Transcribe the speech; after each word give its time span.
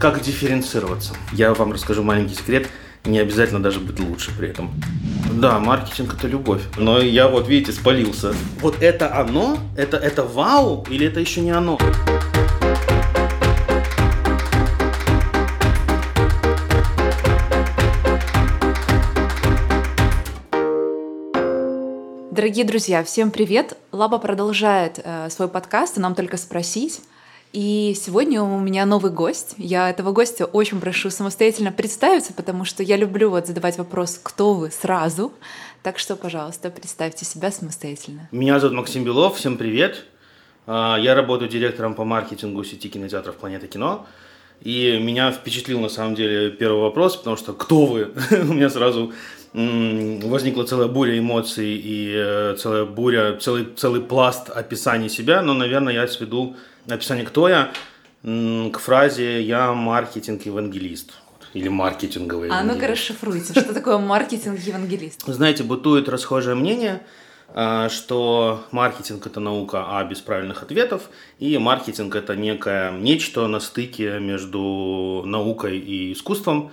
Как 0.00 0.22
дифференцироваться? 0.22 1.14
Я 1.32 1.52
вам 1.54 1.72
расскажу 1.72 2.04
маленький 2.04 2.36
секрет. 2.36 2.68
Не 3.04 3.18
обязательно 3.18 3.60
даже 3.60 3.80
быть 3.80 3.98
лучше 3.98 4.30
при 4.38 4.48
этом. 4.48 4.70
Да, 5.32 5.58
маркетинг 5.58 6.14
это 6.14 6.28
любовь. 6.28 6.62
Но 6.76 7.00
я 7.00 7.26
вот, 7.26 7.48
видите, 7.48 7.72
спалился. 7.72 8.32
Вот 8.60 8.80
это 8.80 9.18
оно? 9.18 9.58
Это, 9.76 9.96
это 9.96 10.22
вау? 10.22 10.86
Или 10.88 11.08
это 11.08 11.18
еще 11.18 11.40
не 11.40 11.50
оно? 11.50 11.80
Дорогие 22.30 22.64
друзья, 22.64 23.02
всем 23.02 23.32
привет! 23.32 23.76
Лаба 23.90 24.18
продолжает 24.18 25.00
э, 25.02 25.28
свой 25.28 25.48
подкаст, 25.48 25.98
и 25.98 26.00
нам 26.00 26.14
только 26.14 26.36
спросить. 26.36 27.00
И 27.52 27.94
сегодня 27.98 28.42
у 28.42 28.60
меня 28.60 28.84
новый 28.84 29.10
гость. 29.10 29.54
Я 29.56 29.88
этого 29.88 30.12
гостя 30.12 30.44
очень 30.44 30.80
прошу 30.80 31.08
самостоятельно 31.08 31.72
представиться, 31.72 32.34
потому 32.34 32.66
что 32.66 32.82
я 32.82 32.96
люблю 32.96 33.30
вот 33.30 33.46
задавать 33.46 33.78
вопрос 33.78 34.20
«Кто 34.22 34.52
вы?» 34.52 34.70
сразу. 34.70 35.32
Так 35.82 35.98
что, 35.98 36.16
пожалуйста, 36.16 36.68
представьте 36.68 37.24
себя 37.24 37.50
самостоятельно. 37.50 38.28
Меня 38.32 38.60
зовут 38.60 38.76
Максим 38.76 39.02
Белов, 39.04 39.38
всем 39.38 39.56
привет. 39.56 40.04
А, 40.66 40.98
я 40.98 41.14
работаю 41.14 41.48
директором 41.48 41.94
по 41.94 42.04
маркетингу 42.04 42.62
сети 42.64 42.90
кинотеатров 42.90 43.36
«Планета 43.36 43.66
кино». 43.66 44.06
И 44.60 44.98
меня 45.00 45.32
впечатлил 45.32 45.80
на 45.80 45.88
самом 45.88 46.16
деле 46.16 46.50
первый 46.50 46.82
вопрос, 46.82 47.16
потому 47.16 47.36
что 47.36 47.54
«Кто 47.54 47.86
вы?» 47.86 48.12
У 48.30 48.52
меня 48.52 48.68
сразу 48.68 49.12
возникла 49.54 50.64
целая 50.64 50.88
буря 50.88 51.18
эмоций 51.18 51.74
и 51.74 52.12
э, 52.14 52.56
целая 52.58 52.84
буря, 52.84 53.38
целый, 53.40 53.66
целый 53.76 54.02
пласт 54.02 54.50
описаний 54.50 55.08
себя, 55.08 55.40
но, 55.40 55.54
наверное, 55.54 55.94
я 55.94 56.06
сведу 56.06 56.56
описание 56.88 57.24
«Кто 57.24 57.48
я?» 57.48 57.72
к 58.22 58.78
фразе 58.78 59.42
«Я 59.42 59.72
маркетинг-евангелист» 59.72 61.14
или 61.54 61.68
маркетинговый 61.68 62.50
А 62.50 62.62
ну-ка 62.62 62.88
расшифруйте, 62.88 63.52
что 63.52 63.72
такое 63.72 63.98
маркетинг-евангелист? 63.98 65.22
Знаете, 65.26 65.62
бытует 65.62 66.08
расхожее 66.08 66.54
мнение, 66.54 67.02
э, 67.54 67.88
что 67.90 68.64
маркетинг– 68.70 69.26
это 69.26 69.40
наука 69.40 69.86
а 69.88 70.04
без 70.04 70.20
правильных 70.20 70.62
ответов, 70.62 71.10
и 71.38 71.56
маркетинг– 71.58 72.14
это 72.16 72.36
некое 72.36 72.92
нечто 72.92 73.46
на 73.46 73.60
стыке 73.60 74.18
между 74.18 75.22
наукой 75.24 75.78
и 75.78 76.12
искусством. 76.12 76.70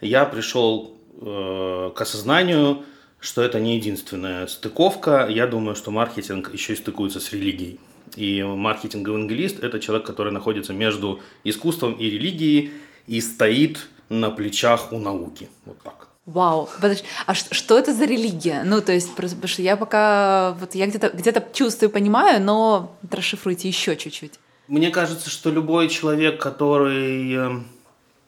Я 0.00 0.24
пришел 0.24 0.94
Э, 1.20 1.92
к 1.94 2.00
осознанию, 2.00 2.84
что 3.20 3.42
это 3.42 3.60
не 3.60 3.76
единственная 3.76 4.46
стыковка. 4.46 5.26
Я 5.28 5.46
думаю, 5.46 5.76
что 5.76 5.90
маркетинг 5.90 6.52
еще 6.52 6.72
и 6.72 6.76
стыкуется 6.76 7.20
с 7.20 7.32
религией. 7.32 7.78
И 8.16 8.42
маркетинг-евангелист– 8.42 9.58
это 9.62 9.80
человек, 9.80 10.06
который 10.06 10.32
находится 10.32 10.72
между 10.72 11.20
искусством 11.44 11.94
и 11.94 12.10
религией 12.10 12.72
и 13.06 13.20
стоит 13.20 13.88
на 14.08 14.30
плечах 14.30 14.92
у 14.92 14.98
науки. 14.98 15.48
Вот 15.64 15.78
так. 15.82 16.08
Вау, 16.26 16.70
подожди, 16.80 17.04
а 17.26 17.34
что 17.34 17.78
это 17.78 17.92
за 17.92 18.06
религия? 18.06 18.62
Ну, 18.64 18.80
то 18.80 18.92
есть, 18.92 19.14
просто, 19.14 19.36
потому 19.36 19.48
что 19.48 19.62
я 19.62 19.76
пока, 19.76 20.56
вот 20.58 20.74
я 20.74 20.86
где-то 20.86 21.10
где 21.10 21.34
чувствую, 21.52 21.90
понимаю, 21.90 22.42
но 22.42 22.96
расшифруйте 23.10 23.68
еще 23.68 23.94
чуть-чуть. 23.94 24.32
Мне 24.68 24.90
кажется, 24.90 25.28
что 25.28 25.50
любой 25.50 25.88
человек, 25.88 26.40
который 26.40 27.34
э, 27.34 27.60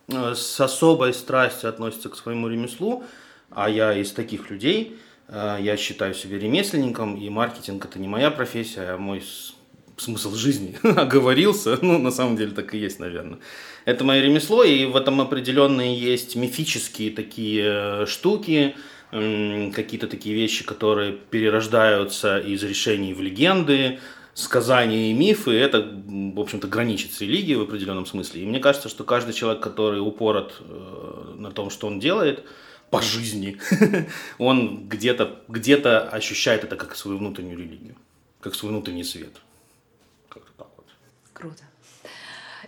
Э, 0.08 0.34
с 0.34 0.60
особой 0.60 1.12
страстью 1.12 1.68
относится 1.68 2.08
к 2.08 2.16
своему 2.16 2.48
ремеслу, 2.48 3.02
а 3.50 3.68
я 3.68 3.92
из 3.92 4.12
таких 4.12 4.50
людей, 4.50 4.96
э, 5.26 5.58
я 5.60 5.76
считаю 5.76 6.14
себя 6.14 6.38
ремесленником, 6.38 7.16
и 7.16 7.28
маркетинг 7.28 7.84
это 7.84 7.98
не 7.98 8.06
моя 8.06 8.30
профессия, 8.30 8.90
а 8.92 8.98
мой 8.98 9.24
смысл 9.96 10.34
жизни 10.34 10.76
оговорился, 10.82 11.78
ну, 11.82 11.98
на 11.98 12.10
самом 12.10 12.36
деле 12.36 12.52
так 12.52 12.74
и 12.74 12.78
есть, 12.78 12.98
наверное. 12.98 13.38
Это 13.84 14.04
мое 14.04 14.20
ремесло, 14.20 14.64
и 14.64 14.84
в 14.84 14.96
этом 14.96 15.20
определенные 15.20 15.98
есть 15.98 16.36
мифические 16.36 17.10
такие 17.10 17.64
э, 18.02 18.06
штуки, 18.06 18.74
какие-то 19.10 20.08
такие 20.08 20.34
вещи, 20.34 20.64
которые 20.64 21.12
перерождаются 21.12 22.38
из 22.38 22.62
решений 22.64 23.14
в 23.14 23.22
легенды, 23.22 24.00
сказания 24.34 25.10
и 25.10 25.14
мифы, 25.14 25.52
это, 25.52 25.80
в 25.80 26.40
общем-то, 26.40 26.68
граничит 26.68 27.12
с 27.12 27.20
религией 27.20 27.56
в 27.56 27.62
определенном 27.62 28.04
смысле. 28.04 28.42
И 28.42 28.46
мне 28.46 28.60
кажется, 28.60 28.88
что 28.88 29.04
каждый 29.04 29.32
человек, 29.32 29.62
который 29.62 30.00
упорот 30.00 30.60
э, 30.60 31.34
на 31.36 31.50
том, 31.50 31.70
что 31.70 31.86
он 31.86 32.00
делает, 32.00 32.44
по 32.90 33.00
жизни, 33.00 33.58
он 34.38 34.88
где-то 34.88 35.40
где 35.48 35.76
ощущает 35.76 36.64
это 36.64 36.76
как 36.76 36.96
свою 36.96 37.18
внутреннюю 37.18 37.58
религию, 37.58 37.96
как 38.40 38.54
свой 38.54 38.72
внутренний 38.72 39.04
свет. 39.04 39.40
Как-то 40.36 40.52
так 40.58 40.68
вот. 40.76 40.86
Круто. 41.32 41.62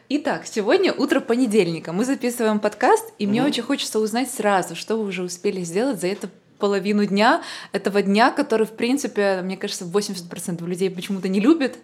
Итак, 0.08 0.46
сегодня 0.46 0.90
утро 0.90 1.20
понедельника. 1.20 1.92
Мы 1.92 2.06
записываем 2.06 2.60
подкаст, 2.60 3.12
и 3.18 3.26
мне 3.26 3.44
очень 3.44 3.62
хочется 3.62 3.98
узнать 3.98 4.30
сразу, 4.30 4.74
что 4.74 4.96
вы 4.96 5.04
уже 5.04 5.22
успели 5.22 5.60
сделать 5.60 6.00
за 6.00 6.06
это 6.06 6.30
половину 6.58 7.04
дня, 7.04 7.42
этого 7.72 8.00
дня, 8.00 8.30
который, 8.30 8.66
в 8.66 8.72
принципе, 8.72 9.42
мне 9.42 9.58
кажется, 9.58 9.84
80% 9.84 10.66
людей 10.66 10.90
почему-то 10.90 11.28
не 11.28 11.40
любит. 11.40 11.76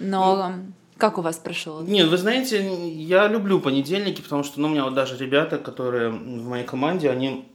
Но 0.00 0.54
как 0.98 1.18
у 1.18 1.22
вас 1.22 1.36
прошел? 1.36 1.82
Нет, 1.82 2.08
вы 2.08 2.16
знаете, 2.16 2.90
я 2.92 3.28
люблю 3.28 3.60
понедельники, 3.60 4.22
потому 4.22 4.42
что 4.42 4.60
ну, 4.60 4.66
у 4.66 4.70
меня 4.72 4.82
вот 4.82 4.94
даже 4.94 5.16
ребята, 5.16 5.58
которые 5.58 6.10
в 6.10 6.48
моей 6.48 6.64
команде, 6.64 7.10
они 7.10 7.46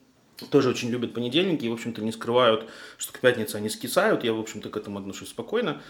тоже 0.50 0.70
очень 0.70 0.90
любят 0.90 1.14
понедельники 1.14 1.66
и, 1.66 1.70
в 1.70 1.74
общем-то, 1.74 2.02
не 2.02 2.14
скрывают, 2.14 2.70
что 2.98 3.12
к 3.12 3.20
пятнице 3.20 3.58
они 3.58 3.68
скисают. 3.68 4.24
Я, 4.24 4.32
в 4.32 4.40
общем-то, 4.40 4.70
к 4.70 4.78
этому 4.78 5.00
отношусь 5.00 5.30
спокойно. 5.30 5.82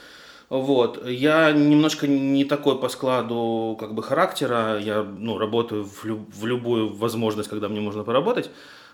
Вот. 0.52 1.08
Я 1.08 1.54
немножко 1.54 2.08
не 2.08 2.44
такой 2.44 2.78
по 2.78 2.90
складу 2.90 3.78
как 3.80 3.94
бы 3.94 4.04
характера. 4.04 4.78
Я 4.82 5.02
ну, 5.02 5.38
работаю 5.38 5.86
в, 5.86 6.04
люб- 6.04 6.30
в 6.30 6.46
любую 6.46 6.94
возможность, 6.94 7.50
когда 7.50 7.70
мне 7.70 7.80
можно 7.80 8.04
поработать. 8.04 8.50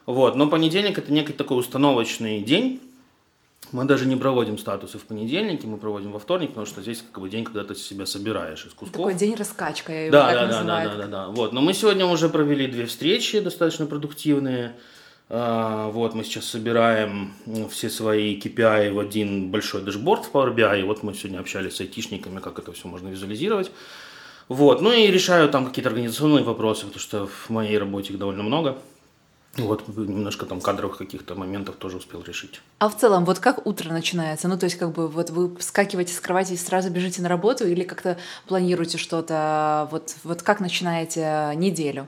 Вот. 0.06 0.35
Но 0.35 0.47
понедельник 0.47 1.00
это 1.00 1.12
некий 1.12 1.34
такой 1.34 1.57
установочный 1.57 2.41
день. 2.41 2.79
Мы 3.72 3.85
даже 3.85 4.06
не 4.06 4.16
проводим 4.16 4.59
статусы 4.59 5.00
в 5.00 5.06
понедельнике, 5.06 5.66
мы 5.66 5.78
проводим 5.78 6.12
во 6.12 6.19
вторник, 6.19 6.50
потому 6.50 6.67
что 6.67 6.84
здесь 6.84 7.03
как 7.12 7.23
бы 7.23 7.28
день, 7.28 7.44
когда 7.44 7.63
ты 7.63 7.73
себя 7.73 8.06
собираешь 8.06 8.63
из 8.63 8.73
кусков. 8.73 8.91
Такой 8.91 9.16
день 9.16 9.34
раскачка, 9.34 9.91
я 9.91 10.01
его 10.06 10.12
да, 10.12 10.28
так 10.28 10.35
да, 10.35 10.46
называю. 10.46 10.90
Да, 10.90 10.96
да, 10.96 11.01
да, 11.01 11.07
да. 11.07 11.28
Вот. 11.29 11.53
Но 11.53 11.62
мы 11.62 11.73
сегодня 11.73 12.06
уже 12.06 12.29
провели 12.29 12.67
две 12.67 12.85
встречи 12.85 13.40
достаточно 13.40 13.88
продуктивные. 13.88 14.75
А, 15.29 15.89
вот 15.89 16.13
мы 16.13 16.23
сейчас 16.23 16.45
собираем 16.45 17.33
все 17.69 17.89
свои 17.89 18.39
KPI 18.39 18.93
в 18.93 18.99
один 18.99 19.51
большой 19.51 19.81
дашборд 19.81 20.25
в 20.25 20.31
Power 20.31 20.55
BI. 20.55 20.79
И 20.79 20.83
вот 20.83 21.03
мы 21.03 21.13
сегодня 21.13 21.39
общались 21.39 21.75
с 21.75 21.81
айтишниками, 21.81 22.39
как 22.39 22.59
это 22.59 22.71
все 22.71 22.88
можно 22.88 23.09
визуализировать. 23.09 23.71
Вот. 24.47 24.81
Ну 24.81 24.91
и 24.91 25.07
решаю 25.07 25.49
там 25.49 25.66
какие-то 25.66 25.89
организационные 25.89 26.43
вопросы, 26.43 26.85
потому 26.85 26.99
что 27.01 27.27
в 27.27 27.49
моей 27.49 27.77
работе 27.77 28.13
их 28.13 28.19
довольно 28.19 28.43
много. 28.43 28.77
Вот 29.57 29.87
немножко 29.97 30.45
там 30.45 30.61
кадровых 30.61 30.97
каких-то 30.97 31.33
моментов 31.33 31.77
тоже 31.77 31.97
успел 31.97 32.21
решить. 32.21 32.61
А 32.77 32.89
в 32.89 32.97
целом, 32.97 33.25
вот 33.25 33.39
как 33.39 33.66
утро 33.66 33.91
начинается? 33.91 34.47
Ну, 34.47 34.57
то 34.57 34.66
есть, 34.66 34.77
как 34.77 34.91
бы, 34.91 35.07
вот 35.07 35.31
вы 35.31 35.55
вскакиваете 35.57 36.13
с 36.13 36.19
кровати 36.19 36.53
и 36.53 36.57
сразу 36.57 36.91
бежите 36.91 37.23
на 37.23 37.29
работу 37.29 37.67
или 37.67 37.83
как-то 37.83 38.17
планируете 38.47 38.99
что-то? 38.99 39.87
Вот, 39.91 40.16
вот 40.23 40.43
как 40.43 40.59
начинаете 40.59 41.53
неделю? 41.55 42.07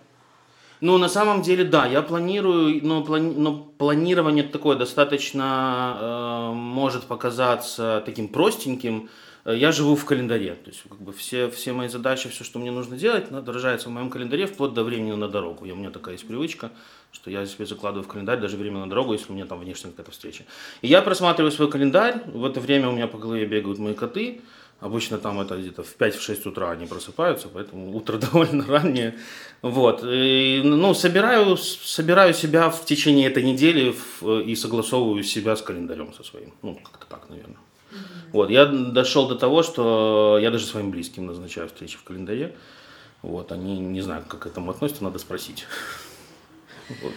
Ну, 0.81 0.97
на 0.97 1.09
самом 1.09 1.41
деле, 1.41 1.65
да, 1.65 1.85
я 1.85 2.01
планирую, 2.01 2.85
но, 2.85 3.03
плани, 3.03 3.33
но 3.35 3.53
планирование 3.53 4.43
такое 4.43 4.77
достаточно 4.77 5.97
э, 5.99 6.53
может 6.53 7.03
показаться 7.03 8.01
таким 8.05 8.29
простеньким, 8.29 9.09
Э, 9.45 9.55
я 9.55 9.71
живу 9.71 9.95
в 9.95 10.05
календаре. 10.05 10.55
То 10.55 10.69
есть 10.69 10.83
как 10.87 10.99
бы 10.99 11.13
все, 11.13 11.49
все 11.49 11.73
мои 11.73 11.87
задачи, 11.87 12.29
все, 12.29 12.43
что 12.43 12.59
мне 12.59 12.71
нужно 12.71 12.97
делать, 12.97 13.31
отображается 13.31 13.89
в 13.89 13.91
моем 13.91 14.09
календаре 14.09 14.45
вплоть 14.45 14.73
до 14.73 14.83
времени 14.83 15.11
на 15.13 15.27
дорогу. 15.27 15.65
И 15.65 15.71
у 15.71 15.75
меня 15.75 15.89
такая 15.89 16.15
есть 16.15 16.27
привычка, 16.27 16.71
что 17.11 17.31
я 17.31 17.45
себе 17.45 17.65
закладываю 17.65 18.03
в 18.03 18.07
календарь 18.07 18.39
даже 18.39 18.57
время 18.57 18.79
на 18.79 18.89
дорогу, 18.89 19.13
если 19.13 19.31
у 19.31 19.35
меня 19.35 19.45
там 19.45 19.59
внешняя 19.59 19.91
какая-то 19.91 20.11
встреча. 20.11 20.43
И 20.81 20.87
я 20.87 21.01
просматриваю 21.01 21.51
свой 21.51 21.69
календарь, 21.69 22.21
в 22.27 22.45
это 22.45 22.59
время 22.59 22.89
у 22.89 22.91
меня 22.91 23.07
по 23.07 23.17
голове 23.17 23.45
бегают 23.45 23.79
мои 23.79 23.93
коты, 23.93 24.41
Обычно 24.79 25.17
там 25.17 25.41
это 25.41 25.57
где-то 25.57 25.83
в 25.83 25.97
5-6 25.97 26.47
утра 26.47 26.71
они 26.71 26.85
просыпаются, 26.85 27.49
поэтому 27.49 27.95
утро 27.95 28.17
довольно 28.31 28.65
раннее. 28.65 29.15
Вот. 29.61 30.03
И, 30.05 30.61
ну, 30.63 30.93
собираю, 30.93 31.57
собираю 31.57 32.33
себя 32.33 32.69
в 32.69 32.85
течение 32.85 33.27
этой 33.27 33.43
недели 33.43 33.93
и 34.45 34.55
согласовываю 34.55 35.23
себя 35.23 35.55
с 35.55 35.61
календарем 35.61 36.13
со 36.13 36.23
своим. 36.23 36.53
Ну, 36.61 36.75
как-то 36.75 37.05
так, 37.07 37.29
наверное. 37.29 37.57
Вот, 38.31 38.51
я 38.51 38.65
дошел 38.65 39.27
до 39.27 39.35
того, 39.35 39.63
что 39.63 40.37
я 40.39 40.51
даже 40.51 40.65
своим 40.65 40.91
близким 40.91 41.25
назначаю 41.25 41.67
встречи 41.67 41.97
в 41.97 42.03
календаре. 42.03 42.55
Вот, 43.21 43.51
они 43.51 43.79
не 43.79 44.01
знают, 44.01 44.27
как 44.27 44.41
к 44.41 44.45
этому 44.45 44.71
относятся, 44.71 45.03
надо 45.03 45.19
спросить. 45.19 45.65
Вот. 47.03 47.13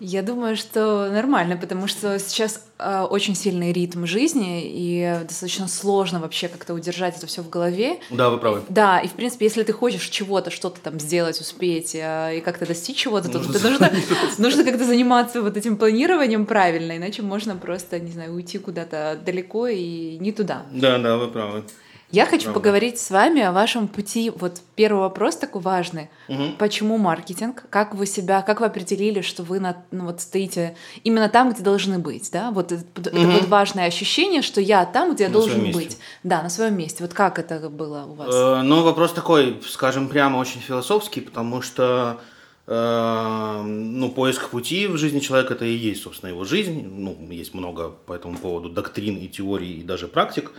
Я 0.00 0.22
думаю, 0.22 0.56
что 0.56 1.08
нормально, 1.10 1.56
потому 1.56 1.86
что 1.86 2.18
сейчас 2.18 2.66
э, 2.78 3.02
очень 3.08 3.36
сильный 3.36 3.72
ритм 3.72 4.06
жизни, 4.06 4.62
и 4.64 5.20
достаточно 5.22 5.68
сложно 5.68 6.18
вообще 6.18 6.48
как-то 6.48 6.74
удержать 6.74 7.16
это 7.16 7.28
все 7.28 7.42
в 7.42 7.48
голове. 7.48 8.00
Да, 8.10 8.28
вы 8.28 8.38
правы. 8.38 8.62
Да, 8.68 8.98
и 8.98 9.06
в 9.06 9.12
принципе, 9.12 9.46
если 9.46 9.62
ты 9.62 9.72
хочешь 9.72 10.08
чего-то, 10.08 10.50
что-то 10.50 10.80
там 10.80 10.98
сделать, 10.98 11.40
успеть 11.40 11.94
э, 11.94 12.38
и 12.38 12.40
как-то 12.40 12.66
достичь 12.66 12.96
чего-то, 12.96 13.28
то 13.28 13.38
нужно, 13.38 13.60
нужно, 13.60 13.92
нужно 14.38 14.64
как-то 14.64 14.84
заниматься 14.84 15.40
вот 15.40 15.56
этим 15.56 15.76
планированием 15.76 16.44
правильно, 16.44 16.96
иначе 16.96 17.22
можно 17.22 17.54
просто, 17.54 18.00
не 18.00 18.10
знаю, 18.10 18.34
уйти 18.34 18.58
куда-то 18.58 19.18
далеко 19.24 19.68
и 19.68 20.18
не 20.18 20.32
туда. 20.32 20.66
Да, 20.72 20.98
да, 20.98 21.16
вы 21.16 21.28
правы. 21.28 21.64
Я 22.10 22.26
хочу 22.26 22.44
Правда. 22.44 22.60
поговорить 22.60 22.98
с 23.00 23.10
вами 23.10 23.42
о 23.42 23.50
вашем 23.52 23.88
пути. 23.88 24.30
Вот 24.30 24.60
первый 24.76 25.00
вопрос 25.00 25.36
такой 25.36 25.62
важный. 25.62 26.10
Угу. 26.28 26.56
Почему 26.58 26.98
маркетинг? 26.98 27.64
Как 27.70 27.94
вы 27.94 28.06
себя, 28.06 28.42
как 28.42 28.60
вы 28.60 28.66
определили, 28.66 29.20
что 29.20 29.42
вы 29.42 29.58
на, 29.58 29.84
ну, 29.90 30.06
вот 30.06 30.20
стоите 30.20 30.76
именно 31.02 31.28
там, 31.28 31.52
где 31.52 31.62
должны 31.62 31.98
быть, 31.98 32.30
да? 32.30 32.50
Вот 32.50 32.72
угу. 32.72 32.82
это 32.96 33.18
вот 33.18 33.48
важное 33.48 33.86
ощущение, 33.86 34.42
что 34.42 34.60
я 34.60 34.84
там, 34.84 35.14
где 35.14 35.24
я 35.24 35.30
на 35.30 35.34
должен 35.34 35.72
быть. 35.72 35.98
Да, 36.22 36.42
на 36.42 36.50
своем 36.50 36.76
месте. 36.76 37.02
Вот 37.02 37.14
как 37.14 37.38
это 37.38 37.68
было 37.68 38.04
у 38.04 38.14
вас? 38.14 38.28
Э, 38.32 38.62
ну, 38.62 38.82
вопрос 38.82 39.12
такой, 39.12 39.60
скажем 39.66 40.08
прямо, 40.08 40.36
очень 40.36 40.60
философский, 40.60 41.20
потому 41.20 41.62
что 41.62 42.20
э, 42.66 43.62
ну, 43.64 44.10
поиск 44.10 44.50
пути 44.50 44.86
в 44.86 44.96
жизни 44.98 45.20
человека 45.20 45.54
это 45.54 45.64
и 45.64 45.74
есть, 45.74 46.02
собственно, 46.02 46.30
его 46.30 46.44
жизнь. 46.44 46.86
Ну, 46.86 47.16
есть 47.30 47.54
много 47.54 47.90
по 47.90 48.12
этому 48.12 48.38
поводу 48.38 48.68
доктрин 48.68 49.16
и 49.16 49.26
теорий, 49.26 49.80
и 49.80 49.82
даже 49.82 50.06
практик. 50.06 50.52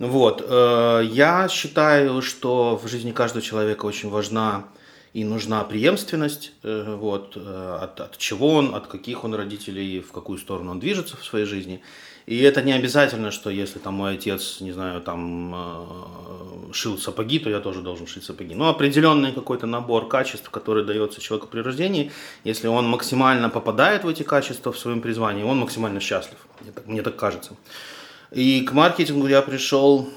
Вот. 0.00 0.42
Э, 0.48 1.02
я 1.04 1.46
считаю, 1.48 2.22
что 2.22 2.80
в 2.82 2.88
жизни 2.88 3.12
каждого 3.12 3.42
человека 3.42 3.84
очень 3.84 4.08
важна 4.08 4.64
и 5.12 5.24
нужна 5.24 5.62
преемственность, 5.62 6.52
э, 6.62 6.96
вот, 6.96 7.36
э, 7.36 7.78
от, 7.82 8.00
от 8.00 8.16
чего 8.16 8.54
он, 8.54 8.74
от 8.74 8.86
каких 8.86 9.24
он 9.24 9.34
родителей, 9.34 10.00
в 10.00 10.10
какую 10.12 10.38
сторону 10.38 10.70
он 10.70 10.80
движется 10.80 11.18
в 11.18 11.24
своей 11.24 11.44
жизни. 11.44 11.82
И 12.24 12.38
это 12.38 12.62
не 12.62 12.72
обязательно, 12.72 13.30
что 13.30 13.50
если 13.50 13.78
там 13.78 13.94
мой 13.94 14.14
отец, 14.14 14.60
не 14.60 14.72
знаю, 14.72 15.02
там 15.02 15.54
шил 16.72 16.96
сапоги, 16.96 17.38
то 17.38 17.50
я 17.50 17.60
тоже 17.60 17.82
должен 17.82 18.06
шить 18.06 18.24
сапоги. 18.24 18.54
Но 18.54 18.68
определенный 18.68 19.32
какой-то 19.32 19.66
набор 19.66 20.08
качеств, 20.08 20.48
который 20.48 20.84
дается 20.84 21.20
человеку 21.20 21.48
при 21.48 21.60
рождении, 21.60 22.10
если 22.44 22.68
он 22.68 22.88
максимально 22.88 23.50
попадает 23.50 24.04
в 24.04 24.08
эти 24.08 24.22
качества 24.22 24.70
в 24.72 24.78
своем 24.78 25.00
призвании, 25.00 25.42
он 25.42 25.58
максимально 25.58 26.00
счастлив. 26.00 26.38
Мне 26.60 26.72
так, 26.72 26.86
мне 26.86 27.02
так 27.02 27.16
кажется. 27.16 27.56
И 28.32 28.62
к 28.62 28.72
маркетингу 28.72 29.26
я 29.26 29.42
пришел... 29.42 30.08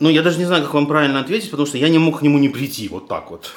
Ну, 0.00 0.08
я 0.10 0.22
даже 0.22 0.38
не 0.38 0.44
знаю, 0.44 0.62
как 0.62 0.74
вам 0.74 0.86
правильно 0.86 1.18
ответить, 1.18 1.50
потому 1.50 1.66
что 1.66 1.76
я 1.76 1.88
не 1.88 1.98
мог 1.98 2.20
к 2.20 2.22
нему 2.22 2.38
не 2.38 2.48
прийти, 2.48 2.86
вот 2.86 3.08
так 3.08 3.32
вот. 3.32 3.50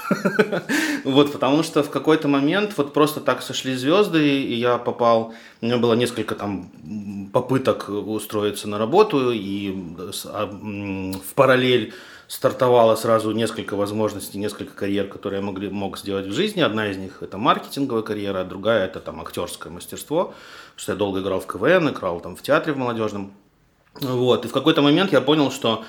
вот, 1.04 1.32
потому 1.32 1.62
что 1.62 1.84
в 1.84 1.92
какой-то 1.92 2.28
момент 2.28 2.74
вот 2.78 2.94
просто 2.94 3.20
так 3.20 3.44
сошли 3.44 3.76
звезды, 3.76 4.42
и 4.42 4.56
я 4.56 4.80
попал, 4.80 5.36
у 5.62 5.66
меня 5.66 5.78
было 5.78 5.94
несколько 5.94 6.34
там 6.34 6.72
попыток 7.32 7.90
устроиться 7.90 8.68
на 8.68 8.80
работу, 8.80 9.32
и 9.32 9.76
а, 10.26 10.48
в 10.48 11.34
параллель 11.36 11.94
стартовало 12.28 12.96
сразу 12.96 13.32
несколько 13.32 13.76
возможностей, 13.76 14.40
несколько 14.40 14.74
карьер, 14.74 15.10
которые 15.10 15.44
я 15.44 15.70
мог 15.70 15.98
сделать 16.00 16.26
в 16.26 16.32
жизни. 16.32 16.62
Одна 16.62 16.90
из 16.90 16.98
них 16.98 17.22
это 17.22 17.38
маркетинговая 17.38 18.04
карьера, 18.04 18.46
другая 18.46 18.86
это 18.86 19.00
там 19.00 19.22
актерское 19.22 19.72
мастерство, 19.72 20.34
что 20.76 20.92
я 20.94 20.98
долго 20.98 21.22
играл 21.22 21.40
в 21.40 21.48
КВН, 21.48 21.90
играл 21.90 22.20
там 22.20 22.36
в 22.36 22.42
театре 22.42 22.74
в 22.74 22.78
молодежном. 22.78 23.34
Вот. 24.00 24.46
И 24.46 24.48
в 24.48 24.52
какой-то 24.52 24.82
момент 24.82 25.12
я 25.12 25.22
понял, 25.22 25.52
что 25.52 25.84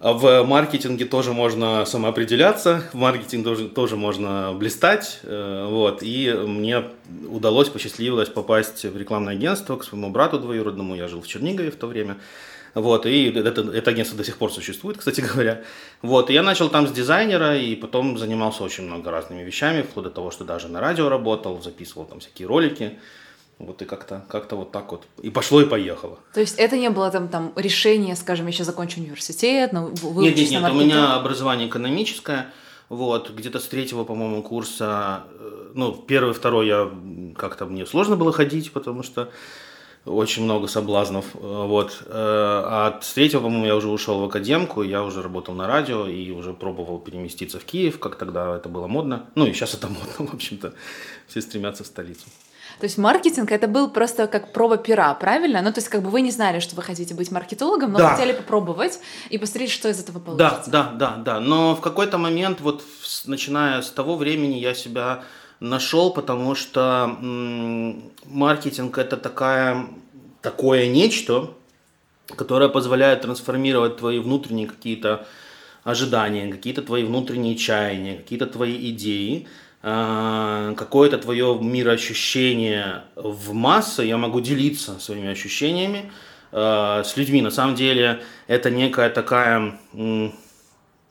в 0.00 0.42
маркетинге 0.44 1.04
тоже 1.04 1.32
можно 1.32 1.84
самоопределяться, 1.86 2.82
в 2.92 2.96
маркетинге 2.96 3.44
тоже, 3.44 3.68
тоже 3.68 3.96
можно 3.96 4.52
блистать. 4.52 5.20
Э, 5.22 5.66
вот. 5.68 6.02
И 6.02 6.32
мне 6.32 6.84
удалось, 7.28 7.68
посчастливилось 7.68 8.28
попасть 8.28 8.84
в 8.84 8.96
рекламное 8.96 9.34
агентство 9.34 9.76
к 9.76 9.84
своему 9.84 10.10
брату 10.10 10.38
двоюродному. 10.38 10.94
Я 10.94 11.08
жил 11.08 11.22
в 11.22 11.26
Чернигове 11.26 11.70
в 11.70 11.76
то 11.76 11.86
время. 11.86 12.18
Вот, 12.74 13.06
и 13.06 13.30
это, 13.30 13.62
это 13.62 13.90
агентство 13.90 14.18
до 14.18 14.24
сих 14.24 14.36
пор 14.36 14.52
существует, 14.52 14.96
кстати 14.98 15.20
говоря. 15.20 15.62
Вот, 16.02 16.28
и 16.28 16.34
я 16.34 16.42
начал 16.42 16.68
там 16.68 16.88
с 16.88 16.92
дизайнера, 16.92 17.56
и 17.56 17.76
потом 17.76 18.18
занимался 18.18 18.64
очень 18.64 18.84
много 18.84 19.10
разными 19.10 19.42
вещами, 19.42 19.82
вплоть 19.82 20.04
до 20.04 20.10
того, 20.10 20.30
что 20.30 20.44
даже 20.44 20.68
на 20.68 20.80
радио 20.80 21.08
работал, 21.08 21.62
записывал 21.62 22.04
там 22.04 22.20
всякие 22.20 22.48
ролики. 22.48 22.98
Вот 23.58 23.82
и 23.82 23.84
как-то 23.84 24.24
как 24.28 24.50
вот 24.52 24.72
так 24.72 24.90
вот. 24.90 25.04
И 25.22 25.30
пошло, 25.30 25.60
и 25.60 25.66
поехало. 25.66 26.18
То 26.32 26.40
есть 26.40 26.58
это 26.58 26.76
не 26.76 26.90
было 26.90 27.10
там, 27.10 27.28
там 27.28 27.52
решение, 27.56 28.16
скажем, 28.16 28.46
я 28.46 28.52
сейчас 28.52 28.66
закончу 28.66 29.00
университет, 29.00 29.72
но 29.72 29.90
вы 30.02 30.24
Нет, 30.24 30.36
нет, 30.36 30.50
нет, 30.50 30.70
у 30.70 30.74
меня 30.74 31.14
образование 31.14 31.68
экономическое. 31.68 32.46
Вот, 32.88 33.30
где-то 33.30 33.60
с 33.60 33.66
третьего, 33.66 34.04
по-моему, 34.04 34.42
курса, 34.42 35.24
э, 35.38 35.70
ну, 35.74 35.92
первый, 35.94 36.34
второй 36.34 36.66
я 36.66 36.90
как-то 37.34 37.64
мне 37.64 37.86
сложно 37.86 38.16
было 38.16 38.30
ходить, 38.30 38.72
потому 38.72 39.02
что 39.02 39.30
очень 40.04 40.44
много 40.44 40.66
соблазнов. 40.66 41.24
Э, 41.34 41.66
вот. 41.66 42.02
Э, 42.06 42.12
а 42.12 42.98
с 43.00 43.14
третьего, 43.14 43.40
по-моему, 43.40 43.66
я 43.66 43.76
уже 43.76 43.88
ушел 43.88 44.20
в 44.20 44.24
академку, 44.24 44.82
я 44.82 45.02
уже 45.02 45.22
работал 45.22 45.54
на 45.54 45.66
радио 45.66 46.06
и 46.06 46.30
уже 46.30 46.52
пробовал 46.52 46.98
переместиться 46.98 47.58
в 47.58 47.64
Киев, 47.64 47.98
как 47.98 48.16
тогда 48.16 48.56
это 48.56 48.68
было 48.68 48.86
модно. 48.86 49.26
Ну 49.34 49.46
и 49.46 49.52
сейчас 49.52 49.74
это 49.74 49.88
модно, 50.18 50.30
в 50.30 50.34
общем-то. 50.34 50.74
Все 51.26 51.40
стремятся 51.40 51.84
в 51.84 51.86
столицу. 51.86 52.26
То 52.80 52.84
есть 52.84 52.98
маркетинг 52.98 53.52
это 53.52 53.68
был 53.68 53.88
просто 53.88 54.26
как 54.26 54.52
проба 54.52 54.76
пера, 54.76 55.14
правильно? 55.14 55.62
Ну, 55.62 55.72
то 55.72 55.78
есть 55.78 55.88
как 55.88 56.02
бы 56.02 56.10
вы 56.10 56.20
не 56.20 56.30
знали, 56.30 56.60
что 56.60 56.76
вы 56.76 56.82
хотите 56.82 57.14
быть 57.14 57.30
маркетологом, 57.30 57.92
но 57.92 57.98
да. 57.98 58.14
хотели 58.14 58.32
попробовать 58.32 59.00
и 59.30 59.38
посмотреть, 59.38 59.70
что 59.70 59.88
из 59.88 60.00
этого 60.00 60.18
получится. 60.18 60.70
Да, 60.70 60.92
да, 60.92 61.16
да, 61.16 61.16
да. 61.16 61.40
Но 61.40 61.74
в 61.76 61.80
какой-то 61.80 62.18
момент, 62.18 62.60
вот 62.60 62.82
начиная 63.26 63.82
с 63.82 63.90
того 63.90 64.16
времени, 64.16 64.58
я 64.58 64.74
себя 64.74 65.22
нашел, 65.60 66.12
потому 66.12 66.54
что 66.54 67.16
маркетинг 68.24 68.98
это 68.98 69.16
такая, 69.16 69.86
такое 70.42 70.86
нечто, 70.88 71.50
которое 72.36 72.68
позволяет 72.68 73.22
трансформировать 73.22 73.96
твои 73.98 74.18
внутренние 74.18 74.66
какие-то 74.66 75.26
ожидания, 75.84 76.50
какие-то 76.50 76.82
твои 76.82 77.04
внутренние 77.04 77.56
чаяния, 77.56 78.16
какие-то 78.16 78.46
твои 78.46 78.90
идеи, 78.90 79.46
какое-то 79.84 81.18
твое 81.18 81.58
мироощущение 81.60 83.02
в 83.16 83.52
массы, 83.52 84.04
я 84.04 84.16
могу 84.16 84.40
делиться 84.40 84.98
своими 84.98 85.28
ощущениями 85.28 86.10
а, 86.52 87.02
с 87.04 87.18
людьми. 87.18 87.42
На 87.42 87.50
самом 87.50 87.74
деле 87.74 88.22
это 88.46 88.70
некая 88.70 89.10
такая 89.10 89.78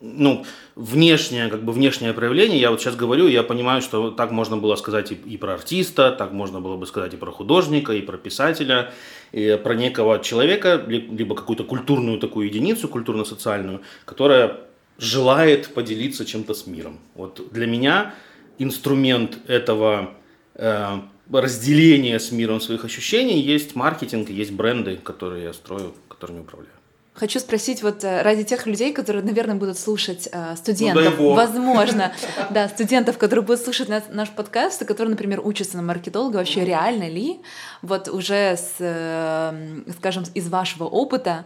ну, 0.04 0.46
внешнее, 0.76 1.50
как 1.50 1.64
бы 1.64 1.72
внешнее 1.72 2.14
проявление, 2.14 2.60
я 2.60 2.72
вот 2.72 2.82
сейчас 2.82 2.96
говорю, 2.96 3.28
я 3.28 3.44
понимаю, 3.44 3.82
что 3.82 4.10
так 4.10 4.32
можно 4.32 4.58
было 4.58 4.76
сказать 4.76 5.12
и, 5.12 5.16
и 5.16 5.38
про 5.38 5.54
артиста, 5.54 6.12
так 6.12 6.32
можно 6.32 6.60
было 6.60 6.76
бы 6.76 6.88
сказать 6.88 7.14
и 7.14 7.18
про 7.18 7.32
художника, 7.32 7.94
и 7.94 8.02
про 8.02 8.18
писателя, 8.18 8.92
и 9.32 9.60
про 9.64 9.76
некого 9.76 10.18
человека, 10.18 10.84
либо 10.88 11.36
какую-то 11.36 11.64
культурную 11.64 12.20
такую 12.20 12.48
единицу, 12.48 12.88
культурно-социальную, 12.88 13.82
которая 14.06 14.62
желает 14.98 15.74
поделиться 15.74 16.26
чем-то 16.26 16.54
с 16.54 16.68
миром. 16.68 17.00
Вот 17.16 17.42
для 17.52 17.68
меня 17.68 18.14
инструмент 18.60 19.38
этого 19.48 20.12
э, 20.56 21.00
разделения 21.32 22.20
с 22.20 22.32
миром 22.32 22.60
своих 22.62 22.86
ощущений 22.86 23.40
есть 23.40 23.76
маркетинг, 23.76 24.30
есть 24.30 24.52
бренды, 24.52 24.98
которые 24.98 25.46
я 25.46 25.54
строю, 25.54 25.94
которыми 26.08 26.42
управляю. 26.42 26.74
Хочу 27.16 27.40
спросить 27.40 27.84
вот 27.84 28.04
э, 28.04 28.24
ради 28.24 28.44
тех 28.44 28.66
людей, 28.66 28.92
которые, 28.92 29.24
наверное, 29.24 29.54
будут 29.54 29.78
слушать 29.78 30.28
э, 30.32 30.56
студентов, 30.56 31.14
ну, 31.20 31.34
возможно, 31.34 32.12
да, 32.50 32.68
студентов, 32.68 33.20
которые 33.20 33.46
будут 33.46 33.62
слушать 33.62 33.88
наш, 33.88 34.04
наш 34.10 34.32
подкаст, 34.32 34.82
и 34.82 34.86
которые, 34.86 35.12
например, 35.12 35.40
учатся 35.46 35.78
на 35.78 35.84
маркетолога, 35.84 36.38
вообще 36.38 36.66
реально 36.66 37.08
ли? 37.08 37.40
Вот 37.84 38.08
уже 38.08 38.58
с, 38.58 38.78
э, 38.80 39.84
скажем, 40.00 40.24
из 40.34 40.50
вашего 40.50 40.86
опыта 40.86 41.46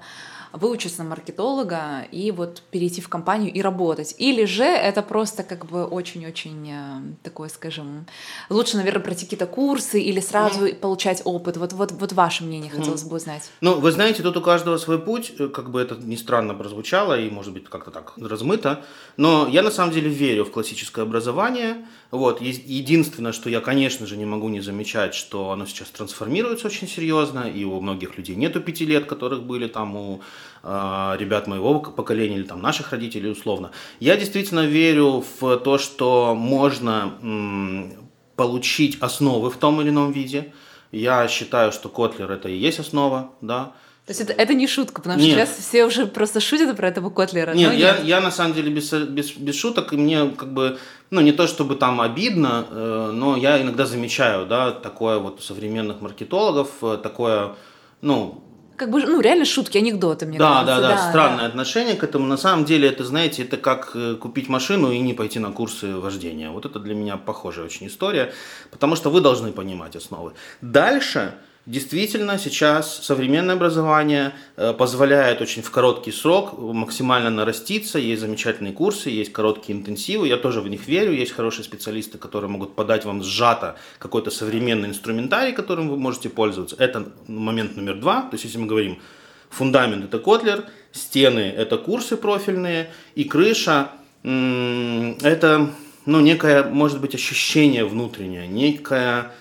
выучиться 0.57 1.03
на 1.03 1.09
маркетолога 1.09 2.07
и 2.11 2.31
вот 2.31 2.61
перейти 2.71 3.01
в 3.01 3.09
компанию 3.09 3.53
и 3.53 3.61
работать. 3.61 4.15
Или 4.17 4.45
же 4.45 4.63
это 4.63 5.01
просто 5.01 5.43
как 5.43 5.65
бы 5.65 5.85
очень-очень 5.85 6.69
э, 6.69 7.01
такое, 7.23 7.49
скажем, 7.49 8.05
лучше, 8.49 8.77
наверное, 8.77 9.01
пройти 9.01 9.25
какие-то 9.25 9.47
курсы 9.47 10.01
или 10.01 10.19
сразу 10.19 10.67
mm. 10.67 10.75
получать 10.75 11.21
опыт. 11.25 11.57
Вот, 11.57 11.73
вот, 11.73 11.91
вот 11.91 12.13
ваше 12.13 12.43
мнение 12.43 12.71
хотелось 12.71 13.03
mm. 13.03 13.09
бы 13.09 13.15
узнать. 13.15 13.49
Ну, 13.61 13.79
вы 13.79 13.91
знаете, 13.91 14.23
тут 14.23 14.37
у 14.37 14.41
каждого 14.41 14.77
свой 14.77 14.99
путь, 14.99 15.33
э, 15.39 15.47
как 15.47 15.71
бы 15.71 15.81
это 15.81 15.95
ни 15.95 16.15
странно 16.15 16.53
прозвучало 16.53 17.19
и, 17.19 17.29
может 17.29 17.53
быть, 17.53 17.65
как-то 17.69 17.91
так 17.91 18.13
размыто, 18.17 18.83
но 19.17 19.47
я 19.47 19.61
на 19.61 19.71
самом 19.71 19.93
деле 19.93 20.09
верю 20.09 20.45
в 20.45 20.51
классическое 20.51 21.05
образование. 21.05 21.85
Вот. 22.11 22.41
Единственное, 22.41 23.33
что 23.33 23.49
я, 23.49 23.59
конечно 23.59 24.05
же, 24.07 24.15
не 24.15 24.25
могу 24.25 24.49
не 24.49 24.61
замечать, 24.61 25.13
что 25.13 25.51
оно 25.51 25.65
сейчас 25.65 25.89
трансформируется 25.89 26.67
очень 26.67 26.87
серьезно, 26.87 27.39
и 27.49 27.63
у 27.65 27.81
многих 27.81 28.17
людей 28.17 28.35
нету 28.35 28.61
пяти 28.61 28.85
лет, 28.85 29.05
которых 29.05 29.43
были 29.43 29.67
там 29.67 29.95
у 29.95 30.21
э, 30.63 31.15
ребят 31.19 31.47
моего 31.47 31.79
поколения 31.79 32.37
или 32.37 32.43
там 32.43 32.61
наших 32.61 32.91
родителей 32.91 33.29
условно. 33.31 33.71
Я 33.99 34.15
действительно 34.15 34.65
верю 34.65 35.23
в 35.39 35.57
то, 35.57 35.77
что 35.77 36.33
можно 36.33 37.17
м, 37.21 37.93
получить 38.37 38.97
основы 39.01 39.49
в 39.49 39.57
том 39.57 39.81
или 39.81 39.89
ином 39.89 40.11
виде. 40.13 40.53
Я 40.91 41.27
считаю, 41.27 41.73
что 41.73 41.89
Котлер 41.89 42.31
это 42.31 42.47
и 42.47 42.55
есть 42.55 42.79
основа, 42.79 43.31
да. 43.41 43.73
То 44.07 44.11
есть 44.11 44.21
это, 44.21 44.31
это 44.31 44.53
не 44.53 44.67
шутка, 44.67 45.01
потому 45.01 45.19
что 45.19 45.27
нет. 45.27 45.35
сейчас 45.35 45.57
все 45.57 45.85
уже 45.85 46.05
просто 46.05 46.39
шутят 46.39 46.77
про 46.77 46.87
этого 46.87 47.09
Котлера. 47.09 47.51
Нет, 47.51 47.73
я, 47.73 47.91
нет. 47.91 48.05
я 48.05 48.21
на 48.21 48.31
самом 48.31 48.53
деле 48.53 48.71
без, 48.71 48.93
без, 48.93 49.33
без 49.33 49.55
шуток, 49.55 49.91
и 49.91 49.97
мне 49.97 50.29
как 50.29 50.53
бы, 50.53 50.79
ну 51.09 51.19
не 51.19 51.33
то 51.33 51.45
чтобы 51.45 51.75
там 51.75 51.99
обидно, 51.99 52.65
э, 52.69 53.11
но 53.13 53.35
я 53.35 53.61
иногда 53.61 53.85
замечаю, 53.85 54.45
да, 54.45 54.71
такое 54.71 55.19
вот 55.19 55.39
у 55.39 55.41
современных 55.41 55.99
маркетологов, 55.99 56.69
э, 56.83 56.97
такое, 57.03 57.55
ну, 57.99 58.45
как 58.77 58.91
бы, 58.91 59.03
ну, 59.03 59.19
реально 59.19 59.43
шутки, 59.43 59.77
анекдоты, 59.77 60.25
мне 60.25 60.37
да, 60.37 60.63
кажется. 60.63 60.81
Да, 60.81 60.81
да, 60.81 60.95
да, 60.95 61.09
странное 61.09 61.39
да. 61.39 61.47
отношение 61.47 61.95
к 61.95 62.03
этому. 62.03 62.27
На 62.27 62.37
самом 62.37 62.63
деле, 62.63 62.87
это, 62.87 63.03
знаете, 63.03 63.43
это 63.43 63.57
как 63.57 63.91
э, 63.95 64.15
купить 64.15 64.47
машину 64.47 64.91
и 64.91 64.99
не 64.99 65.13
пойти 65.13 65.39
на 65.39 65.51
курсы 65.51 65.97
вождения. 65.97 66.51
Вот 66.51 66.65
это 66.65 66.79
для 66.79 66.95
меня 66.95 67.17
похожая 67.17 67.65
очень 67.65 67.87
история, 67.87 68.31
потому 68.71 68.95
что 68.95 69.09
вы 69.09 69.19
должны 69.19 69.51
понимать 69.51 69.95
основы. 69.95 70.33
Дальше 70.61 71.33
Действительно, 71.67 72.37
сейчас 72.37 73.03
современное 73.03 73.55
образование 73.55 74.31
э, 74.55 74.71
позволяет 74.71 75.41
очень 75.41 75.61
в 75.61 75.69
короткий 75.69 76.13
срок 76.13 76.57
максимально 76.57 77.29
нараститься. 77.29 77.99
Есть 77.99 78.21
замечательные 78.21 78.71
курсы, 78.71 79.09
есть 79.09 79.33
короткие 79.33 79.77
интенсивы. 79.77 80.29
Я 80.29 80.37
тоже 80.37 80.61
в 80.61 80.69
них 80.69 80.87
верю. 80.87 81.11
Есть 81.11 81.33
хорошие 81.33 81.65
специалисты, 81.65 82.17
которые 82.17 82.49
могут 82.49 82.73
подать 82.73 83.03
вам 83.03 83.21
сжато 83.21 83.75
какой-то 83.99 84.31
современный 84.31 84.87
инструментарий, 84.87 85.51
которым 85.51 85.89
вы 85.89 85.97
можете 85.97 86.29
пользоваться. 86.29 86.77
Это 86.79 87.11
момент 87.27 87.75
номер 87.75 87.99
два. 87.99 88.21
То 88.21 88.35
есть, 88.35 88.45
если 88.45 88.59
мы 88.59 88.67
говорим, 88.67 89.01
фундамент 89.49 90.05
это 90.05 90.19
Котлер, 90.19 90.63
стены 90.93 91.53
это 91.53 91.77
курсы 91.77 92.15
профильные, 92.15 92.91
и 93.15 93.25
крыша 93.25 93.91
это 94.23 95.69
ну, 96.05 96.21
некое, 96.21 96.63
может 96.63 97.01
быть, 97.01 97.13
ощущение 97.13 97.83
внутреннее, 97.83 98.47
некое 98.47 99.33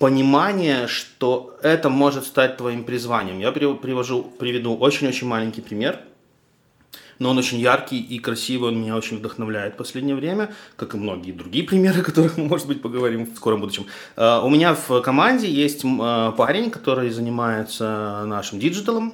понимание, 0.00 0.86
что 0.86 1.58
это 1.62 1.90
может 1.90 2.24
стать 2.24 2.56
твоим 2.56 2.84
призванием. 2.84 3.38
Я 3.38 3.52
привожу, 3.52 4.22
приведу 4.22 4.74
очень-очень 4.74 5.26
маленький 5.26 5.60
пример, 5.60 6.00
но 7.18 7.28
он 7.28 7.38
очень 7.38 7.58
яркий 7.58 8.00
и 8.00 8.18
красивый, 8.18 8.70
он 8.70 8.80
меня 8.80 8.96
очень 8.96 9.18
вдохновляет 9.18 9.74
в 9.74 9.76
последнее 9.76 10.16
время, 10.16 10.54
как 10.76 10.94
и 10.94 10.96
многие 10.96 11.32
другие 11.32 11.64
примеры, 11.64 12.00
о 12.00 12.02
которых 12.02 12.38
мы, 12.38 12.44
может 12.44 12.66
быть, 12.66 12.80
поговорим 12.80 13.26
в 13.26 13.36
скором 13.36 13.60
будущем. 13.60 13.84
А, 14.16 14.40
у 14.42 14.48
меня 14.48 14.74
в 14.74 15.02
команде 15.02 15.50
есть 15.50 15.84
а, 15.84 16.32
парень, 16.32 16.70
который 16.70 17.10
занимается 17.10 18.24
нашим 18.24 18.58
digital 18.58 18.96
ом, 18.96 19.12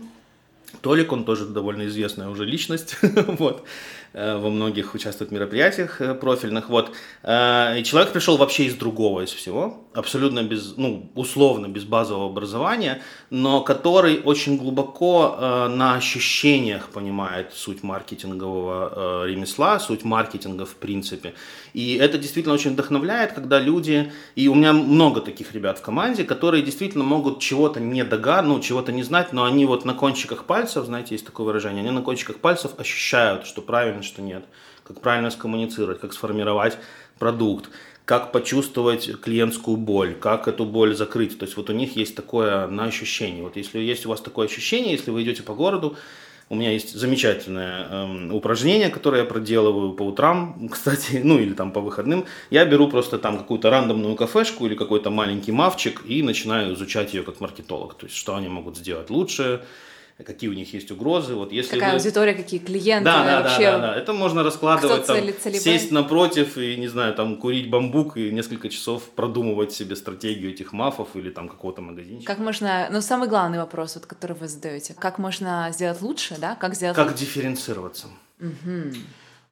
Толик, 0.83 1.11
он 1.11 1.25
тоже 1.25 1.47
довольно 1.47 1.87
известная 1.87 2.29
уже 2.29 2.45
личность, 2.45 2.97
вот. 3.27 3.67
Э, 4.17 4.39
во 4.39 4.49
многих 4.49 4.95
участвует 4.95 5.31
в 5.31 5.35
мероприятиях 5.35 6.01
э, 6.01 6.15
профильных. 6.15 6.71
Вот. 6.71 6.93
Э, 7.23 7.79
и 7.79 7.85
человек 7.85 8.13
пришел 8.13 8.39
вообще 8.39 8.65
из 8.65 8.75
другого, 8.75 9.21
из 9.21 9.31
всего, 9.31 9.85
абсолютно 9.97 10.43
без, 10.43 10.77
ну, 10.77 11.11
условно 11.15 11.67
без 11.69 11.85
базового 11.85 12.27
образования, 12.27 13.03
но 13.31 13.61
который 13.63 14.21
очень 14.21 14.57
глубоко 14.57 15.37
на 15.69 15.95
ощущениях 15.97 16.89
понимает 16.91 17.53
суть 17.55 17.83
маркетингового 17.83 19.27
ремесла, 19.27 19.81
суть 19.81 20.05
маркетинга 20.05 20.67
в 20.67 20.77
принципе. 20.77 21.35
И 21.73 21.97
это 21.97 22.19
действительно 22.19 22.55
очень 22.55 22.73
вдохновляет, 22.73 23.33
когда 23.33 23.59
люди, 23.59 24.13
и 24.35 24.49
у 24.49 24.55
меня 24.55 24.73
много 24.73 25.21
таких 25.21 25.55
ребят 25.55 25.79
в 25.79 25.83
команде, 25.83 26.25
которые 26.25 26.63
действительно 26.63 27.05
могут 27.05 27.41
чего-то 27.41 27.81
не 27.81 28.05
догадывать, 28.05 28.37
ну, 28.47 28.61
чего-то 28.61 28.93
не 28.93 29.03
знать, 29.03 29.33
но 29.33 29.45
они 29.45 29.65
вот 29.65 29.85
на 29.85 29.95
кончиках 29.95 30.45
пальцев, 30.45 30.85
знаете, 30.85 31.15
есть 31.15 31.25
такое 31.25 31.47
выражение, 31.47 31.81
они 31.81 31.91
на 31.91 32.03
кончиках 32.03 32.37
пальцев 32.37 32.73
ощущают, 32.79 33.47
что 33.47 33.63
правильно, 33.63 34.03
что 34.03 34.21
нет, 34.21 34.45
как 34.85 35.01
правильно 35.01 35.31
скоммуницировать, 35.31 36.01
как 36.01 36.13
сформировать 36.13 36.77
продукт, 37.19 37.71
как 38.07 38.31
почувствовать 38.31 39.21
клиентскую 39.21 39.77
боль, 39.77 40.15
как 40.15 40.47
эту 40.47 40.65
боль 40.65 40.95
закрыть. 40.95 41.39
То 41.39 41.45
есть 41.45 41.57
вот 41.57 41.69
у 41.71 41.73
них 41.73 41.97
есть 41.97 42.15
такое 42.15 42.69
на 42.69 42.85
ощущение. 42.85 43.43
Вот 43.43 43.57
если 43.57 43.81
есть 43.81 44.07
у 44.07 44.09
вас 44.09 44.21
такое 44.21 44.47
ощущение, 44.47 44.93
если 44.93 45.11
вы 45.11 45.25
идете 45.25 45.43
по 45.43 45.55
городу, 45.55 45.97
у 46.49 46.55
меня 46.55 46.71
есть 46.71 46.95
замечательное 46.95 47.89
э, 47.91 48.31
упражнение, 48.31 48.91
которое 48.91 49.23
я 49.23 49.25
проделываю 49.25 49.93
по 49.93 50.05
утрам, 50.05 50.69
кстати, 50.73 51.21
ну 51.25 51.41
или 51.41 51.53
там 51.53 51.73
по 51.73 51.81
выходным. 51.81 52.27
Я 52.49 52.65
беру 52.65 52.89
просто 52.89 53.19
там 53.19 53.39
какую-то 53.39 53.71
рандомную 53.71 54.15
кафешку 54.15 54.67
или 54.67 54.77
какой-то 54.77 55.11
маленький 55.11 55.51
мавчик 55.51 56.03
и 56.07 56.23
начинаю 56.23 56.75
изучать 56.75 57.13
ее 57.13 57.25
как 57.25 57.41
маркетолог. 57.41 57.95
То 57.95 58.07
есть, 58.07 58.17
что 58.17 58.37
они 58.37 58.47
могут 58.47 58.77
сделать 58.77 59.11
лучше, 59.11 59.63
какие 60.25 60.49
у 60.49 60.55
них 60.55 60.73
есть 60.73 60.91
угрозы. 60.91 61.35
Вот 61.35 61.53
если 61.53 61.75
Какая 61.75 61.93
вы... 61.93 61.99
аудитория, 61.99 62.35
какие 62.35 62.59
клиенты 62.59 63.05
да, 63.05 63.25
да, 63.25 63.43
вообще. 63.43 63.65
Да, 63.65 63.79
да, 63.79 63.87
да. 63.93 63.97
Это 63.97 64.13
можно 64.13 64.43
раскладывать, 64.43 65.07
там, 65.07 65.19
сесть 65.53 65.91
напротив 65.91 66.57
и, 66.57 66.77
не 66.77 66.89
знаю, 66.89 67.15
там, 67.15 67.37
курить 67.37 67.69
бамбук 67.69 68.17
и 68.17 68.31
несколько 68.31 68.69
часов 68.69 69.03
продумывать 69.11 69.73
себе 69.73 69.95
стратегию 69.95 70.53
этих 70.53 70.73
мафов 70.73 71.09
или 71.15 71.31
там 71.31 71.49
какого-то 71.49 71.83
магазинчика. 71.83 72.33
Как 72.33 72.43
можно, 72.43 72.89
ну, 72.91 73.01
самый 73.03 73.29
главный 73.29 73.59
вопрос, 73.59 73.97
вот, 73.97 74.07
который 74.07 74.37
вы 74.37 74.49
задаете, 74.49 74.95
как 74.99 75.19
можно 75.19 75.69
сделать 75.73 76.01
лучше, 76.01 76.37
да? 76.39 76.57
Как 76.57 76.75
сделать 76.75 76.97
Как 76.97 77.15
дифференцироваться. 77.15 78.07
Угу. 78.41 78.97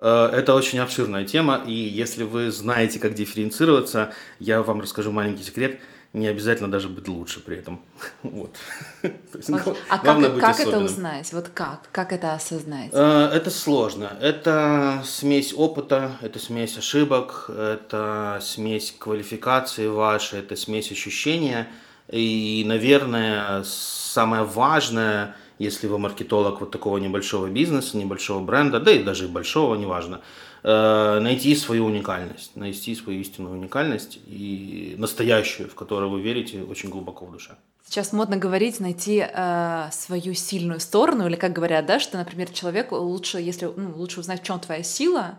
Это 0.01 0.55
очень 0.55 0.79
обширная 0.81 1.25
тема, 1.25 1.63
и 1.67 1.73
если 1.73 2.25
вы 2.25 2.51
знаете, 2.51 2.99
как 2.99 3.15
дифференцироваться, 3.15 4.13
я 4.39 4.63
вам 4.63 4.81
расскажу 4.81 5.13
маленький 5.13 5.43
секрет– 5.43 5.79
не 6.15 6.29
обязательно 6.29 6.71
даже 6.71 6.89
быть 6.89 7.09
лучше 7.09 7.41
при 7.41 7.59
этом. 7.59 7.81
Вот. 8.23 8.57
есть, 9.03 9.49
вот. 9.51 9.77
А 9.89 9.99
как, 9.99 10.39
как 10.39 10.61
это 10.61 10.79
узнать? 10.79 11.33
Вот 11.33 11.49
как? 11.53 11.81
Как 11.93 12.13
это 12.13 12.35
осознать? 12.35 12.91
Э, 12.93 13.31
это 13.35 13.51
сложно. 13.51 14.17
Это 14.21 15.03
смесь 15.05 15.53
опыта, 15.53 16.13
это 16.23 16.39
смесь 16.39 16.79
ошибок, 16.79 17.51
это 17.51 18.39
смесь 18.41 18.95
квалификации 18.99 19.89
вашей, 19.89 20.39
это 20.39 20.57
смесь 20.57 20.93
ощущения. 20.93 21.69
И, 22.09 22.63
наверное, 22.67 23.65
самое 23.65 24.45
важное, 24.45 25.35
если 25.59 25.89
вы 25.89 25.99
маркетолог 25.99 26.61
вот 26.61 26.71
такого 26.71 26.99
небольшого 26.99 27.49
бизнеса, 27.49 27.97
небольшого 27.97 28.41
бренда, 28.41 28.79
да 28.79 28.93
и 28.93 29.03
даже 29.03 29.27
большого, 29.27 29.75
неважно, 29.75 30.21
найти 30.65 31.55
свою 31.57 31.85
уникальность, 31.85 32.57
найти 32.57 32.95
свою 32.95 33.21
истинную 33.21 33.55
уникальность 33.55 34.19
и 34.27 34.95
настоящую, 34.99 35.69
в 35.69 35.75
которую 35.75 36.11
вы 36.11 36.23
верите 36.23 36.63
очень 36.63 36.89
глубоко 36.89 37.27
в 37.27 37.33
душе. 37.33 37.57
Сейчас 37.87 38.13
модно 38.13 38.39
говорить, 38.39 38.81
найти 38.81 39.25
э, 39.25 39.89
свою 39.93 40.33
сильную 40.35 40.81
сторону, 40.81 41.27
или 41.27 41.37
как 41.37 41.53
говорят, 41.53 41.85
да, 41.85 42.01
что, 42.01 42.17
например, 42.17 42.49
человеку 42.51 42.97
лучше, 42.97 43.39
если 43.39 43.67
ну, 43.67 43.93
лучше 43.95 44.21
узнать, 44.21 44.41
в 44.41 44.45
чем 44.45 44.59
твоя 44.59 44.83
сила, 44.83 45.39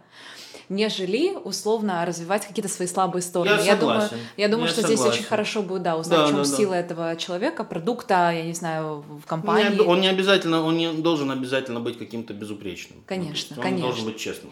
нежели 0.69 1.35
условно 1.43 2.05
развивать 2.05 2.47
какие-то 2.47 2.69
свои 2.69 2.87
слабые 2.87 3.23
стороны. 3.23 3.59
Я, 3.61 3.73
я 3.73 3.75
думаю, 3.75 4.09
я 4.37 4.47
думаю, 4.47 4.67
я 4.67 4.71
что 4.71 4.81
согласен. 4.81 5.03
здесь 5.03 5.13
очень 5.13 5.25
хорошо 5.25 5.63
будет, 5.63 5.83
да, 5.83 5.97
узнать, 5.97 6.19
да, 6.19 6.25
в 6.25 6.29
чем 6.29 6.37
да, 6.37 6.45
сила 6.45 6.71
да. 6.71 6.79
этого 6.79 7.15
человека, 7.15 7.63
продукта, 7.63 8.31
я 8.31 8.43
не 8.43 8.53
знаю, 8.53 9.03
в 9.07 9.25
компании. 9.25 9.75
Не, 9.75 9.81
он 9.81 10.01
не 10.01 10.07
обязательно, 10.07 10.61
он 10.63 10.77
не 10.77 10.93
должен 10.93 11.31
обязательно 11.31 11.79
быть 11.79 11.97
каким-то 11.97 12.33
безупречным. 12.33 12.99
Конечно, 13.07 13.55
он 13.57 13.63
конечно. 13.63 13.85
Он 13.87 13.91
должен 13.91 14.05
быть 14.05 14.17
честным. 14.17 14.51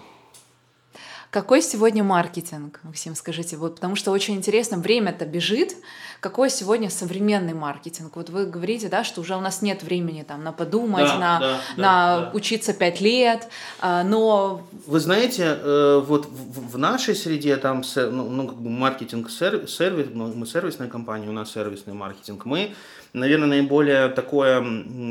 Какой 1.33 1.63
сегодня 1.63 2.03
маркетинг, 2.03 2.79
Максим, 2.83 3.15
скажите? 3.15 3.57
Вот, 3.57 3.73
потому 3.73 3.95
что 3.95 4.11
очень 4.11 4.35
интересно, 4.35 4.77
время-то 4.77 5.25
бежит. 5.25 5.75
Какой 6.19 6.51
сегодня 6.51 6.91
современный 6.91 7.55
маркетинг? 7.55 8.15
Вот 8.17 8.29
вы 8.29 8.45
говорите, 8.45 8.87
да, 8.87 9.03
что 9.03 9.21
уже 9.21 9.35
у 9.35 9.39
нас 9.41 9.63
нет 9.63 9.81
времени 9.81 10.21
там 10.21 10.43
на 10.43 10.51
подумать, 10.51 11.07
да, 11.07 11.17
на, 11.17 11.39
да, 11.39 11.59
на 11.75 12.19
да, 12.19 12.31
учиться 12.35 12.71
пять 12.71 13.01
лет, 13.01 13.49
а, 13.79 14.03
но... 14.03 14.61
Вы 14.85 14.99
знаете, 14.99 15.57
э, 15.59 16.03
вот 16.05 16.27
в 16.29 16.77
нашей 16.77 17.15
среде 17.15 17.57
там 17.57 17.81
ну, 17.95 18.29
ну 18.29 18.69
маркетинг 18.69 19.31
сервис, 19.31 19.79
мы 20.13 20.45
сервисная 20.45 20.87
компания, 20.87 21.27
у 21.29 21.33
нас 21.33 21.51
сервисный 21.51 21.95
маркетинг, 21.95 22.45
мы 22.45 22.75
наверное, 23.13 23.48
наиболее 23.48 24.10
такое 24.10 24.65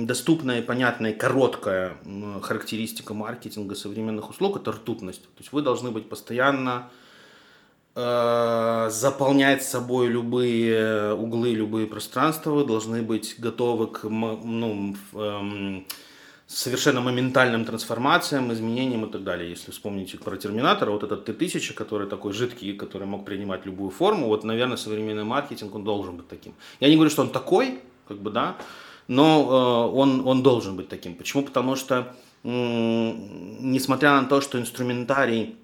доступное, 0.05 0.63
понятное, 0.63 1.13
короткая 1.13 1.97
характеристика 2.43 3.15
маркетинга 3.15 3.75
современных 3.75 4.31
услуг– 4.31 4.57
это 4.61 4.73
ртутность. 4.73 5.23
То 5.23 5.41
есть 5.41 5.53
вы 5.53 5.63
должны 5.63 5.91
быть 5.91 6.09
постоянно 6.09 6.91
э, 7.95 8.89
заполнять 8.91 9.63
собой 9.63 10.09
любые 10.09 11.15
углы, 11.15 11.55
любые 11.55 11.87
пространства, 11.87 12.51
вы 12.51 12.65
должны 12.65 13.03
быть 13.03 13.37
готовы 13.39 13.87
к 13.87 14.05
ну, 14.05 14.97
э, 15.15 15.83
совершенно 16.47 17.01
моментальным 17.01 17.65
трансформациям, 17.65 18.53
изменениям 18.53 19.07
и 19.07 19.11
так 19.11 19.23
далее. 19.23 19.49
Если 19.49 19.71
вспомните 19.71 20.19
про 20.19 20.37
Терминатора, 20.37 20.91
вот 20.91 21.05
этот 21.05 21.25
Т-1000, 21.25 21.73
который 21.73 22.09
такой 22.09 22.33
жидкий, 22.33 22.73
который 22.75 23.07
мог 23.07 23.25
принимать 23.25 23.65
любую 23.65 23.91
форму, 23.91 24.27
вот, 24.27 24.45
наверное, 24.45 24.77
современный 24.77 25.25
маркетинг, 25.25 25.75
он 25.75 25.85
должен 25.85 26.17
быть 26.17 26.29
таким. 26.29 26.55
Я 26.81 26.89
не 26.89 26.97
говорю, 26.97 27.11
что 27.11 27.23
он 27.23 27.31
такой, 27.31 27.81
как 28.12 28.23
бы, 28.23 28.31
да, 28.31 28.57
но 29.09 29.90
э, 29.92 29.97
он, 29.97 30.26
он 30.26 30.42
должен 30.42 30.76
быть 30.76 30.88
таким. 30.88 31.14
Почему? 31.14 31.42
Потому 31.42 31.76
что, 31.76 32.14
э, 32.45 32.49
несмотря 32.49 34.21
на 34.21 34.28
то, 34.28 34.40
что 34.40 34.59
инструментарий 34.59 35.57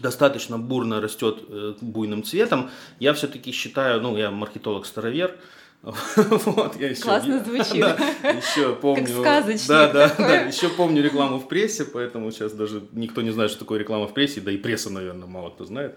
достаточно 0.00 0.58
бурно 0.58 1.00
растет 1.00 1.44
э, 1.48 1.74
буйным 1.80 2.24
цветом, 2.24 2.70
я 2.98 3.14
все-таки 3.14 3.52
считаю, 3.52 4.00
ну, 4.00 4.16
я 4.16 4.30
маркетолог-старовер, 4.30 5.36
вот, 5.82 6.80
я 6.80 6.90
еще, 6.90 7.02
Классно 7.02 7.44
звучит. 7.44 7.74
Да, 8.22 8.28
еще 8.30 8.74
помню. 8.74 9.06
Как 9.06 9.44
сказочник 9.44 9.68
да, 9.68 9.92
да, 9.92 10.14
да, 10.18 10.36
еще 10.40 10.68
помню 10.68 11.02
рекламу 11.02 11.38
в 11.38 11.46
прессе, 11.46 11.84
поэтому 11.84 12.32
сейчас 12.32 12.52
даже 12.52 12.82
никто 12.92 13.22
не 13.22 13.30
знает, 13.30 13.52
что 13.52 13.60
такое 13.60 13.78
реклама 13.78 14.08
в 14.08 14.14
прессе, 14.14 14.40
да 14.40 14.50
и 14.50 14.56
пресса, 14.56 14.90
наверное, 14.90 15.28
мало 15.28 15.50
кто 15.50 15.64
знает 15.64 15.96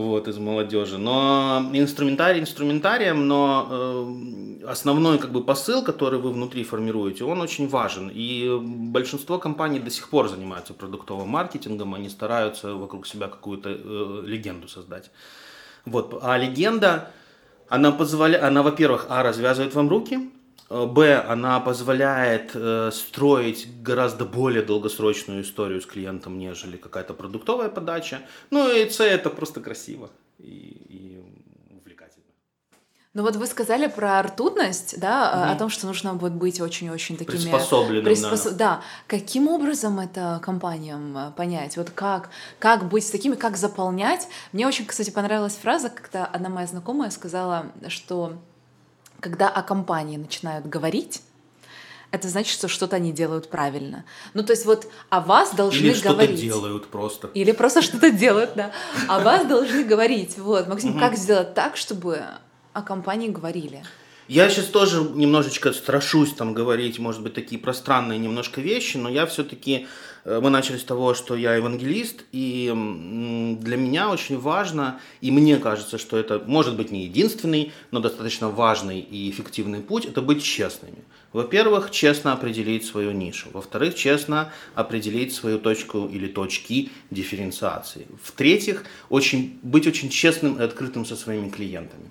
вот, 0.00 0.26
из 0.26 0.38
молодежи. 0.38 0.98
Но 0.98 1.70
инструментарий 1.72 2.40
инструментарием, 2.40 3.28
но 3.28 3.68
э, 3.70 4.66
основной 4.66 5.18
как 5.18 5.30
бы 5.30 5.42
посыл, 5.42 5.84
который 5.84 6.18
вы 6.18 6.32
внутри 6.32 6.64
формируете, 6.64 7.24
он 7.24 7.40
очень 7.40 7.68
важен. 7.68 8.10
И 8.12 8.58
большинство 8.60 9.38
компаний 9.38 9.78
до 9.78 9.90
сих 9.90 10.08
пор 10.08 10.28
занимаются 10.28 10.74
продуктовым 10.74 11.28
маркетингом, 11.28 11.94
они 11.94 12.08
стараются 12.08 12.74
вокруг 12.74 13.06
себя 13.06 13.28
какую-то 13.28 13.70
э, 13.70 14.22
легенду 14.26 14.66
создать. 14.68 15.10
Вот. 15.84 16.18
А 16.22 16.36
легенда, 16.38 17.10
она 17.68 17.92
позволяет, 17.92 18.42
она, 18.42 18.62
во-первых, 18.64 19.06
а, 19.08 19.22
развязывает 19.22 19.74
вам 19.74 19.88
руки, 19.88 20.30
Б, 20.74 21.24
она 21.28 21.60
позволяет 21.60 22.50
э, 22.54 22.90
строить 22.92 23.68
гораздо 23.80 24.24
более 24.24 24.62
долгосрочную 24.62 25.42
историю 25.42 25.80
с 25.80 25.86
клиентом, 25.86 26.36
нежели 26.36 26.76
какая-то 26.76 27.14
продуктовая 27.14 27.68
подача. 27.68 28.22
Ну 28.50 28.68
и 28.68 28.88
С, 28.90 28.98
это 29.00 29.30
просто 29.30 29.60
красиво 29.60 30.10
и, 30.38 30.48
и 30.88 31.22
увлекательно. 31.70 32.24
Ну 33.12 33.22
вот 33.22 33.36
вы 33.36 33.46
сказали 33.46 33.86
про 33.86 34.20
ртутность, 34.22 34.98
да, 34.98 35.44
угу. 35.44 35.52
о 35.52 35.58
том, 35.58 35.68
что 35.70 35.86
нужно 35.86 36.14
будет 36.14 36.34
быть 36.34 36.60
очень-очень 36.60 37.16
такими... 37.16 37.36
Приспособленным, 37.36 38.04
приспос... 38.04 38.44
да. 38.44 38.50
Да. 38.52 38.82
Каким 39.06 39.46
образом 39.46 40.00
это 40.00 40.40
компаниям 40.42 41.16
э, 41.16 41.30
понять? 41.36 41.76
Вот 41.76 41.90
как, 41.90 42.30
как 42.58 42.88
быть 42.88 43.06
с 43.06 43.10
такими, 43.10 43.36
как 43.36 43.56
заполнять? 43.56 44.26
Мне 44.52 44.66
очень, 44.66 44.86
кстати, 44.86 45.10
понравилась 45.10 45.54
фраза, 45.54 45.88
когда 45.88 46.26
одна 46.26 46.48
моя 46.48 46.66
знакомая 46.66 47.10
сказала, 47.10 47.66
что 47.86 48.32
когда 49.24 49.48
о 49.48 49.62
компании 49.62 50.18
начинают 50.18 50.66
говорить, 50.66 51.22
это 52.10 52.28
значит, 52.28 52.52
что 52.52 52.68
что-то 52.68 52.96
они 52.96 53.10
делают 53.10 53.48
правильно. 53.48 54.04
Ну, 54.34 54.42
то 54.42 54.52
есть 54.52 54.66
вот 54.66 54.86
о 55.08 55.22
вас 55.22 55.54
должны 55.54 55.86
Или 55.86 55.98
говорить. 55.98 56.40
Или 56.40 56.48
что-то 56.48 56.60
делают 56.60 56.86
просто. 56.88 57.30
Или 57.32 57.52
просто 57.52 57.80
что-то 57.80 58.10
делают, 58.10 58.50
да. 58.54 58.70
О 59.08 59.20
вас 59.20 59.46
должны 59.48 59.82
говорить. 59.82 60.36
Вот, 60.36 60.68
Максим, 60.68 60.98
как 60.98 61.16
сделать 61.16 61.54
так, 61.54 61.78
чтобы 61.78 62.22
о 62.74 62.82
компании 62.82 63.30
говорили? 63.30 63.82
Я 64.26 64.48
сейчас 64.48 64.66
тоже 64.66 65.02
немножечко 65.02 65.72
страшусь 65.74 66.32
там 66.32 66.54
говорить, 66.54 66.98
может 66.98 67.20
быть, 67.20 67.34
такие 67.34 67.60
пространные 67.60 68.18
немножко 68.18 68.62
вещи, 68.62 68.96
но 68.96 69.10
я 69.10 69.26
все-таки, 69.26 69.86
э, 70.24 70.40
мы 70.42 70.48
начали 70.48 70.78
с 70.78 70.84
того, 70.84 71.12
что 71.12 71.36
я 71.36 71.54
евангелист, 71.56 72.24
и 72.32 72.72
для 73.60 73.76
меня 73.76 74.08
очень 74.08 74.38
важно, 74.38 74.98
и 75.20 75.30
мне 75.30 75.58
кажется, 75.58 75.98
что 75.98 76.16
это 76.16 76.42
может 76.46 76.74
быть 76.74 76.90
не 76.90 77.04
единственный, 77.04 77.72
но 77.90 78.00
достаточно 78.00 78.48
важный 78.48 79.00
и 79.00 79.28
эффективный 79.28 79.80
путь, 79.80 80.06
это 80.06 80.22
быть 80.22 80.42
честными. 80.42 81.04
Во-первых, 81.34 81.90
честно 81.90 82.32
определить 82.32 82.86
свою 82.86 83.10
нишу. 83.10 83.48
Во-вторых, 83.52 83.94
честно 83.94 84.52
определить 84.74 85.34
свою 85.34 85.58
точку 85.58 86.06
или 86.06 86.28
точки 86.28 86.90
дифференциации. 87.10 88.06
В-третьих, 88.22 88.84
очень, 89.10 89.58
быть 89.62 89.86
очень 89.86 90.08
честным 90.08 90.58
и 90.58 90.62
открытым 90.62 91.04
со 91.04 91.16
своими 91.16 91.50
клиентами. 91.50 92.08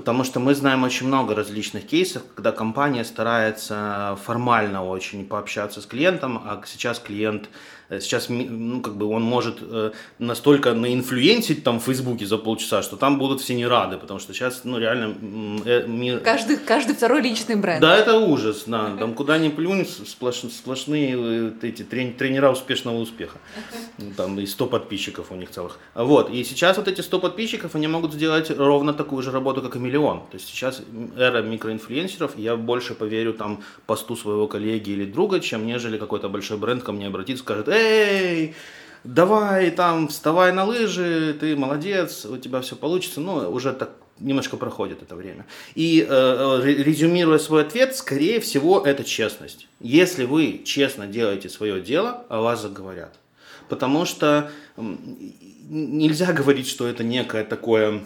Потому 0.00 0.24
что 0.24 0.40
мы 0.40 0.54
знаем 0.54 0.82
очень 0.82 1.08
много 1.08 1.34
различных 1.34 1.86
кейсов, 1.86 2.22
когда 2.34 2.52
компания 2.52 3.04
старается 3.04 4.16
формально 4.24 4.82
очень 4.82 5.26
пообщаться 5.26 5.82
с 5.82 5.86
клиентом, 5.86 6.40
а 6.42 6.62
сейчас 6.64 6.98
клиент 6.98 7.50
Э, 7.50 7.79
сейчас, 7.98 8.28
ну, 8.28 8.80
как 8.80 8.96
бы 8.96 9.06
он 9.06 9.22
может 9.22 9.58
э, 9.60 9.90
настолько 10.20 10.74
наинфлюенсить 10.74 11.64
там 11.64 11.80
в 11.80 11.84
Фейсбуке 11.84 12.24
за 12.24 12.38
полчаса, 12.38 12.82
что 12.82 12.96
там 12.96 13.18
будут 13.18 13.40
все 13.40 13.54
не 13.54 13.66
рады, 13.66 13.98
потому 13.98 14.20
что 14.20 14.32
сейчас, 14.32 14.62
ну, 14.62 14.78
реально 14.78 15.16
э, 15.64 15.86
мир... 15.88 16.20
Каждый, 16.20 16.56
каждый 16.56 16.94
второй 16.94 17.20
личный 17.20 17.56
бренд. 17.56 17.80
Да, 17.80 17.96
это 17.96 18.16
ужас, 18.18 18.64
да. 18.66 18.96
Там 18.96 19.14
куда 19.14 19.38
ни 19.38 19.48
плюнь, 19.48 19.84
сплош, 19.86 20.36
сплошные 20.36 21.52
эти 21.62 21.82
тренера 21.82 22.52
успешного 22.52 22.98
успеха. 22.98 23.38
Там 24.16 24.38
и 24.38 24.46
100 24.46 24.66
подписчиков 24.66 25.32
у 25.32 25.34
них 25.34 25.50
целых. 25.50 25.78
Вот, 25.94 26.30
и 26.30 26.44
сейчас 26.44 26.76
вот 26.76 26.86
эти 26.86 27.00
100 27.00 27.18
подписчиков, 27.18 27.74
они 27.74 27.88
могут 27.88 28.12
сделать 28.14 28.50
ровно 28.56 28.94
такую 28.94 29.22
же 29.22 29.32
работу, 29.32 29.62
как 29.62 29.74
и 29.74 29.78
миллион. 29.80 30.20
То 30.30 30.36
есть 30.36 30.48
сейчас 30.48 30.82
эра 31.16 31.42
микроинфлюенсеров, 31.42 32.38
я 32.38 32.54
больше 32.56 32.94
поверю 32.94 33.34
там 33.34 33.64
посту 33.86 34.14
своего 34.14 34.46
коллеги 34.46 34.90
или 34.90 35.04
друга, 35.04 35.40
чем 35.40 35.66
нежели 35.66 35.98
какой-то 35.98 36.28
большой 36.28 36.56
бренд 36.56 36.84
ко 36.84 36.92
мне 36.92 37.08
обратится 37.08 37.40
скажет, 37.40 37.68
эй, 37.80 38.54
давай 39.04 39.70
там, 39.70 40.08
вставай 40.08 40.52
на 40.52 40.64
лыжи, 40.64 41.36
ты 41.38 41.56
молодец, 41.56 42.24
у 42.24 42.36
тебя 42.36 42.60
все 42.60 42.76
получится, 42.76 43.20
ну, 43.20 43.50
уже 43.50 43.72
так 43.72 43.90
немножко 44.20 44.56
проходит 44.56 45.02
это 45.02 45.16
время. 45.16 45.46
И 45.74 46.06
э, 46.08 46.60
резюмируя 46.64 47.38
свой 47.38 47.62
ответ, 47.62 47.96
скорее 47.96 48.40
всего, 48.40 48.80
это 48.80 49.02
честность. 49.02 49.66
Если 49.80 50.24
вы 50.24 50.62
честно 50.64 51.06
делаете 51.06 51.48
свое 51.48 51.80
дело, 51.80 52.24
о 52.28 52.42
вас 52.42 52.62
заговорят. 52.62 53.14
Потому 53.68 54.04
что 54.04 54.50
нельзя 54.76 56.32
говорить, 56.32 56.68
что 56.68 56.86
это 56.86 57.04
некое 57.04 57.44
такое 57.44 58.02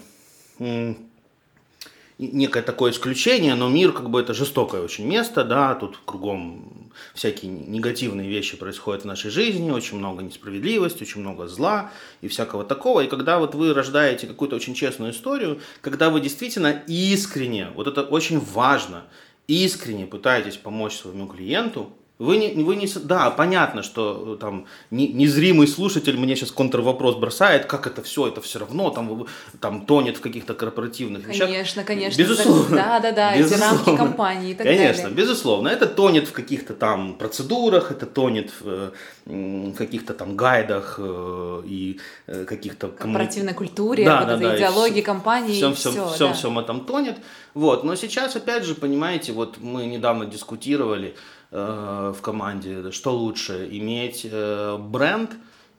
некое 2.19 2.63
такое 2.63 2.93
исключение, 2.93 3.55
но 3.55 3.69
мир 3.69 3.93
как 3.93 4.11
бы 4.11 4.21
это 4.21 4.35
жестокое 4.35 4.83
очень 4.83 5.07
место, 5.07 5.45
да, 5.45 5.75
тут 5.75 5.99
кругом 6.05 6.84
всякие 7.15 7.51
негативные 7.51 8.29
вещи 8.29 8.57
происходят 8.57 9.03
в 9.03 9.07
нашей 9.07 9.31
жизни, 9.31 9.71
очень 9.71 9.99
много 9.99 10.23
несправедливости, 10.23 11.03
очень 11.03 11.21
много 11.21 11.47
зла 11.47 11.91
и 12.21 12.29
всякого 12.29 12.65
такого. 12.65 13.01
И 13.01 13.09
когда 13.09 13.39
вот 13.39 13.55
вы 13.55 13.75
рождаете 13.75 14.27
какую-то 14.27 14.57
очень 14.57 14.75
честную 14.75 15.13
историю, 15.13 15.61
когда 15.81 16.11
вы 16.11 16.21
действительно 16.21 16.83
искренне, 16.87 17.69
вот 17.75 17.87
это 17.87 18.03
очень 18.03 18.41
важно, 18.41 19.05
искренне 19.47 20.07
пытаетесь 20.07 20.57
помочь 20.57 20.97
своему 20.97 21.27
клиенту, 21.27 21.93
вы 22.19 22.37
не, 22.37 22.63
вы 22.63 22.77
не, 22.77 22.87
да, 23.03 23.29
понятно, 23.31 23.83
что 23.83 24.35
э, 24.35 24.41
там 24.41 24.67
не, 24.93 25.09
незримый 25.09 25.67
слушатель 25.67 26.17
мне 26.17 26.37
сейчас 26.37 26.53
контрвопрос 26.53 27.17
бросает, 27.17 27.67
как 27.67 27.89
это 27.89 28.03
все, 28.03 28.29
это 28.29 28.41
все 28.41 28.61
равно 28.61 28.91
там, 28.91 29.27
там 29.61 29.85
тонет 29.85 30.19
в 30.19 30.21
каких-то 30.21 30.55
корпоративных 30.55 31.27
вещах. 31.27 31.49
Конечно, 31.49 31.83
конечно. 31.83 32.17
Безусловно. 32.17 32.77
Да, 32.77 33.01
да, 33.01 33.11
да, 33.11 33.35
эти 33.35 33.55
рамки 33.55 33.97
компании 33.97 34.53
и 34.53 34.55
так 34.55 34.65
конечно, 34.65 35.03
далее. 35.03 35.17
безусловно. 35.17 35.67
Это 35.67 35.89
тонет 35.89 36.29
в 36.29 36.33
каких-то 36.33 36.75
там 36.75 37.15
процедурах, 37.15 37.91
это 37.91 38.07
тонет 38.07 38.53
в, 38.61 38.93
в 39.25 39.75
каких-то 39.75 40.15
там 40.15 40.37
гайдах 40.37 40.95
э, 40.99 41.63
и 41.67 41.99
э, 42.29 42.45
каких-то... 42.45 42.91
Корпоративной 42.91 43.55
культуре, 43.55 44.05
да, 44.05 44.21
вот 44.21 44.29
да, 44.29 44.37
да, 44.37 44.57
идеологии 44.57 45.01
компании. 45.01 45.55
Всем, 45.55 45.75
всем, 45.75 45.93
все, 45.93 46.09
всем, 46.11 46.29
да. 46.29 46.35
всем 46.35 46.59
этом 46.61 46.85
тонет. 46.85 47.17
Вот. 47.55 47.83
Но 47.83 47.97
сейчас, 47.97 48.37
опять 48.37 48.65
же, 48.65 48.77
понимаете, 48.77 49.33
вот 49.33 49.59
мы 49.61 49.87
недавно 49.87 50.27
дискутировали, 50.27 51.17
Э, 51.44 51.44
в 51.55 52.21
команде, 52.21 52.91
что 52.91 53.17
лучше, 53.17 53.69
иметь 53.71 54.27
э, 54.29 54.77
бренд, 54.77 55.31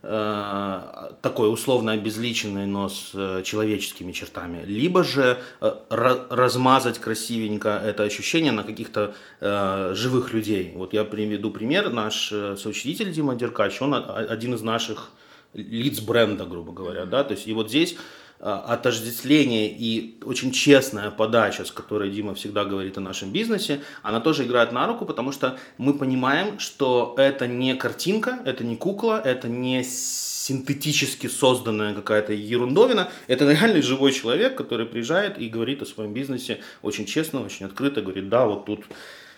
э, 0.04 1.12
такой 1.22 1.52
условно 1.52 1.92
обезличенный, 1.92 2.66
но 2.66 2.88
с 2.88 3.12
человеческими 3.44 4.14
чертами, 4.14 4.64
либо 4.66 5.04
же 5.04 5.38
размазать 5.60 7.00
красивенько 7.00 7.70
это 7.70 8.04
ощущение 8.04 8.54
на 8.54 8.64
каких-то 8.64 9.14
живых 9.42 10.34
людей. 10.34 10.72
Вот 10.76 10.94
я 10.94 11.04
приведу 11.04 11.52
пример. 11.52 11.90
Наш 11.90 12.30
соучредитель 12.30 13.12
Дима 13.12 13.36
Деркач, 13.36 13.82
он 13.82 13.94
один 13.94 14.54
из 14.54 14.62
наших 14.62 15.10
лиц 15.54 16.00
бренда, 16.00 16.46
грубо 16.46 16.72
говоря, 16.72 17.06
да, 17.06 17.24
то 17.24 17.34
есть 17.34 17.48
и 17.48 17.54
вот 17.54 17.70
здесь 17.70 17.98
отождествление 18.40 19.70
и 19.70 20.20
очень 20.24 20.52
честная 20.52 21.10
подача, 21.10 21.66
с 21.66 21.72
которой 21.72 22.12
Дима 22.12 22.36
всегда 22.36 22.66
говорит 22.66 22.98
о 22.98 23.02
нашем 23.02 23.32
бизнесе, 23.32 23.82
она 24.04 24.20
тоже 24.20 24.46
играет 24.46 24.72
на 24.72 24.88
руку, 24.88 25.06
потому 25.06 25.32
что 25.32 25.58
мы 25.78 25.94
понимаем, 25.94 26.60
что 26.60 27.16
это 27.18 27.48
не 27.48 27.76
картинка, 27.76 28.40
это 28.46 28.64
не 28.64 28.76
кукла, 28.76 29.22
это 29.24 29.48
не 29.48 29.84
синтетически 29.84 31.28
созданная 31.28 31.96
какая-то 31.96 32.34
ерундовина. 32.34 33.10
Это 33.28 33.50
реальный 33.50 33.82
живой 33.82 34.12
человек, 34.12 34.56
который 34.56 34.86
приезжает 34.86 35.40
и 35.40 35.50
говорит 35.50 35.82
о 35.82 35.86
своем 35.86 36.14
бизнесе 36.14 36.60
очень 36.84 37.06
честно, 37.06 37.44
очень 37.44 37.66
открыто, 37.66 38.02
говорит, 38.02 38.30
да, 38.30 38.46
вот 38.46 38.66
тут 38.66 38.86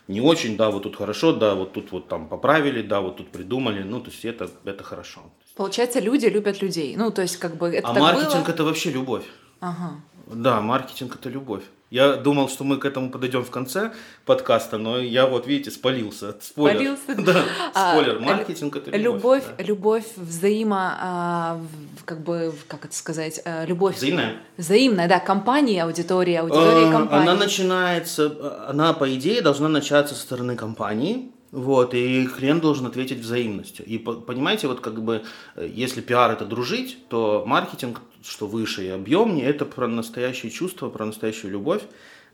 не 0.07 0.21
очень, 0.21 0.57
да, 0.57 0.69
вот 0.69 0.83
тут 0.83 0.97
хорошо, 0.97 1.31
да, 1.31 1.55
вот 1.55 1.73
тут 1.73 1.91
вот 1.91 2.07
там 2.07 2.27
поправили, 2.27 2.81
да, 2.81 2.99
вот 2.99 3.17
тут 3.17 3.29
придумали, 3.29 3.83
ну, 3.83 4.01
то 4.01 4.09
есть 4.09 4.25
это, 4.25 4.49
это 4.65 4.83
хорошо. 4.83 5.21
Получается, 5.57 5.99
люди 5.99 6.27
любят 6.27 6.61
людей. 6.61 6.95
Ну, 6.95 7.11
то 7.11 7.21
есть, 7.21 7.37
как 7.37 7.57
бы 7.57 7.67
это 7.67 7.87
А 7.89 7.93
так 7.93 8.03
маркетинг 8.03 8.45
было? 8.45 8.53
это 8.53 8.63
вообще 8.63 8.91
любовь. 8.91 9.25
Ага. 9.59 10.01
Да, 10.27 10.61
маркетинг 10.61 11.15
это 11.15 11.29
любовь. 11.29 11.63
Я 11.89 12.17
думал, 12.17 12.49
что 12.49 12.65
мы 12.65 12.77
к 12.77 12.85
этому 12.85 13.09
подойдем 13.09 13.45
в 13.45 13.49
конце 13.49 13.93
подкаста, 14.25 14.77
но 14.77 14.99
я 14.99 15.25
вот, 15.25 15.47
видите, 15.47 15.71
спалился. 15.71 16.35
Спойлер. 16.41 16.97
Спалился? 16.97 17.15
Да, 17.33 17.43
а, 17.73 17.93
спойлер. 17.93 18.19
Маркетинг 18.19 18.75
это 18.75 18.91
любовь. 18.91 19.15
Любовь, 19.15 19.43
да. 19.57 19.63
любовь 19.63 20.05
взаимо, 20.17 20.97
а, 20.99 21.61
как 22.03 22.19
бы, 22.19 22.53
как 22.67 22.85
это 22.85 22.93
сказать, 22.93 23.41
а, 23.45 23.65
любовь. 23.65 23.95
Взаимная. 23.95 24.35
Взаимная, 24.57 25.07
да, 25.07 25.19
компании, 25.19 25.79
аудитория, 25.79 26.41
аудитория 26.41 26.89
а, 26.89 26.91
компании. 26.91 27.29
Она 27.29 27.39
начинается, 27.39 28.67
она, 28.67 28.91
по 28.91 29.15
идее, 29.15 29.41
должна 29.41 29.69
начаться 29.69 30.13
со 30.13 30.21
стороны 30.21 30.57
компании, 30.57 31.31
вот, 31.51 31.93
и 31.93 32.27
клиент 32.27 32.61
должен 32.61 32.85
ответить 32.85 33.19
взаимностью. 33.19 33.85
И 33.85 33.97
понимаете, 33.97 34.67
вот 34.67 34.81
как 34.81 35.01
бы, 35.01 35.23
э, 35.55 35.69
если 35.73 36.01
пиар 36.01 36.31
это 36.31 36.45
дружить, 36.45 36.97
то 37.09 37.43
маркетинг, 37.45 38.01
что 38.23 38.47
выше 38.47 38.85
и 38.85 38.89
объемнее, 38.89 39.45
это 39.45 39.65
про 39.65 39.87
настоящее 39.87 40.51
чувство, 40.51 40.89
про 40.89 41.05
настоящую 41.05 41.51
любовь. 41.51 41.83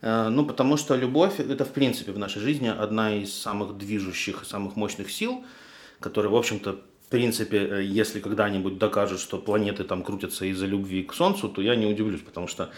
Э, 0.02 0.30
ну, 0.30 0.46
потому 0.46 0.78
что 0.78 0.96
любовь 0.96 1.40
это, 1.40 1.64
в 1.64 1.72
принципе, 1.72 2.12
в 2.12 2.18
нашей 2.18 2.42
жизни 2.42 2.68
одна 2.68 3.16
из 3.16 3.34
самых 3.34 3.78
движущих 3.78 4.46
самых 4.46 4.76
мощных 4.76 5.12
сил, 5.12 5.44
которые, 6.00 6.32
в 6.32 6.36
общем-то, 6.36 6.80
в 7.06 7.10
принципе, 7.10 7.58
э, 7.58 7.84
если 7.84 8.20
когда-нибудь 8.20 8.80
докажут, 8.80 9.20
что 9.20 9.38
планеты 9.38 9.84
там 9.84 10.02
крутятся 10.02 10.46
из-за 10.46 10.66
любви 10.66 11.04
к 11.04 11.14
Солнцу, 11.14 11.50
то 11.50 11.62
я 11.62 11.76
не 11.76 11.86
удивлюсь, 11.86 12.22
потому 12.22 12.48
что 12.48 12.72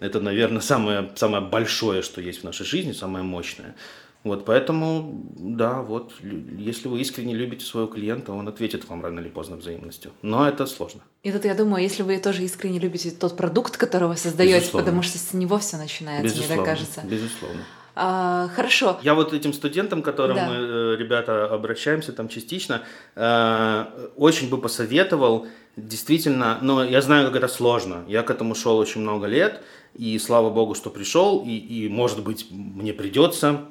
это, 0.00 0.20
наверное, 0.20 0.62
самое, 0.62 1.12
самое 1.14 1.44
большое, 1.44 2.00
что 2.00 2.20
есть 2.22 2.40
в 2.40 2.44
нашей 2.44 2.64
жизни, 2.64 2.92
самое 2.92 3.24
мощное. 3.24 3.76
Вот 4.24 4.44
поэтому, 4.44 5.26
да, 5.36 5.82
вот, 5.82 6.12
если 6.56 6.86
вы 6.86 7.00
искренне 7.00 7.34
любите 7.34 7.64
своего 7.64 7.88
клиента, 7.88 8.32
он 8.32 8.46
ответит 8.46 8.88
вам 8.88 9.02
рано 9.02 9.18
или 9.18 9.28
поздно 9.28 9.56
взаимностью. 9.56 10.12
Но 10.22 10.48
это 10.48 10.66
сложно. 10.66 11.00
И 11.24 11.32
тут 11.32 11.44
я 11.44 11.54
думаю, 11.54 11.82
если 11.82 12.04
вы 12.04 12.18
тоже 12.18 12.44
искренне 12.44 12.78
любите 12.78 13.10
тот 13.10 13.36
продукт, 13.36 13.76
который 13.76 14.06
вы 14.08 14.16
создаете, 14.16 14.60
Безусловно. 14.60 14.84
потому 14.84 15.02
что 15.02 15.18
с 15.18 15.32
него 15.32 15.58
все 15.58 15.76
начинается, 15.76 16.24
Безусловно. 16.24 16.54
мне 16.54 16.56
так 16.56 16.74
кажется. 16.74 17.00
Безусловно. 17.04 17.60
А, 17.94 18.48
хорошо. 18.54 18.98
Я 19.02 19.14
вот 19.14 19.32
этим 19.32 19.52
студентам, 19.52 20.02
к 20.02 20.04
которым 20.04 20.36
да. 20.36 20.48
мы, 20.48 20.54
э, 20.54 20.96
ребята, 20.96 21.46
обращаемся 21.46 22.12
там 22.12 22.28
частично, 22.28 22.82
э, 23.16 23.84
очень 24.16 24.48
бы 24.48 24.58
посоветовал 24.58 25.46
действительно, 25.76 26.58
но 26.62 26.84
я 26.84 27.02
знаю, 27.02 27.26
как 27.26 27.36
это 27.36 27.48
сложно. 27.48 28.04
Я 28.08 28.22
к 28.22 28.30
этому 28.30 28.54
шел 28.54 28.78
очень 28.78 29.00
много 29.00 29.26
лет, 29.26 29.62
и 29.94 30.18
слава 30.18 30.50
богу, 30.50 30.74
что 30.74 30.90
пришел, 30.90 31.42
и, 31.44 31.50
и 31.50 31.88
может 31.88 32.22
быть, 32.22 32.46
мне 32.50 32.92
придется 32.92 33.66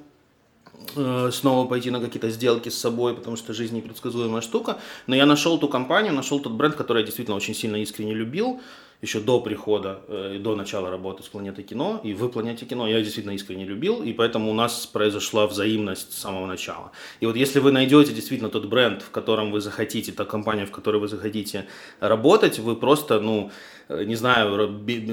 снова 1.31 1.67
пойти 1.67 1.91
на 1.91 1.99
какие-то 1.99 2.29
сделки 2.29 2.69
с 2.69 2.77
собой, 2.77 3.13
потому 3.13 3.37
что 3.37 3.53
жизнь 3.53 3.75
непредсказуемая 3.75 4.41
штука. 4.41 4.77
Но 5.07 5.15
я 5.15 5.25
нашел 5.25 5.57
ту 5.57 5.67
компанию, 5.67 6.13
нашел 6.13 6.39
тот 6.39 6.53
бренд, 6.53 6.75
который 6.75 6.99
я 6.99 7.05
действительно 7.05 7.37
очень 7.37 7.55
сильно 7.55 7.77
искренне 7.77 8.13
любил 8.13 8.59
еще 9.01 9.19
до 9.19 9.39
прихода, 9.39 10.01
э, 10.07 10.37
до 10.39 10.55
начала 10.55 10.89
работы 10.89 11.23
с 11.23 11.27
Планетой 11.27 11.63
кино 11.63 11.99
и 12.03 12.13
в 12.13 12.27
Планете 12.27 12.65
кино 12.65 12.87
я 12.87 13.01
действительно 13.01 13.33
искренне 13.33 13.65
любил, 13.65 14.03
и 14.03 14.13
поэтому 14.13 14.51
у 14.51 14.53
нас 14.53 14.85
произошла 14.85 15.47
взаимность 15.47 16.13
с 16.13 16.21
самого 16.21 16.45
начала. 16.45 16.91
И 17.19 17.25
вот 17.25 17.35
если 17.35 17.59
вы 17.59 17.71
найдете 17.71 18.13
действительно 18.13 18.49
тот 18.49 18.65
бренд, 18.65 19.01
в 19.01 19.09
котором 19.09 19.51
вы 19.51 19.59
захотите, 19.59 20.11
та 20.11 20.25
компания, 20.25 20.65
в 20.65 20.71
которой 20.71 20.97
вы 20.97 21.07
захотите 21.07 21.67
работать, 21.99 22.59
вы 22.59 22.75
просто, 22.75 23.19
ну, 23.19 23.51
Э, 23.80 23.80
не 24.05 24.15
знаю, 24.15 24.55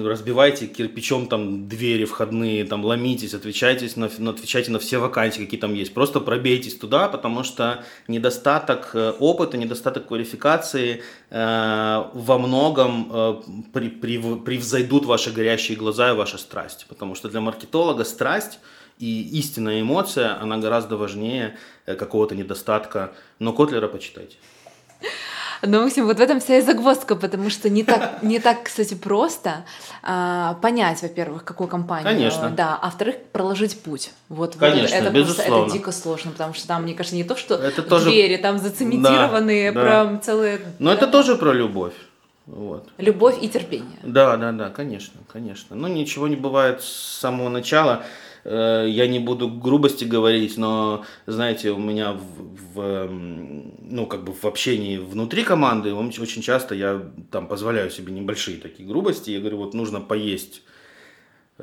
разбивайте 0.06 0.66
кирпичом 0.66 1.26
там 1.26 1.68
двери 1.68 2.04
входные, 2.04 2.64
там 2.64 2.84
ломитесь, 2.84 3.34
отвечайте 3.34 3.88
на, 3.96 4.06
отвечайте 4.30 4.70
на 4.70 4.78
все 4.78 4.98
вакансии, 4.98 5.40
какие 5.40 5.60
там 5.60 5.74
есть. 5.74 5.94
Просто 5.94 6.20
пробейтесь 6.20 6.76
туда, 6.76 7.08
потому 7.08 7.44
что 7.44 7.84
недостаток 8.08 8.90
э, 8.94 9.12
опыта, 9.18 9.56
недостаток 9.56 10.08
квалификации 10.08 11.02
э, 11.30 12.04
во 12.12 12.38
многом 12.38 13.10
э, 13.10 13.42
при, 13.72 13.88
при, 13.88 14.18
превзойдут 14.36 15.04
ваши 15.04 15.30
горящие 15.30 15.76
глаза 15.76 16.10
и 16.10 16.14
ваша 16.14 16.38
страсть. 16.38 16.86
Потому 16.88 17.14
что 17.14 17.28
для 17.28 17.40
маркетолога 17.40 18.04
страсть 18.04 18.58
и 18.98 19.38
истинная 19.38 19.80
эмоция, 19.80 20.40
она 20.40 20.58
гораздо 20.58 20.96
важнее 20.96 21.56
э, 21.86 21.94
какого-то 21.94 22.34
недостатка. 22.34 23.12
Но 23.38 23.52
Котлера 23.52 23.88
почитайте. 23.88 24.36
Но, 25.62 25.82
Максим, 25.82 26.06
вот 26.06 26.18
в 26.18 26.20
этом 26.20 26.40
вся 26.40 26.58
и 26.58 26.60
загвоздка, 26.60 27.16
потому 27.16 27.50
что 27.50 27.68
не 27.68 27.84
так, 27.84 28.22
не 28.22 28.38
так 28.38 28.64
кстати, 28.64 28.94
просто 28.94 29.64
а, 30.02 30.54
понять, 30.54 31.02
во-первых, 31.02 31.44
какую 31.44 31.68
компанию. 31.68 32.04
Конечно. 32.04 32.50
Да, 32.50 32.78
а 32.80 32.86
во-вторых, 32.86 33.16
проложить 33.32 33.80
путь. 33.80 34.10
Вот, 34.28 34.56
Конечно, 34.56 34.96
вот 34.96 35.06
это 35.06 35.10
безусловно. 35.10 35.52
просто 35.52 35.66
это 35.66 35.78
дико 35.78 35.92
сложно, 35.92 36.30
потому 36.30 36.54
что 36.54 36.68
там, 36.68 36.82
мне 36.82 36.94
кажется, 36.94 37.16
не 37.16 37.24
то, 37.24 37.36
что 37.36 37.54
это 37.54 37.82
тоже... 37.82 38.10
двери 38.10 38.36
там 38.36 38.58
зацементированные, 38.58 39.72
да, 39.72 39.80
да. 39.80 39.86
прям 39.86 40.20
целые... 40.20 40.60
Но 40.78 40.90
да. 40.90 40.96
это 40.96 41.06
тоже 41.06 41.36
про 41.36 41.52
любовь. 41.52 41.94
Вот. 42.46 42.88
Любовь 42.96 43.36
и 43.42 43.48
терпение. 43.48 43.98
Да, 44.02 44.36
да, 44.38 44.52
да, 44.52 44.70
конечно, 44.70 45.20
конечно. 45.30 45.76
Ну, 45.76 45.86
ничего 45.86 46.28
не 46.28 46.36
бывает 46.36 46.82
с 46.82 47.18
самого 47.20 47.50
начала. 47.50 48.04
Э, 48.50 48.86
я 48.88 49.06
не 49.06 49.18
буду 49.18 49.48
грубости 49.48 50.04
говорить, 50.04 50.56
но, 50.56 51.04
знаете, 51.26 51.70
у 51.70 51.78
меня 51.78 52.14
в, 52.14 52.74
в, 52.74 53.08
ну, 53.10 54.06
как 54.06 54.24
бы 54.24 54.32
в 54.32 54.44
общении 54.46 54.96
внутри 54.96 55.44
команды 55.44 55.92
очень 55.92 56.40
часто 56.40 56.74
я 56.74 57.12
там 57.30 57.46
позволяю 57.46 57.90
себе 57.90 58.10
небольшие 58.10 58.56
такие 58.56 58.88
грубости. 58.88 59.30
Я 59.30 59.40
говорю, 59.40 59.58
вот 59.58 59.74
нужно 59.74 60.00
поесть 60.00 60.62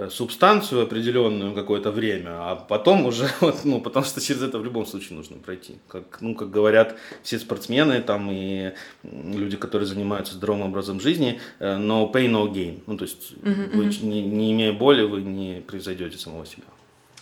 субстанцию 0.09 0.83
определенную 0.83 1.53
какое-то 1.53 1.91
время, 1.91 2.31
а 2.31 2.55
потом 2.55 3.05
уже, 3.05 3.29
вот, 3.39 3.63
ну, 3.63 3.79
потому 3.79 4.05
что 4.05 4.19
через 4.19 4.41
это 4.41 4.59
в 4.59 4.65
любом 4.65 4.85
случае 4.85 5.17
нужно 5.17 5.37
пройти. 5.37 5.77
Как, 5.87 6.21
ну, 6.21 6.35
как 6.35 6.51
говорят 6.51 6.95
все 7.23 7.39
спортсмены 7.39 8.01
там 8.01 8.29
и 8.31 8.73
люди, 9.03 9.57
которые 9.57 9.87
занимаются 9.87 10.33
здоровым 10.33 10.63
образом 10.63 10.99
жизни, 10.99 11.39
э, 11.59 11.77
no 11.77 12.11
pain, 12.11 12.31
no 12.31 12.51
gain. 12.51 12.81
Ну, 12.87 12.97
то 12.97 13.05
есть, 13.05 13.33
uh-huh, 13.41 13.75
вы. 13.75 13.85
Не, 14.05 14.21
не 14.23 14.51
имея 14.51 14.73
боли, 14.73 15.03
вы 15.03 15.21
не 15.21 15.61
превзойдете 15.61 16.17
самого 16.17 16.45
себя. 16.45 16.65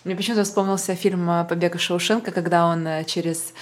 Мне 0.04 0.16
почему-то 0.16 0.44
вспомнился 0.44 0.96
фильм 0.96 1.30
э, 1.30 1.46
«Побег 1.46 1.76
из 1.76 1.82
Шоушенка», 1.82 2.32
когда 2.32 2.66
он 2.66 2.86
э, 2.88 3.06
через 3.06 3.54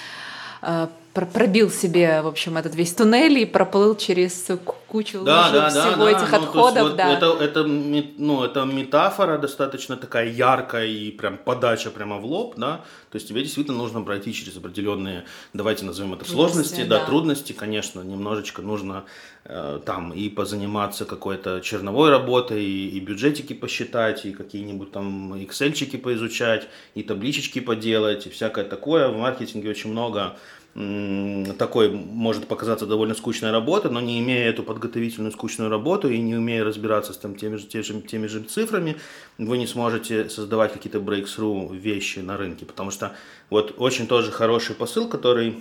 э, 0.62 0.88
пробил 1.13 1.69
себе, 1.69 2.21
в 2.21 2.28
общем, 2.28 2.58
этот 2.58 2.76
весь 2.76 2.93
туннель 2.93 3.39
и 3.39 3.45
проплыл 3.45 3.95
через 3.95 4.47
кучу 4.88 5.24
да, 5.24 5.50
да, 5.52 5.69
всего 5.69 6.06
да, 6.06 6.12
этих 6.12 6.32
да. 6.32 6.38
отходов. 6.38 6.84
Ну, 6.84 6.88
вот 6.89 6.95
да. 6.97 7.13
это, 7.13 7.38
это, 7.39 7.63
ну, 7.63 8.43
это 8.43 8.63
метафора 8.63 9.38
достаточно 9.38 9.97
такая 9.97 10.30
яркая 10.30 10.88
и 10.88 11.12
прям 11.12 11.38
подача 11.38 11.91
прямо 11.91 12.17
в 12.17 12.26
лоб, 12.26 12.56
да. 12.58 12.82
То 13.10 13.17
есть 13.17 13.28
тебе 13.28 13.41
действительно 13.41 13.78
нужно 13.78 14.02
пройти 14.02 14.34
через 14.34 14.56
определенные, 14.58 15.26
давайте 15.54 15.86
назовем 15.86 16.13
это 16.13 16.26
трудности, 16.26 16.54
сложности, 16.54 16.84
да, 16.84 17.00
да, 17.00 17.06
трудности, 17.06 17.54
конечно, 17.54 18.02
немножечко 18.02 18.62
нужно 18.62 19.04
э, 19.45 19.80
там 19.86 20.13
и 20.13 20.30
позаниматься 20.30 21.06
какой-то 21.06 21.60
черновой 21.62 22.10
работой, 22.10 22.63
и, 22.63 22.89
и 22.89 23.00
бюджетики 23.00 23.54
посчитать, 23.54 24.26
и 24.26 24.32
какие-нибудь 24.32 24.91
там 24.91 25.34
excel 25.34 25.97
поизучать, 25.97 26.67
и 26.95 27.04
табличечки 27.04 27.60
поделать, 27.60 28.28
и 28.28 28.30
всякое 28.30 28.65
такое. 28.65 29.10
В 29.10 29.17
маркетинге 29.17 29.69
очень 29.69 29.91
много 29.91 30.38
такой 30.74 31.92
может 31.92 32.48
показаться 32.48 32.86
довольно 32.86 33.14
скучной 33.14 33.52
работа, 33.52 33.90
но 33.90 34.00
не 34.00 34.20
имея 34.20 34.50
эту 34.50 34.64
подготовительную 34.64 35.34
скучную 35.34 35.70
работу 35.70 36.10
и 36.10 36.18
не 36.20 36.36
умея 36.36 36.64
разбираться 36.64 37.12
с 37.12 37.18
там, 37.18 37.36
теми, 37.36 37.58
же, 37.58 37.68
теми, 37.68 37.82
же, 37.82 38.02
теми 38.02 38.28
же 38.28 38.42
цифрами, 38.44 38.96
вы 39.38 39.58
не 39.58 39.68
сможете 39.68 40.30
создавать 40.30 40.72
какие-то 40.72 41.00
breakthrough 41.00 41.76
вещи 41.76 42.20
на 42.20 42.38
рынке. 42.38 42.66
Потому 42.66 42.90
что 42.90 43.12
вот 43.50 43.76
очень 43.78 44.08
тоже 44.08 44.32
хороший 44.32 44.74
посыл, 44.76 45.10
который 45.10 45.58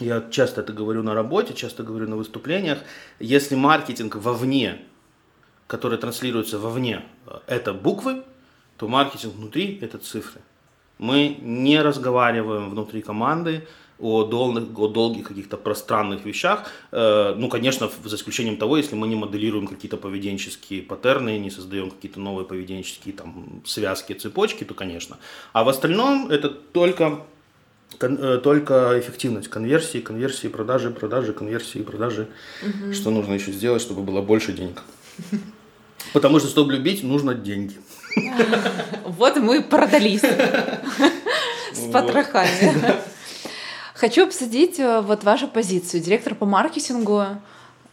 я 0.00 0.22
часто 0.30 0.60
это 0.60 0.74
говорю 0.74 1.02
на 1.02 1.14
работе, 1.14 1.54
часто 1.54 1.82
говорю 1.82 2.06
на 2.06 2.16
выступлениях, 2.16 2.78
если 3.18 3.54
маркетинг 3.54 4.16
вовне, 4.16 4.82
который 5.66 5.96
транслируется 5.96 6.58
вовне, 6.58 7.04
это 7.46 7.72
буквы, 7.72 8.22
то 8.76 8.86
маркетинг 8.86 9.34
внутри 9.34 9.78
это 9.80 9.96
цифры. 9.96 10.42
Мы 10.98 11.38
не 11.40 11.80
разговариваем 11.80 12.68
внутри 12.68 13.00
команды, 13.00 13.66
о 13.98 14.24
долгих, 14.24 14.78
о 14.78 14.88
долгих 14.88 15.28
каких-то 15.28 15.56
пространных 15.56 16.24
вещах. 16.24 16.70
Э, 16.92 17.34
ну, 17.36 17.48
конечно, 17.48 17.90
за 18.04 18.16
исключением 18.16 18.56
того, 18.56 18.76
если 18.76 18.94
мы 18.94 19.08
не 19.08 19.16
моделируем 19.16 19.66
какие-то 19.66 19.96
поведенческие 19.96 20.82
паттерны, 20.82 21.38
не 21.38 21.50
создаем 21.50 21.90
какие-то 21.90 22.20
новые 22.20 22.46
поведенческие 22.46 23.14
там, 23.14 23.62
связки, 23.64 24.12
цепочки, 24.12 24.64
то, 24.64 24.74
конечно. 24.74 25.16
А 25.52 25.64
в 25.64 25.68
остальном 25.68 26.30
это 26.30 26.50
только 26.50 27.22
э, 28.00 28.40
только 28.42 28.98
эффективность 28.98 29.48
конверсии, 29.48 29.98
конверсии, 29.98 30.48
продажи, 30.48 30.90
продажи, 30.90 31.32
конверсии, 31.32 31.78
продажи. 31.78 32.28
Угу. 32.62 32.92
Что 32.92 33.10
нужно 33.10 33.34
еще 33.34 33.52
сделать, 33.52 33.80
чтобы 33.80 34.02
было 34.02 34.20
больше 34.20 34.52
денег? 34.52 34.82
Потому 36.12 36.38
что, 36.38 36.48
чтобы 36.48 36.72
любить, 36.72 37.02
нужно 37.02 37.34
деньги. 37.34 37.76
Вот 39.04 39.36
мы 39.36 39.62
продались 39.62 40.22
с 41.72 41.90
потрохами. 41.92 43.06
Хочу 43.96 44.24
обсудить 44.24 44.78
э, 44.78 45.00
вот 45.00 45.24
вашу 45.24 45.48
позицию. 45.48 46.02
Директор 46.02 46.34
по 46.34 46.44
маркетингу. 46.44 47.22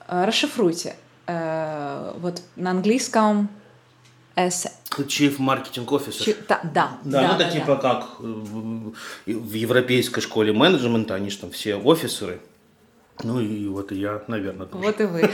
Э, 0.07 0.25
расшифруйте. 0.25 0.95
Э, 1.27 2.11
вот 2.17 2.41
на 2.57 2.71
английском 2.71 3.47
S. 4.35 4.67
Chief 4.97 5.37
Marketing 5.37 5.87
Officer. 5.87 6.25
Chief, 6.25 6.37
да, 6.49 6.59
да, 6.61 6.97
да. 7.05 7.21
Да, 7.21 7.21
ну 7.21 7.35
это 7.35 7.45
да, 7.45 7.51
типа 7.51 7.75
да. 7.75 7.81
как 7.81 8.19
в 8.19 9.53
европейской 9.53 10.19
школе 10.19 10.51
менеджмента, 10.51 11.15
они 11.15 11.29
же 11.29 11.37
там 11.37 11.51
все 11.51 11.75
офисеры. 11.77 12.41
Ну 13.23 13.39
и 13.39 13.67
вот 13.67 13.93
и 13.93 13.95
я, 13.95 14.23
наверное, 14.27 14.67
тоже. 14.67 14.83
Вот 14.83 14.99
и 14.99 15.05
вы. 15.05 15.29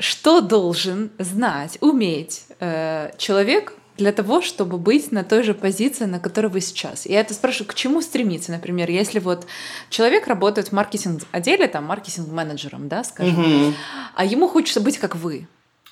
Что 0.00 0.40
должен 0.40 1.10
знать, 1.18 1.78
уметь 1.80 2.46
человек, 2.58 3.74
для 3.98 4.12
того, 4.12 4.40
чтобы 4.40 4.78
быть 4.78 5.12
на 5.12 5.24
той 5.24 5.42
же 5.42 5.54
позиции, 5.54 6.04
на 6.04 6.20
которой 6.20 6.46
вы 6.46 6.60
сейчас. 6.60 7.04
Я 7.04 7.20
это 7.20 7.34
спрашиваю, 7.34 7.68
к 7.68 7.74
чему 7.74 8.00
стремиться, 8.00 8.52
например, 8.52 8.88
если 8.90 9.18
вот 9.18 9.46
человек 9.90 10.28
работает 10.28 10.68
в 10.68 10.72
маркетинг-отделе, 10.72 11.66
там, 11.66 11.84
маркетинг-менеджером, 11.84 12.88
да, 12.88 13.04
скажем, 13.04 13.40
угу. 13.40 13.74
а 14.14 14.24
ему 14.24 14.48
хочется 14.48 14.80
быть 14.80 14.98
как 14.98 15.16
вы. 15.16 15.46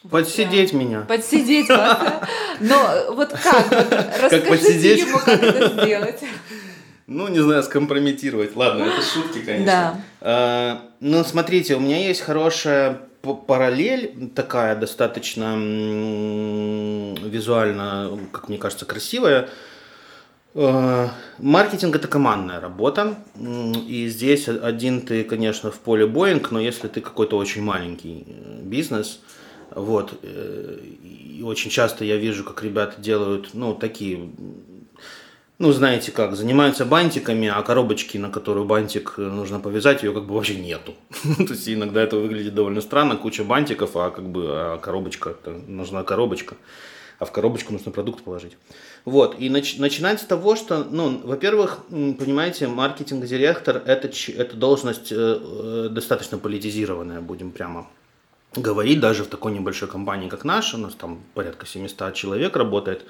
Подсидеть 0.08 0.72
вот, 0.72 0.80
меня. 0.80 1.00
Подсидеть 1.00 1.68
вас. 1.68 1.98
Но 2.60 2.76
вот 3.10 3.30
как? 3.32 3.70
Расскажите 4.22 4.98
ему, 4.98 5.18
как 5.18 5.42
это 5.42 5.82
сделать. 5.82 6.20
Ну, 7.08 7.28
не 7.28 7.40
знаю, 7.40 7.62
скомпрометировать. 7.62 8.56
Ладно, 8.56 8.84
это 8.84 9.02
шутки, 9.02 9.38
конечно. 9.38 9.66
Да. 9.66 10.00
А, 10.20 10.82
ну, 11.00 11.24
смотрите, 11.24 11.76
у 11.76 11.80
меня 11.80 12.04
есть 12.04 12.20
хорошая 12.20 13.00
параллель 13.34 14.30
такая 14.34 14.76
достаточно 14.76 15.56
визуально, 17.22 18.18
как 18.32 18.48
мне 18.48 18.58
кажется, 18.58 18.84
красивая. 18.84 19.48
Э, 20.54 21.08
маркетинг 21.38 21.96
это 21.96 22.08
командная 22.08 22.60
работа, 22.60 23.16
и 23.86 24.08
здесь 24.08 24.48
один 24.48 25.02
ты, 25.02 25.22
конечно, 25.22 25.70
в 25.70 25.78
поле 25.80 26.06
Боинг, 26.06 26.50
но 26.50 26.58
если 26.58 26.88
ты 26.88 27.02
какой-то 27.02 27.36
очень 27.36 27.62
маленький 27.62 28.24
э, 28.26 28.62
бизнес, 28.62 29.20
вот, 29.70 30.18
э, 30.22 30.78
и 31.02 31.42
очень 31.44 31.70
часто 31.70 32.06
я 32.06 32.16
вижу, 32.16 32.42
как 32.42 32.62
ребята 32.62 32.98
делают, 32.98 33.50
ну, 33.52 33.74
такие 33.74 34.30
ну, 35.58 35.72
знаете 35.72 36.12
как, 36.12 36.36
занимаются 36.36 36.84
бантиками, 36.84 37.48
а 37.48 37.62
коробочки, 37.62 38.18
на 38.18 38.30
которую 38.30 38.66
бантик 38.66 39.14
э, 39.16 39.22
нужно 39.22 39.58
повязать, 39.58 40.02
ее 40.02 40.12
как 40.12 40.26
бы 40.26 40.34
вообще 40.34 40.56
нету. 40.56 40.94
То 41.38 41.52
есть 41.54 41.68
иногда 41.68 42.02
это 42.02 42.16
выглядит 42.16 42.54
довольно 42.54 42.80
странно, 42.80 43.16
куча 43.16 43.42
бантиков, 43.42 43.96
а 43.96 44.10
как 44.10 44.28
бы 44.28 44.44
а 44.48 44.78
коробочка, 44.78 45.34
нужна 45.66 46.02
коробочка. 46.02 46.56
а 47.18 47.24
в 47.24 47.32
коробочку 47.32 47.72
нужно 47.72 47.90
продукт 47.90 48.22
положить. 48.22 48.56
Вот, 49.06 49.36
и 49.38 49.48
нач, 49.48 49.78
начинать 49.78 50.20
с 50.20 50.24
того, 50.24 50.56
что, 50.56 50.84
ну, 50.84 51.20
во-первых, 51.24 51.78
понимаете, 51.88 52.68
маркетинг-директор 52.68 53.82
это, 53.86 54.10
это 54.36 54.56
должность 54.56 55.10
э, 55.10 55.16
э, 55.16 55.88
достаточно 55.90 56.36
политизированная, 56.36 57.20
будем 57.20 57.50
прямо 57.50 57.86
говорить, 58.54 59.00
даже 59.00 59.24
в 59.24 59.28
такой 59.28 59.52
небольшой 59.52 59.88
компании, 59.88 60.28
как 60.28 60.44
наша, 60.44 60.76
у 60.76 60.80
нас 60.80 60.94
там 60.94 61.22
порядка 61.34 61.66
700 61.66 62.14
человек 62.14 62.56
работает, 62.56 63.04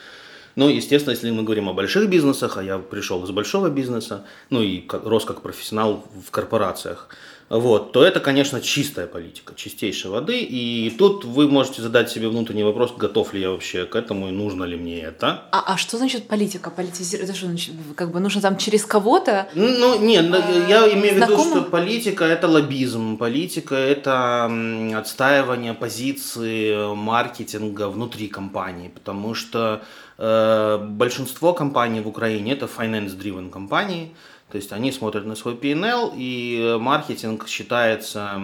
ну, 0.57 0.69
естественно, 0.71 1.13
если 1.13 1.31
мы 1.31 1.43
говорим 1.43 1.69
о 1.69 1.75
больших 1.75 2.09
бизнесах, 2.09 2.57
а 2.57 2.63
я 2.63 2.79
пришел 2.79 3.23
из 3.25 3.31
большого 3.31 3.69
бизнеса, 3.69 4.25
ну 4.49 4.63
и 4.63 4.87
рос 4.91 5.27
как 5.27 5.43
профессионал 5.43 6.05
в 6.27 6.31
корпорациях, 6.31 7.09
вот, 7.49 7.93
то 7.93 8.05
это, 8.05 8.19
конечно, 8.19 8.61
чистая 8.61 9.07
политика, 9.07 9.55
чистейшей 9.55 10.11
воды. 10.11 10.41
И 10.41 10.91
тут 10.99 11.25
вы 11.25 11.49
можете 11.49 11.81
задать 11.81 12.11
себе 12.11 12.29
внутренний 12.29 12.65
вопрос, 12.65 12.93
готов 12.97 13.35
ли 13.35 13.41
я 13.41 13.51
вообще 13.51 13.85
к 13.85 13.95
этому 13.95 14.29
и 14.29 14.33
нужно 14.33 14.65
ли 14.65 14.77
мне 14.77 15.01
это. 15.01 15.45
А, 15.53 15.75
а 15.75 15.77
что 15.77 15.97
значит 15.97 16.27
политика? 16.27 16.71
Политизировать? 16.71 17.31
Это 17.31 17.39
что, 17.39 17.49
как 17.95 18.11
бы 18.11 18.19
нужно 18.19 18.41
там 18.41 18.57
через 18.57 18.85
кого-то? 18.85 19.49
Ну, 19.55 20.01
нет, 20.01 20.27
а, 20.35 20.69
я 20.69 20.93
имею 20.93 21.15
в 21.15 21.19
виду, 21.19 21.39
что 21.39 21.63
политика– 21.63 22.25
это 22.25 22.49
лоббизм, 22.49 23.17
политика– 23.17 23.75
это 23.77 24.51
отстаивание 24.97 25.75
позиции 25.75 26.95
маркетинга 26.95 27.89
внутри 27.89 28.27
компании, 28.27 28.89
потому 28.89 29.35
что 29.35 29.83
э, 30.19 30.79
большинство 30.83 31.53
компаний 31.53 32.01
в 32.01 32.09
Украине– 32.09 32.53
это 32.55 32.67
finance-driven 32.67 33.51
компании, 33.51 34.17
то 34.57 34.59
есть 34.59 34.73
они 34.73 34.91
смотрят 34.91 35.27
на 35.27 35.35
свой 35.35 35.55
P&L, 35.55 36.15
и 36.17 36.79
маркетинг 36.81 37.47
считается 37.47 38.41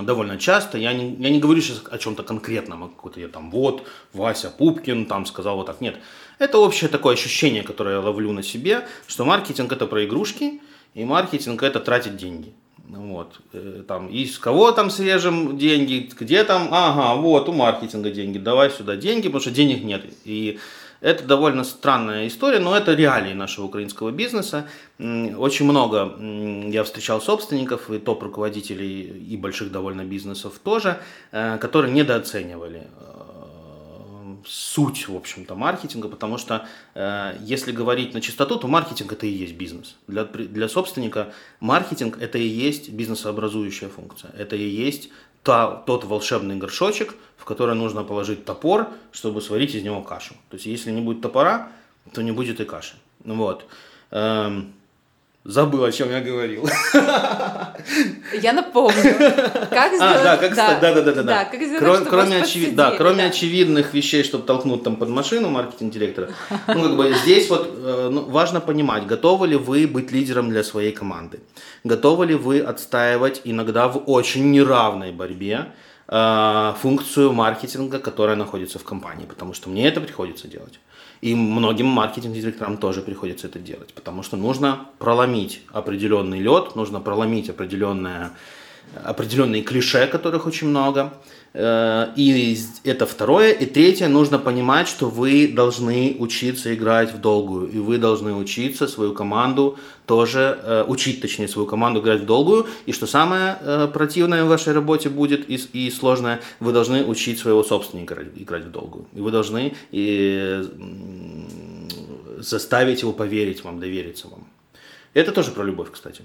довольно 0.00 0.38
часто. 0.38 0.78
Я 0.78 0.92
не, 0.92 1.16
я 1.16 1.28
не 1.28 1.40
говорю 1.40 1.60
сейчас 1.60 1.82
о 1.90 1.98
чем-то 1.98 2.22
конкретном, 2.22 2.84
о 2.84 2.88
какой-то 2.88 3.18
я 3.18 3.26
там 3.26 3.50
вот, 3.50 3.84
Вася 4.12 4.50
Пупкин 4.56 5.06
там 5.06 5.26
сказал 5.26 5.56
вот 5.56 5.66
так. 5.66 5.80
Нет. 5.80 5.96
Это 6.38 6.58
общее 6.58 6.88
такое 6.88 7.14
ощущение, 7.14 7.64
которое 7.64 7.96
я 7.96 8.00
ловлю 8.00 8.30
на 8.30 8.44
себе, 8.44 8.86
что 9.08 9.24
маркетинг 9.24 9.72
это 9.72 9.88
про 9.88 10.04
игрушки, 10.04 10.60
и 10.94 11.04
маркетинг 11.04 11.64
это 11.64 11.80
тратить 11.80 12.16
деньги. 12.16 12.52
Вот, 12.86 13.40
э, 13.52 13.82
там, 13.88 14.06
и 14.06 14.26
с 14.26 14.38
кого 14.38 14.70
там 14.70 14.88
срежем 14.88 15.58
деньги, 15.58 16.08
где 16.20 16.44
там, 16.44 16.68
ага, 16.70 17.20
вот, 17.20 17.48
у 17.48 17.52
маркетинга 17.52 18.12
деньги, 18.12 18.38
давай 18.38 18.70
сюда 18.70 18.94
деньги, 18.94 19.26
потому 19.26 19.40
что 19.40 19.50
денег 19.50 19.82
нет. 19.82 20.04
И 20.24 20.60
это 21.00 21.24
довольно 21.24 21.64
странная 21.64 22.26
история, 22.26 22.58
но 22.58 22.76
это 22.76 22.94
реалии 22.94 23.32
нашего 23.32 23.66
украинского 23.66 24.10
бизнеса. 24.10 24.68
Очень 24.98 25.66
много 25.66 26.16
я 26.70 26.84
встречал 26.84 27.20
собственников 27.20 27.90
и 27.90 27.98
топ-руководителей 27.98 29.02
и 29.02 29.36
больших 29.36 29.72
довольно 29.72 30.04
бизнесов 30.04 30.58
тоже, 30.62 31.00
э, 31.32 31.58
которые 31.58 31.92
недооценивали 31.92 32.86
э, 32.86 33.30
суть, 34.46 35.08
в 35.08 35.16
общем-то, 35.16 35.54
маркетинга, 35.54 36.08
потому 36.08 36.38
что 36.38 36.66
э, 36.94 37.36
если 37.40 37.72
говорить 37.72 38.14
на 38.14 38.20
чистоту, 38.20 38.56
то 38.56 38.68
маркетинг 38.68 39.12
это 39.12 39.26
и 39.26 39.30
есть 39.30 39.54
бизнес. 39.54 39.96
Для, 40.06 40.24
для 40.24 40.68
собственника 40.68 41.32
маркетинг 41.60 42.18
это 42.20 42.38
и 42.38 42.46
есть 42.46 42.90
бизнесообразующая 42.90 43.88
функция. 43.88 44.32
Это 44.36 44.56
и 44.56 44.68
есть 44.68 45.10
та, 45.42 45.82
тот 45.86 46.04
волшебный 46.04 46.56
горшочек, 46.56 47.14
в 47.36 47.44
который 47.44 47.74
нужно 47.74 48.04
положить 48.04 48.44
топор, 48.44 48.88
чтобы 49.12 49.40
сварить 49.40 49.74
из 49.74 49.82
него 49.82 50.02
кашу. 50.02 50.34
То 50.50 50.56
есть, 50.56 50.66
если 50.66 50.90
не 50.90 51.00
будет 51.00 51.22
топора, 51.22 51.72
то 52.12 52.22
не 52.22 52.32
будет 52.32 52.60
и 52.60 52.64
каши. 52.64 52.94
Вот. 53.24 53.66
Эм, 54.10 54.72
Забыл, 55.50 55.82
о 55.82 55.90
чем 55.90 56.10
я 56.10 56.20
говорил. 56.20 56.64
Я 58.40 58.52
напомню. 58.52 59.02
Как 59.70 59.94
сделать... 59.94 60.00
А, 60.00 60.22
да, 60.22 60.36
как 60.36 60.54
да, 60.54 60.78
да, 60.78 60.94
да, 60.94 61.02
да, 61.02 61.12
да. 61.12 61.22
да 61.24 61.44
как 61.44 61.60
сделать, 61.60 61.80
кроме, 61.80 62.04
кроме, 62.06 62.36
очевид... 62.42 62.76
да, 62.76 62.92
кроме 62.92 63.24
да. 63.24 63.30
очевидных 63.30 63.92
вещей, 63.92 64.22
чтобы 64.22 64.44
толкнуть 64.46 64.84
там 64.84 64.94
под 64.94 65.08
машину 65.08 65.48
маркетинг-директора, 65.48 66.28
ну, 66.68 66.82
как 66.82 66.96
бы 66.96 67.14
здесь 67.24 67.50
вот 67.50 67.68
э, 67.74 68.10
ну, 68.12 68.26
важно 68.26 68.60
понимать, 68.60 69.06
готовы 69.06 69.48
ли 69.48 69.56
вы 69.56 69.88
быть 69.88 70.12
лидером 70.12 70.50
для 70.50 70.62
своей 70.62 70.92
команды, 70.92 71.40
готовы 71.82 72.26
ли 72.26 72.36
вы 72.36 72.60
отстаивать 72.60 73.40
иногда 73.42 73.88
в 73.88 74.04
очень 74.06 74.52
неравной 74.52 75.10
борьбе 75.10 75.72
э, 76.06 76.74
функцию 76.80 77.32
маркетинга, 77.32 77.98
которая 77.98 78.36
находится 78.36 78.78
в 78.78 78.84
компании, 78.84 79.26
потому 79.26 79.52
что 79.54 79.68
мне 79.68 79.88
это 79.88 80.00
приходится 80.00 80.46
делать. 80.46 80.78
И 81.20 81.34
многим 81.34 81.86
маркетинг-директорам 81.86 82.78
тоже 82.78 83.02
приходится 83.02 83.46
это 83.46 83.58
делать, 83.58 83.92
потому 83.92 84.22
что 84.22 84.36
нужно 84.36 84.86
проломить 84.98 85.62
определенный 85.70 86.40
лед, 86.40 86.76
нужно 86.76 87.00
проломить 87.00 87.50
определенное, 87.50 88.32
определенные 89.04 89.62
клише, 89.62 90.06
которых 90.06 90.46
очень 90.46 90.68
много, 90.68 91.12
и 91.52 92.56
это 92.84 93.06
второе. 93.06 93.50
И 93.50 93.66
третье, 93.66 94.08
нужно 94.08 94.38
понимать, 94.38 94.86
что 94.86 95.08
вы 95.08 95.48
должны 95.48 96.16
учиться 96.18 96.72
играть 96.74 97.12
в 97.12 97.20
долгую. 97.20 97.68
И 97.68 97.78
вы 97.78 97.98
должны 97.98 98.34
учиться 98.34 98.86
свою 98.86 99.14
команду 99.14 99.76
тоже, 100.06 100.58
э, 100.62 100.84
учить, 100.86 101.20
точнее, 101.20 101.48
свою 101.48 101.66
команду 101.66 102.00
играть 102.00 102.20
в 102.20 102.26
долгую. 102.26 102.66
И 102.86 102.92
что 102.92 103.06
самое 103.06 103.58
э, 103.60 103.88
противное 103.92 104.44
в 104.44 104.48
вашей 104.48 104.72
работе 104.72 105.08
будет 105.08 105.50
и, 105.50 105.56
и 105.72 105.90
сложное, 105.90 106.40
вы 106.60 106.72
должны 106.72 107.04
учить 107.04 107.38
своего 107.38 107.64
собственника 107.64 108.16
играть 108.36 108.64
в 108.64 108.70
долгую. 108.70 109.06
И 109.12 109.20
вы 109.20 109.30
должны 109.30 109.74
и, 109.90 110.62
заставить 112.38 113.02
его 113.02 113.12
поверить 113.12 113.64
вам, 113.64 113.80
довериться 113.80 114.28
вам. 114.28 114.46
Это 115.14 115.32
тоже 115.32 115.50
про 115.50 115.64
любовь, 115.64 115.90
кстати. 115.90 116.22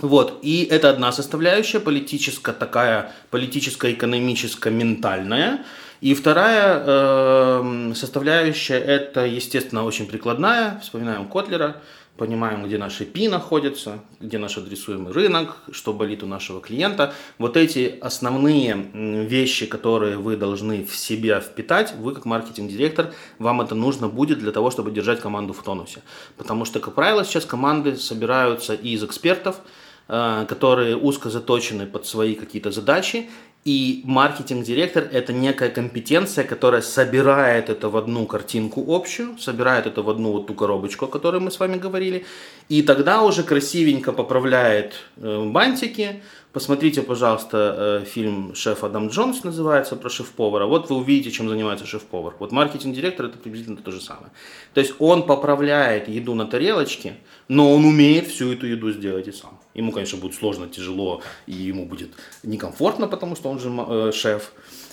Вот, 0.00 0.40
и 0.42 0.64
это 0.64 0.90
одна 0.90 1.12
составляющая, 1.12 1.78
политическая 1.78 2.52
такая, 2.52 3.12
политическая, 3.30 3.92
экономическая, 3.92 4.70
ментальная. 4.70 5.64
И 6.00 6.14
вторая 6.14 6.82
э, 6.84 7.92
составляющая, 7.94 8.78
это, 8.78 9.24
естественно, 9.24 9.84
очень 9.84 10.06
прикладная. 10.06 10.80
Вспоминаем 10.82 11.28
Котлера, 11.28 11.76
понимаем, 12.16 12.64
где 12.64 12.76
наши 12.76 13.04
пи 13.04 13.28
находятся, 13.28 14.00
где 14.20 14.38
наш 14.38 14.58
адресуемый 14.58 15.12
рынок, 15.12 15.56
что 15.70 15.92
болит 15.92 16.22
у 16.22 16.26
нашего 16.26 16.60
клиента. 16.60 17.14
Вот 17.38 17.56
эти 17.56 17.96
основные 18.00 18.74
вещи, 18.92 19.66
которые 19.66 20.16
вы 20.16 20.36
должны 20.36 20.84
в 20.84 20.96
себя 20.96 21.40
впитать, 21.40 21.94
вы 21.98 22.14
как 22.14 22.24
маркетинг-директор, 22.24 23.12
вам 23.38 23.60
это 23.60 23.74
нужно 23.74 24.08
будет 24.08 24.40
для 24.40 24.52
того, 24.52 24.70
чтобы 24.70 24.90
держать 24.90 25.20
команду 25.20 25.52
в 25.52 25.62
тонусе. 25.62 26.02
Потому 26.36 26.64
что, 26.64 26.80
как 26.80 26.94
правило, 26.94 27.24
сейчас 27.24 27.46
команды 27.46 27.96
собираются 27.96 28.74
из 28.74 29.02
экспертов, 29.02 29.60
которые 30.06 30.96
узко 30.96 31.30
заточены 31.30 31.86
под 31.86 32.06
свои 32.06 32.34
какие-то 32.34 32.70
задачи, 32.70 33.28
и 33.64 34.02
маркетинг-директор– 34.04 35.08
это 35.12 35.32
некая 35.32 35.70
компетенция, 35.70 36.44
которая 36.44 36.82
собирает 36.82 37.70
это 37.70 37.88
в 37.88 37.96
одну 37.96 38.26
картинку 38.26 38.84
общую, 38.94 39.38
собирает 39.38 39.86
это 39.86 40.02
в 40.02 40.10
одну 40.10 40.32
вот 40.32 40.46
ту 40.46 40.54
коробочку, 40.54 41.06
о 41.06 41.08
которой 41.08 41.40
мы 41.40 41.50
с 41.50 41.58
вами 41.58 41.78
говорили, 41.78 42.26
и 42.68 42.82
тогда 42.82 43.22
уже 43.22 43.42
красивенько 43.42 44.12
поправляет 44.12 44.92
э, 45.16 45.44
бантики, 45.46 46.22
Посмотрите, 46.54 47.02
пожалуйста, 47.02 47.74
э, 47.76 48.04
фильм 48.04 48.54
«Шеф 48.54 48.84
Адам 48.84 49.08
Джонс» 49.08 49.42
называется, 49.42 49.96
про 49.96 50.08
шеф-повара. 50.08 50.66
Вот 50.66 50.88
вы 50.88 50.98
увидите, 50.98 51.32
чем 51.32 51.48
занимается 51.48 51.84
шеф-повар. 51.84 52.34
Вот 52.38 52.52
маркетинг-директор– 52.52 53.26
это 53.28 53.38
приблизительно 53.38 53.78
то 53.78 53.90
же 53.90 54.00
самое. 54.00 54.28
То 54.72 54.80
есть 54.80 54.94
он 55.00 55.26
поправляет 55.26 56.06
еду 56.06 56.36
на 56.36 56.46
тарелочке, 56.46 57.16
но 57.48 57.74
он 57.74 57.84
умеет 57.84 58.28
всю 58.28 58.52
эту 58.52 58.68
еду 58.68 58.92
сделать 58.92 59.26
и 59.26 59.32
сам. 59.32 59.58
Ему, 59.74 59.90
конечно, 59.90 60.16
будет 60.16 60.36
сложно, 60.36 60.68
тяжело, 60.68 61.22
и 61.48 61.54
ему 61.54 61.86
будет 61.86 62.10
некомфортно, 62.44 63.08
потому 63.08 63.34
что 63.34 63.50
он 63.50 63.58
же 63.58 63.68
э, 63.76 64.12
шеф. 64.14 64.52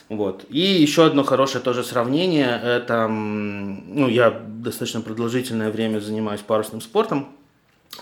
Вот. 0.10 0.45
И 0.50 0.62
еще 0.62 1.06
одно 1.06 1.24
хорошее 1.24 1.63
тоже 1.63 1.84
сравнение, 1.84 2.60
это, 2.60 3.08
ну, 3.08 4.10
я 4.10 4.32
достаточно 4.32 5.02
продолжительное 5.02 5.69
время 5.69 6.00
занимаюсь 6.00 6.41
парусным 6.41 6.82
спортом, 6.82 7.28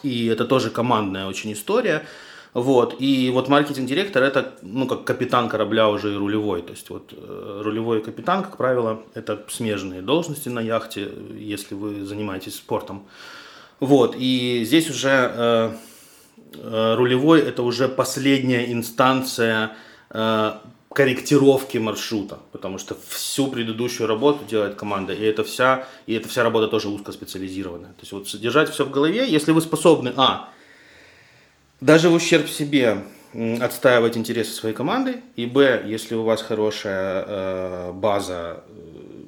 и 0.02 0.28
это 0.28 0.46
тоже 0.46 0.70
командная 0.70 1.26
очень 1.26 1.52
история. 1.52 2.06
Вот. 2.54 2.96
И 3.00 3.30
вот 3.32 3.48
маркетинг-директор 3.48 4.24
это, 4.24 4.54
ну, 4.62 4.88
как 4.88 5.04
капитан 5.04 5.50
корабля 5.50 5.90
уже 5.90 6.14
и 6.14 6.18
рулевой. 6.18 6.62
То 6.62 6.72
есть 6.72 6.90
вот 6.90 7.14
э, 7.16 7.62
рулевой 7.64 8.00
и 8.00 8.02
капитан, 8.02 8.44
как 8.44 8.58
правило, 8.58 9.04
это 9.14 9.44
смежные 9.50 10.02
должности 10.02 10.50
на 10.50 10.60
яхте, 10.60 11.12
если 11.38 11.76
вы 11.76 12.06
занимаетесь 12.06 12.56
спортом. 12.56 13.06
Вот. 13.80 14.16
И 14.18 14.64
здесь 14.66 14.90
уже 14.90 15.32
э, 15.36 15.72
э, 16.56 16.96
рулевой 16.96 17.40
это 17.42 17.62
уже 17.62 17.88
последняя 17.88 18.72
инстанция 18.72 19.76
э, 20.10 20.54
корректировки 20.92 21.78
маршрута, 21.78 22.40
потому 22.52 22.80
что 22.80 22.98
всю 23.08 23.48
предыдущую 23.48 24.08
работу 24.08 24.44
делает 24.50 24.76
команда, 24.76 25.14
и 25.14 25.24
это 25.24 25.44
вся, 25.44 25.88
и 26.08 26.16
эта 26.16 26.28
вся 26.28 26.44
работа 26.44 26.68
тоже 26.68 26.90
узкоспециализированная. 26.90 27.90
То 27.90 28.02
есть 28.02 28.12
вот 28.12 28.28
содержать 28.28 28.70
все 28.72 28.86
в 28.86 28.92
голове, 28.92 29.30
если 29.30 29.52
вы 29.52 29.62
способны, 29.62 30.14
а, 30.18 30.50
даже 31.82 32.10
в 32.10 32.14
ущерб 32.14 32.48
себе 32.50 33.04
отстаивать 33.62 34.18
интересы 34.18 34.54
своей 34.54 34.76
команды, 34.76 35.22
и 35.36 35.46
б, 35.46 35.84
если 35.86 36.16
у 36.16 36.24
вас 36.24 36.42
хорошая 36.42 37.24
э, 37.28 37.92
база, 37.94 38.64
э, 38.68 38.72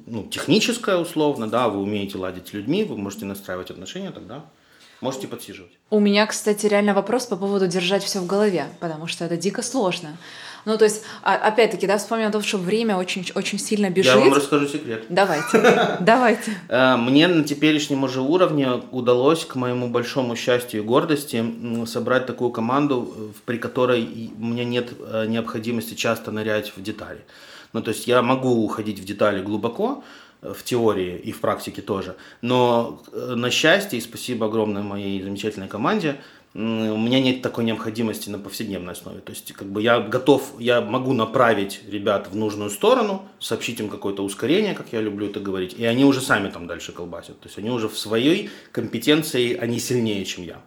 ну, 0.06 0.24
техническая 0.24 0.96
условно, 0.96 1.48
да, 1.48 1.68
вы 1.68 1.80
умеете 1.80 2.18
ладить 2.18 2.48
с 2.48 2.52
людьми, 2.52 2.82
вы 2.82 2.96
можете 2.96 3.26
настраивать 3.26 3.70
отношения, 3.70 4.10
тогда 4.10 4.44
можете 5.00 5.28
подсиживать. 5.28 5.72
У 5.90 6.00
меня, 6.00 6.26
кстати, 6.26 6.66
реально 6.66 6.94
вопрос 6.94 7.26
по 7.26 7.36
поводу 7.36 7.68
держать 7.68 8.02
все 8.02 8.20
в 8.20 8.26
голове, 8.26 8.66
потому 8.80 9.06
что 9.06 9.24
это 9.24 9.36
дико 9.36 9.62
сложно. 9.62 10.16
Ну, 10.64 10.78
то 10.78 10.84
есть, 10.84 11.02
а, 11.22 11.34
опять-таки, 11.34 11.86
да, 11.86 11.98
вспомним 11.98 12.28
о 12.28 12.30
том, 12.30 12.42
что 12.42 12.58
время 12.58 12.96
очень, 12.96 13.26
очень 13.34 13.58
сильно 13.58 13.90
бежит. 13.90 14.14
Я 14.14 14.20
вам 14.20 14.32
расскажу 14.32 14.68
секрет. 14.68 15.04
Давайте, 15.08 15.96
давайте. 16.00 16.56
Э, 16.68 16.96
мне 16.96 17.26
на 17.26 17.42
теперешнем 17.42 18.04
уже 18.04 18.20
уровне 18.20 18.80
удалось, 18.92 19.44
к 19.44 19.56
моему 19.56 19.88
большому 19.88 20.36
счастью 20.36 20.82
и 20.82 20.84
гордости, 20.84 21.44
собрать 21.86 22.26
такую 22.26 22.50
команду, 22.50 23.32
при 23.44 23.58
которой 23.58 24.30
меня 24.36 24.64
нет 24.64 24.92
э, 25.00 25.26
необходимости 25.26 25.94
часто 25.94 26.30
нырять 26.30 26.72
в 26.76 26.82
детали. 26.82 27.24
Ну, 27.72 27.82
то 27.82 27.90
есть 27.90 28.06
я 28.06 28.22
могу 28.22 28.64
уходить 28.64 29.00
в 29.00 29.04
детали 29.04 29.42
глубоко, 29.42 30.04
э, 30.42 30.52
в 30.56 30.62
теории 30.62 31.18
и 31.18 31.32
в 31.32 31.40
практике 31.40 31.82
тоже. 31.82 32.14
Но 32.40 33.02
на 33.12 33.50
счастье, 33.50 33.98
и 33.98 34.02
спасибо 34.02 34.46
огромное 34.46 34.82
моей 34.82 35.20
замечательной 35.22 35.68
команде, 35.68 36.20
у 36.54 36.58
меня 36.58 37.18
нет 37.20 37.40
такой 37.40 37.64
необходимости 37.64 38.28
на 38.28 38.38
повседневной 38.38 38.92
основе. 38.92 39.20
То 39.20 39.30
есть, 39.32 39.52
как 39.52 39.68
бы 39.68 39.80
я 39.80 40.00
готов, 40.00 40.52
я 40.58 40.80
могу 40.82 41.14
направить 41.14 41.80
ребят 41.88 42.28
в 42.30 42.36
нужную 42.36 42.68
сторону, 42.68 43.22
сообщить 43.38 43.80
им 43.80 43.88
какое-то 43.88 44.22
ускорение, 44.22 44.74
как 44.74 44.92
я 44.92 45.00
люблю 45.00 45.28
это 45.28 45.40
говорить, 45.40 45.74
и 45.78 45.84
они 45.86 46.04
уже 46.04 46.20
сами 46.20 46.50
там 46.50 46.66
дальше 46.66 46.92
колбасят. 46.92 47.40
То 47.40 47.48
есть 47.48 47.58
они 47.58 47.70
уже 47.70 47.88
в 47.88 47.98
своей 47.98 48.50
компетенции, 48.70 49.54
они 49.56 49.78
сильнее, 49.78 50.24
чем 50.26 50.44
я. 50.44 50.60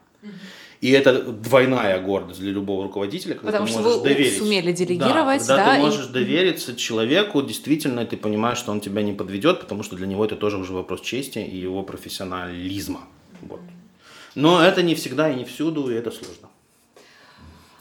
И 0.82 0.92
это 0.92 1.22
двойная 1.24 2.00
гордость 2.02 2.40
для 2.42 2.52
любого 2.52 2.84
руководителя, 2.84 3.36
когда 3.36 3.48
Потому 3.48 3.66
ты 3.68 3.72
что 3.74 3.82
можешь 3.82 3.98
вы 4.00 4.04
доверить. 4.10 4.38
сумели 4.38 4.72
делегировать, 4.72 5.48
да, 5.48 5.56
когда 5.56 5.66
да, 5.66 5.74
ты 5.76 5.80
и- 5.80 5.84
можешь 5.84 6.08
довериться 6.08 6.76
человеку, 6.76 7.42
действительно, 7.42 8.02
и 8.02 8.06
ты 8.06 8.18
понимаешь, 8.18 8.58
что 8.58 8.72
он 8.72 8.82
тебя 8.82 9.02
не 9.02 9.14
подведет, 9.14 9.62
потому 9.62 9.84
что 9.84 9.96
для 9.96 10.06
него 10.06 10.26
это 10.26 10.36
тоже 10.36 10.58
уже 10.58 10.74
вопрос 10.74 11.02
чести 11.02 11.40
и 11.40 11.58
его 11.58 11.82
профессионализма. 11.84 13.02
Вот. 13.42 13.62
Но 14.36 14.62
это 14.62 14.84
не 14.84 14.96
всегда 14.96 15.30
и 15.30 15.36
не 15.36 15.46
всюду, 15.46 15.90
и 15.90 15.94
это 15.94 16.12
сложно. 16.12 16.50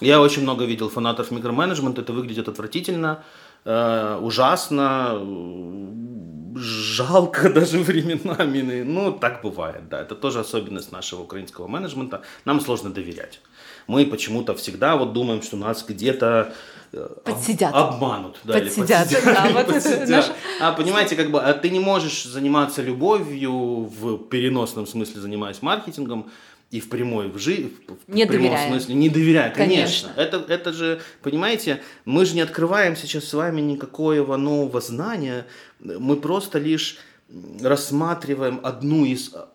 Я 0.00 0.20
очень 0.20 0.42
много 0.42 0.64
видел 0.64 0.88
фанатов 0.88 1.30
микроменеджмента, 1.30 2.02
это 2.02 2.12
выглядит 2.12 2.48
отвратительно, 2.48 3.24
э, 3.64 4.18
ужасно, 4.20 5.18
жалко 6.56 7.50
даже 7.54 7.78
временами. 7.78 8.82
Ну, 8.82 9.12
так 9.12 9.42
бывает, 9.42 9.88
да. 9.88 10.00
Это 10.00 10.14
тоже 10.14 10.40
особенность 10.40 10.92
нашего 10.92 11.22
украинского 11.22 11.66
менеджмента. 11.66 12.22
Нам 12.44 12.60
сложно 12.60 12.90
доверять. 12.90 13.40
Мы 13.86 14.06
почему-то 14.06 14.54
всегда 14.54 14.96
вот 14.96 15.12
думаем, 15.12 15.42
что 15.42 15.56
нас 15.56 15.84
где-то 15.86 16.54
Подсидят. 17.24 17.74
обманут. 17.74 18.38
Да, 18.44 18.58
или 18.58 18.64
Подсидят, 18.68 19.08
подсидят, 19.08 19.24
да, 19.24 19.50
вот 19.52 19.66
подсидят. 19.66 20.08
наш- 20.08 20.30
А 20.60 20.72
понимаете, 20.72 21.16
как 21.16 21.30
бы, 21.30 21.40
а 21.40 21.52
ты 21.54 21.70
не 21.70 21.80
можешь 21.80 22.24
заниматься 22.24 22.82
любовью 22.82 23.52
в 23.52 24.18
переносном 24.28 24.86
смысле, 24.86 25.20
занимаясь 25.20 25.62
маркетингом, 25.62 26.30
и 26.70 26.80
в 26.80 26.88
прямой, 26.88 27.28
в, 27.28 27.38
жи- 27.38 27.70
в 28.08 28.12
Не 28.12 28.26
прямом 28.26 28.48
доверяя. 28.48 28.68
смысле, 28.68 28.94
не 28.96 29.08
доверяя, 29.08 29.50
Конечно. 29.54 30.08
конечно. 30.08 30.12
Это, 30.16 30.52
это 30.52 30.72
же, 30.72 31.00
понимаете, 31.22 31.80
мы 32.04 32.24
же 32.26 32.34
не 32.34 32.40
открываем 32.40 32.96
сейчас 32.96 33.24
с 33.24 33.34
вами 33.34 33.60
никакого 33.60 34.36
нового 34.36 34.80
знания, 34.80 35.46
мы 35.80 36.16
просто 36.16 36.58
лишь 36.58 36.96
рассматриваем 37.62 38.60
одну 38.62 39.04
из 39.04 39.32
а, 39.34 39.48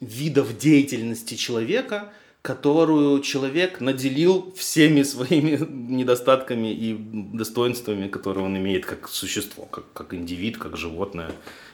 видов 0.00 0.58
деятельности 0.58 1.34
человека, 1.34 2.12
которую 2.48 3.20
человек 3.20 3.80
наделил 3.80 4.54
всеми 4.56 5.02
своими 5.02 5.58
недостатками 5.68 6.68
и 6.68 6.96
достоинствами, 7.34 8.08
которые 8.08 8.46
он 8.46 8.56
имеет 8.56 8.86
как 8.86 9.08
существо, 9.08 9.66
как, 9.66 9.92
как 9.92 10.14
индивид, 10.14 10.56
как 10.56 10.74
животное, 10.78 11.30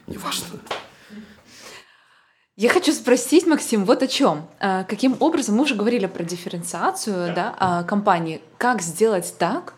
неважно. 0.07 0.47
Я 2.57 2.69
хочу 2.69 2.91
спросить, 2.91 3.47
Максим, 3.47 3.85
вот 3.85 4.03
о 4.03 4.07
чем. 4.07 4.47
А, 4.59 4.83
Каким 4.83 5.15
образом, 5.21 5.55
мы 5.55 5.63
уже 5.63 5.75
говорили 5.75 6.07
про 6.07 6.23
дифференциацию 6.23 7.33
да, 7.33 7.55
а, 7.57 7.83
компании, 7.83 8.41
как 8.57 8.81
сделать 8.81 9.33
так, 9.39 9.75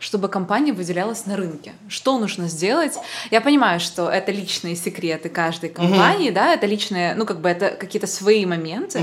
чтобы 0.00 0.28
компания 0.28 0.72
выделялась 0.72 1.26
на 1.26 1.36
рынке? 1.36 1.72
Что 1.88 2.18
нужно 2.18 2.48
сделать? 2.48 2.94
Я 3.30 3.40
понимаю, 3.40 3.78
что 3.78 4.08
это 4.08 4.32
личные 4.32 4.74
секреты 4.74 5.28
каждой 5.28 5.68
компании, 5.70 6.30
да, 6.30 6.54
это 6.54 6.66
личные, 6.66 7.14
ну 7.14 7.24
как 7.26 7.40
бы 7.40 7.48
это 7.48 7.70
какие-то 7.70 8.08
свои 8.08 8.44
моменты, 8.46 9.00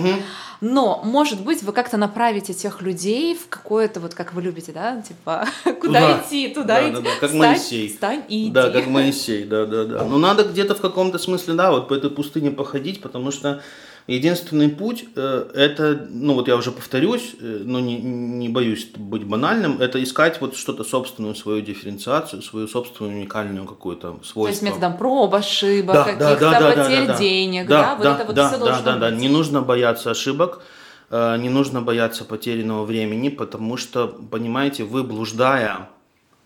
но, 0.59 1.01
может 1.03 1.41
быть, 1.41 1.61
вы 1.61 1.71
как-то 1.71 1.97
направите 1.97 2.51
тех 2.51 2.81
людей 2.81 3.35
в 3.35 3.47
какое-то, 3.47 3.99
вот 3.99 4.15
как 4.15 4.33
вы 4.33 4.41
любите, 4.41 4.71
да, 4.71 4.99
типа, 5.01 5.45
куда 5.63 5.75
Туда. 6.01 6.21
идти, 6.25 6.47
туда 6.49 6.81
Да, 6.81 6.89
идти. 6.89 6.95
да, 6.95 7.01
да, 7.01 7.09
как 7.19 7.29
Встань, 7.29 7.37
Моисей. 7.51 7.89
Встань 7.89 8.23
и 8.27 8.43
иди. 8.45 8.51
Да, 8.51 8.71
как 8.71 8.87
Моисей, 8.87 9.43
да, 9.45 9.65
да, 9.67 9.85
да. 9.85 10.03
Но 10.03 10.17
надо 10.17 10.43
где-то 10.45 10.73
в 10.73 10.81
каком-то 10.81 11.19
смысле, 11.19 11.53
да, 11.53 11.71
вот 11.71 11.87
по 11.87 11.93
этой 11.93 12.09
пустыне 12.09 12.49
походить, 12.49 13.01
потому 13.01 13.31
что 13.31 13.61
единственный 14.07 14.69
путь, 14.69 15.05
э, 15.15 15.49
это, 15.53 16.07
ну 16.09 16.33
вот 16.33 16.47
я 16.47 16.55
уже 16.55 16.71
повторюсь, 16.71 17.35
э, 17.39 17.61
но 17.63 17.79
не, 17.79 17.97
не 17.97 18.47
боюсь 18.49 18.85
быть 18.95 19.25
банальным, 19.25 19.81
это 19.81 20.01
искать 20.01 20.39
вот 20.39 20.55
что-то 20.55 20.83
собственную 20.83 21.35
свою 21.35 21.61
дифференциацию, 21.61 22.41
свою 22.41 22.67
собственную 22.67 23.17
уникальную 23.17 23.65
какую-то 23.65 24.19
свойство. 24.23 24.43
То 24.43 24.49
есть 24.49 24.61
методом 24.61 24.97
проб, 24.97 25.35
ошибок, 25.35 25.93
Да, 25.93 26.03
каких-то 26.05 26.39
да, 26.39 26.39
да, 26.39 26.59
да, 26.59 26.75
да, 26.75 26.83
потерь 26.83 27.07
да, 27.07 27.13
да. 27.13 27.19
денег, 27.19 27.67
да, 27.67 27.95
вот 27.95 28.05
это 28.05 28.25
вот 28.25 28.35
да, 28.35 28.47
все 28.47 28.57
да, 28.57 28.65
должно 28.65 28.83
да, 28.83 28.97
да. 28.97 29.09
быть. 29.09 29.19
Не 29.19 29.29
нужно 29.29 29.61
бояться 29.61 30.11
ошибок, 30.11 30.61
э, 31.09 31.37
не 31.37 31.49
нужно 31.49 31.81
бояться 31.81 32.23
потерянного 32.23 32.85
времени, 32.85 33.27
потому 33.27 33.75
что, 33.75 34.07
понимаете, 34.07 34.85
вы 34.85 35.03
блуждая 35.03 35.89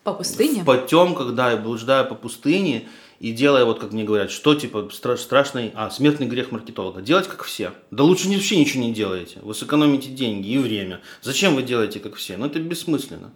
По 0.03 0.13
пустыне? 0.13 0.63
в 0.63 0.65
потемках, 0.65 1.35
да, 1.35 1.53
и 1.53 1.57
блуждая 1.57 2.05
по 2.05 2.15
пустыне, 2.15 2.87
и 3.21 3.33
делая, 3.33 3.65
вот 3.65 3.79
как 3.79 3.91
мне 3.91 4.03
говорят, 4.03 4.31
что 4.31 4.55
типа 4.55 4.89
стра- 4.91 5.15
страшный, 5.15 5.71
а, 5.75 5.91
смертный 5.91 6.25
грех 6.25 6.51
маркетолога. 6.51 7.01
Делать 7.01 7.27
как 7.27 7.43
все. 7.43 7.71
Да 7.91 8.03
лучше 8.03 8.27
вообще 8.27 8.57
ничего 8.57 8.81
не 8.83 8.93
делаете. 8.93 9.37
Вы 9.43 9.53
сэкономите 9.53 10.09
деньги 10.09 10.49
и 10.49 10.57
время. 10.57 11.01
Зачем 11.21 11.53
вы 11.53 11.61
делаете 11.61 11.99
как 11.99 12.15
все? 12.15 12.35
Ну, 12.35 12.47
это 12.47 12.59
бессмысленно. 12.59 13.31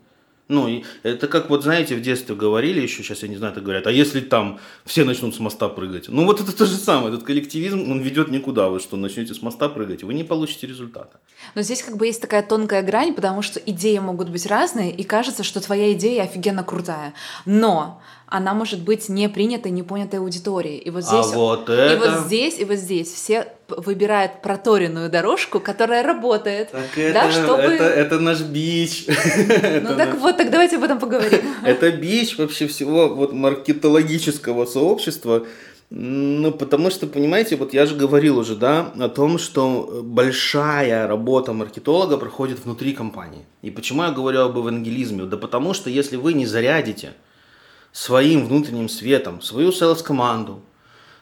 Ну, 0.48 0.68
и 0.68 0.84
это 1.04 1.28
как 1.28 1.50
вот, 1.50 1.64
знаете, 1.64 1.96
в 1.96 2.02
детстве 2.02 2.36
говорили 2.36 2.80
еще, 2.80 3.02
сейчас 3.02 3.24
я 3.24 3.28
не 3.28 3.36
знаю, 3.36 3.54
так 3.54 3.64
говорят, 3.64 3.88
а 3.88 3.92
если 3.92 4.22
там 4.22 4.60
все 4.86 5.04
начнут 5.04 5.36
с 5.36 5.40
моста 5.40 5.70
прыгать? 5.70 6.08
Ну, 6.08 6.26
вот 6.26 6.40
это 6.40 6.56
то 6.56 6.66
же 6.66 6.76
самое, 6.76 7.14
этот 7.14 7.24
коллективизм, 7.24 7.92
он 7.92 8.00
ведет 8.02 8.30
никуда. 8.30 8.70
Вы 8.70 8.80
что, 8.80 8.96
начнете 8.96 9.34
с 9.34 9.42
моста 9.42 9.70
прыгать, 9.70 10.04
вы 10.04 10.14
не 10.14 10.24
получите 10.24 10.68
результата. 10.68 11.20
Но 11.56 11.62
здесь 11.64 11.82
как 11.82 11.98
бы 11.98 12.06
есть 12.06 12.22
такая 12.22 12.44
тонкая 12.44 12.84
грань, 12.84 13.14
потому 13.14 13.42
что 13.42 13.60
идеи 13.60 13.98
могут 13.98 14.30
быть 14.30 14.46
разные, 14.46 14.92
и 14.92 15.04
кажется, 15.04 15.44
что 15.44 15.62
твоя 15.62 15.94
идея 15.94 16.24
офигенно 16.24 16.64
крутая. 16.64 17.14
Но 17.46 18.02
она 18.28 18.54
может 18.54 18.82
быть 18.82 19.08
не 19.08 19.30
принятой, 19.30 19.72
не 19.72 19.84
понятой 19.84 20.20
аудиторией. 20.20 20.78
И 20.80 20.90
вот 20.90 21.04
А 21.08 21.22
здесь, 21.24 21.36
вот 21.36 21.70
и 21.70 21.74
это... 21.74 21.98
вот 21.98 22.26
здесь, 22.26 22.60
и 22.60 22.66
вот 22.66 22.78
здесь 22.78 23.12
все 23.12 23.48
выбирают 23.68 24.42
проторенную 24.42 25.10
дорожку, 25.10 25.60
которая 25.60 26.04
работает. 26.04 26.72
Так 26.72 26.90
да, 26.96 27.26
это, 27.26 27.32
чтобы... 27.32 27.62
это, 27.62 27.84
это 27.84 28.20
наш 28.20 28.42
бич. 28.42 29.06
Ну 29.82 29.96
так 29.96 30.16
вот, 30.16 30.38
так 30.38 30.50
давайте 30.50 30.78
об 30.78 30.84
этом 30.84 31.00
поговорим. 31.00 31.42
Это 31.64 31.92
бич 31.92 32.38
вообще 32.38 32.68
всего 32.68 33.10
вот 33.10 33.34
маркетологического 33.34 34.66
сообщества. 34.66 35.46
Ну, 35.92 36.52
потому 36.52 36.90
что, 36.90 37.06
понимаете, 37.06 37.56
вот 37.56 37.74
я 37.74 37.86
же 37.86 37.96
говорил 37.96 38.40
уже, 38.40 38.56
да, 38.56 38.92
о 39.00 39.08
том, 39.08 39.38
что 39.38 40.02
большая 40.04 41.08
работа 41.08 41.54
маркетолога 41.54 42.18
проходит 42.18 42.66
внутри 42.66 42.94
компании. 42.94 43.46
И 43.62 43.70
почему 43.70 44.04
я 44.04 44.12
говорю 44.12 44.42
об 44.42 44.58
евангелизме? 44.58 45.26
Да 45.26 45.38
потому 45.38 45.74
что 45.74 45.90
если 45.90 46.18
вы 46.18 46.34
не 46.34 46.46
зарядите 46.46 47.14
своим 47.96 48.46
внутренним 48.46 48.90
светом 48.90 49.42
свою 49.42 49.72
селс-команду, 49.72 50.62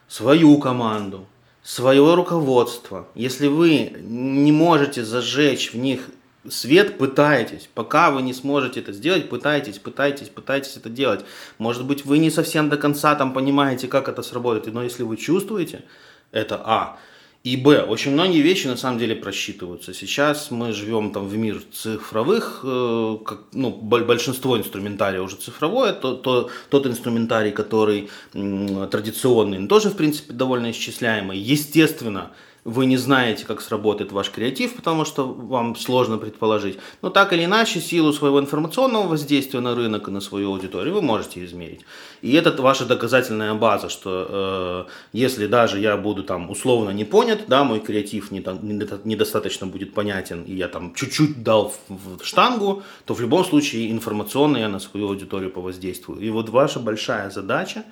свою 0.08 0.58
команду, 0.58 1.28
свое 1.62 2.16
руководство, 2.16 3.08
если 3.14 3.46
вы 3.46 3.96
не 4.02 4.52
можете 4.52 5.06
зажечь 5.06 5.72
в 5.72 5.78
них 5.78 6.10
свет, 6.50 6.98
пытаетесь. 6.98 7.70
Пока 7.76 8.10
вы 8.10 8.24
не 8.24 8.34
сможете 8.34 8.80
это 8.80 8.92
сделать, 8.92 9.30
пытайтесь, 9.30 9.78
пытайтесь, 9.78 10.30
пытайтесь 10.30 10.76
это 10.76 10.90
делать. 10.90 11.24
Может 11.60 11.86
быть, 11.86 12.06
вы 12.06 12.18
не 12.18 12.32
совсем 12.32 12.70
до 12.70 12.78
конца 12.78 13.14
там 13.14 13.34
понимаете, 13.34 13.88
как 13.88 14.10
это 14.10 14.24
сработает, 14.24 14.74
но 14.74 14.82
если 14.82 15.04
вы 15.04 15.16
чувствуете, 15.16 15.84
это 16.32 16.60
А. 16.66 16.98
И 17.44 17.58
Б. 17.58 17.82
Очень 17.84 18.14
многие 18.14 18.42
вещи 18.42 18.68
на 18.68 18.78
самом 18.78 19.00
деле 19.00 19.18
просчитываются. 19.18 19.94
Сейчас 19.94 20.50
мы 20.50 20.72
живем 20.72 21.12
там 21.12 21.28
в 21.28 21.36
мир 21.36 21.62
цифровых, 21.74 22.62
э, 22.64 23.18
как, 23.26 23.40
ну, 23.52 23.70
боль- 23.70 24.06
большинство 24.06 24.58
инструментария 24.58 25.22
уже 25.22 25.36
цифровое, 25.36 25.92
то, 25.92 26.14
то- 26.16 26.50
тот 26.70 26.88
инструментарий, 26.88 27.52
который 27.52 28.10
м, 28.34 28.88
традиционный, 28.90 29.58
он 29.58 29.68
тоже, 29.68 29.90
в 29.90 29.98
принципе, 29.98 30.32
довольно 30.32 30.72
исчисляемый. 30.72 31.38
Естественно, 31.38 32.32
вы 32.66 32.86
не 32.86 32.98
знаете, 32.98 33.46
как 33.46 33.62
сработает 33.62 34.12
ваш 34.12 34.30
креатив, 34.30 34.76
потому 34.76 35.04
что 35.04 35.28
вам 35.28 35.76
сложно 35.76 36.18
предположить. 36.18 36.80
Но 37.02 37.10
так 37.10 37.34
или 37.34 37.44
иначе, 37.44 37.82
силу 37.82 38.14
своего 38.14 38.40
информационного 38.40 39.08
воздействия 39.08 39.60
на 39.60 39.76
рынок 39.76 40.08
и 40.08 40.12
на 40.12 40.22
свою 40.22 40.52
аудиторию 40.52 40.94
вы 40.94 41.02
можете 41.02 41.44
измерить. 41.44 41.82
И 42.22 42.32
это 42.34 42.62
ваша 42.62 42.86
доказательная 42.86 43.54
база, 43.54 43.90
что 43.90 44.88
э, 44.88 44.92
если 45.12 45.48
даже 45.48 45.80
я 45.80 45.98
буду 45.98 46.24
там 46.24 46.50
условно 46.50 46.92
не 46.92 47.04
понят, 47.04 47.42
да, 47.48 47.64
мой 47.64 47.82
креатив 47.82 48.32
недостаточно 48.32 49.68
будет 49.68 49.94
понятен, 49.94 50.44
и 50.44 50.54
я 50.54 50.70
там 50.70 50.94
чуть-чуть 50.94 51.44
дал 51.44 51.74
в, 51.90 52.20
в 52.20 52.26
штангу, 52.26 52.84
то 53.06 53.14
в 53.14 53.20
любом 53.20 53.44
случае 53.44 53.92
информационно 53.92 54.58
я 54.58 54.70
на 54.70 54.80
свою 54.80 55.10
аудиторию 55.10 55.52
повоздействую. 55.52 56.22
И 56.22 56.30
вот 56.30 56.50
ваша 56.50 56.80
большая 56.80 57.30
задача 57.30 57.84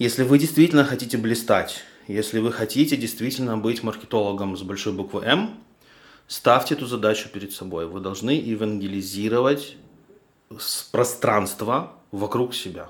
если 0.00 0.22
вы 0.22 0.38
действительно 0.38 0.82
хотите 0.82 1.18
блистать, 1.18 1.84
если 2.06 2.38
вы 2.38 2.52
хотите 2.52 2.96
действительно 2.96 3.56
быть 3.56 3.82
маркетологом 3.82 4.56
с 4.56 4.62
большой 4.62 4.92
буквы 4.92 5.22
М, 5.24 5.54
ставьте 6.26 6.74
эту 6.74 6.86
задачу 6.86 7.28
перед 7.28 7.52
собой. 7.52 7.86
Вы 7.86 8.00
должны 8.00 8.30
евангелизировать 8.30 9.76
пространство 10.92 11.92
вокруг 12.10 12.54
себя. 12.54 12.88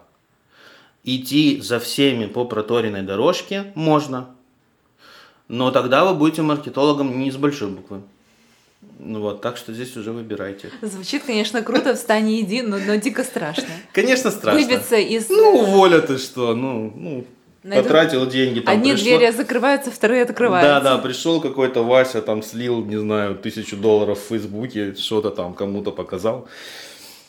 Идти 1.05 1.61
за 1.61 1.79
всеми 1.79 2.27
по 2.27 2.45
проторенной 2.45 3.03
дорожке 3.03 3.73
можно, 3.75 4.35
но 5.49 5.71
тогда 5.71 6.05
вы 6.05 6.15
будете 6.15 6.43
маркетологом 6.43 7.19
не 7.19 7.31
с 7.31 7.37
большой 7.37 7.71
буквы. 7.71 8.03
Ну 8.99 9.21
вот, 9.21 9.43
так 9.43 9.57
что 9.57 9.75
здесь 9.75 9.97
уже 9.97 10.13
выбирайте. 10.13 10.71
Звучит, 10.81 11.25
конечно, 11.25 11.63
круто, 11.63 11.95
встань 11.95 12.31
и 12.31 12.41
иди, 12.41 12.63
но, 12.63 12.79
но 12.79 12.95
дико 12.97 13.25
страшно. 13.25 13.69
Конечно, 13.93 14.31
страшно. 14.31 14.61
Выбиться 14.61 14.97
из... 14.97 15.29
Ну, 15.29 15.61
уволят 15.61 16.07
ты 16.07 16.19
что, 16.19 16.55
ну, 16.55 16.93
ну, 16.95 17.27
Найду... 17.63 17.83
потратил 17.83 18.27
деньги. 18.27 18.61
Там 18.61 18.75
Одни 18.75 18.93
пришло... 18.93 19.05
двери 19.05 19.31
закрываются, 19.33 19.91
вторые 19.91 20.23
открываются. 20.23 20.81
Да, 20.81 20.97
да, 20.97 20.99
пришел 20.99 21.41
какой-то 21.41 21.85
Вася, 21.85 22.23
там 22.23 22.43
слил, 22.43 22.85
не 22.85 22.97
знаю, 22.97 23.35
тысячу 23.37 23.77
долларов 23.77 24.19
в 24.19 24.29
Фейсбуке, 24.29 24.95
что-то 24.95 25.31
там 25.31 25.53
кому-то 25.53 25.93
показал. 25.93 26.49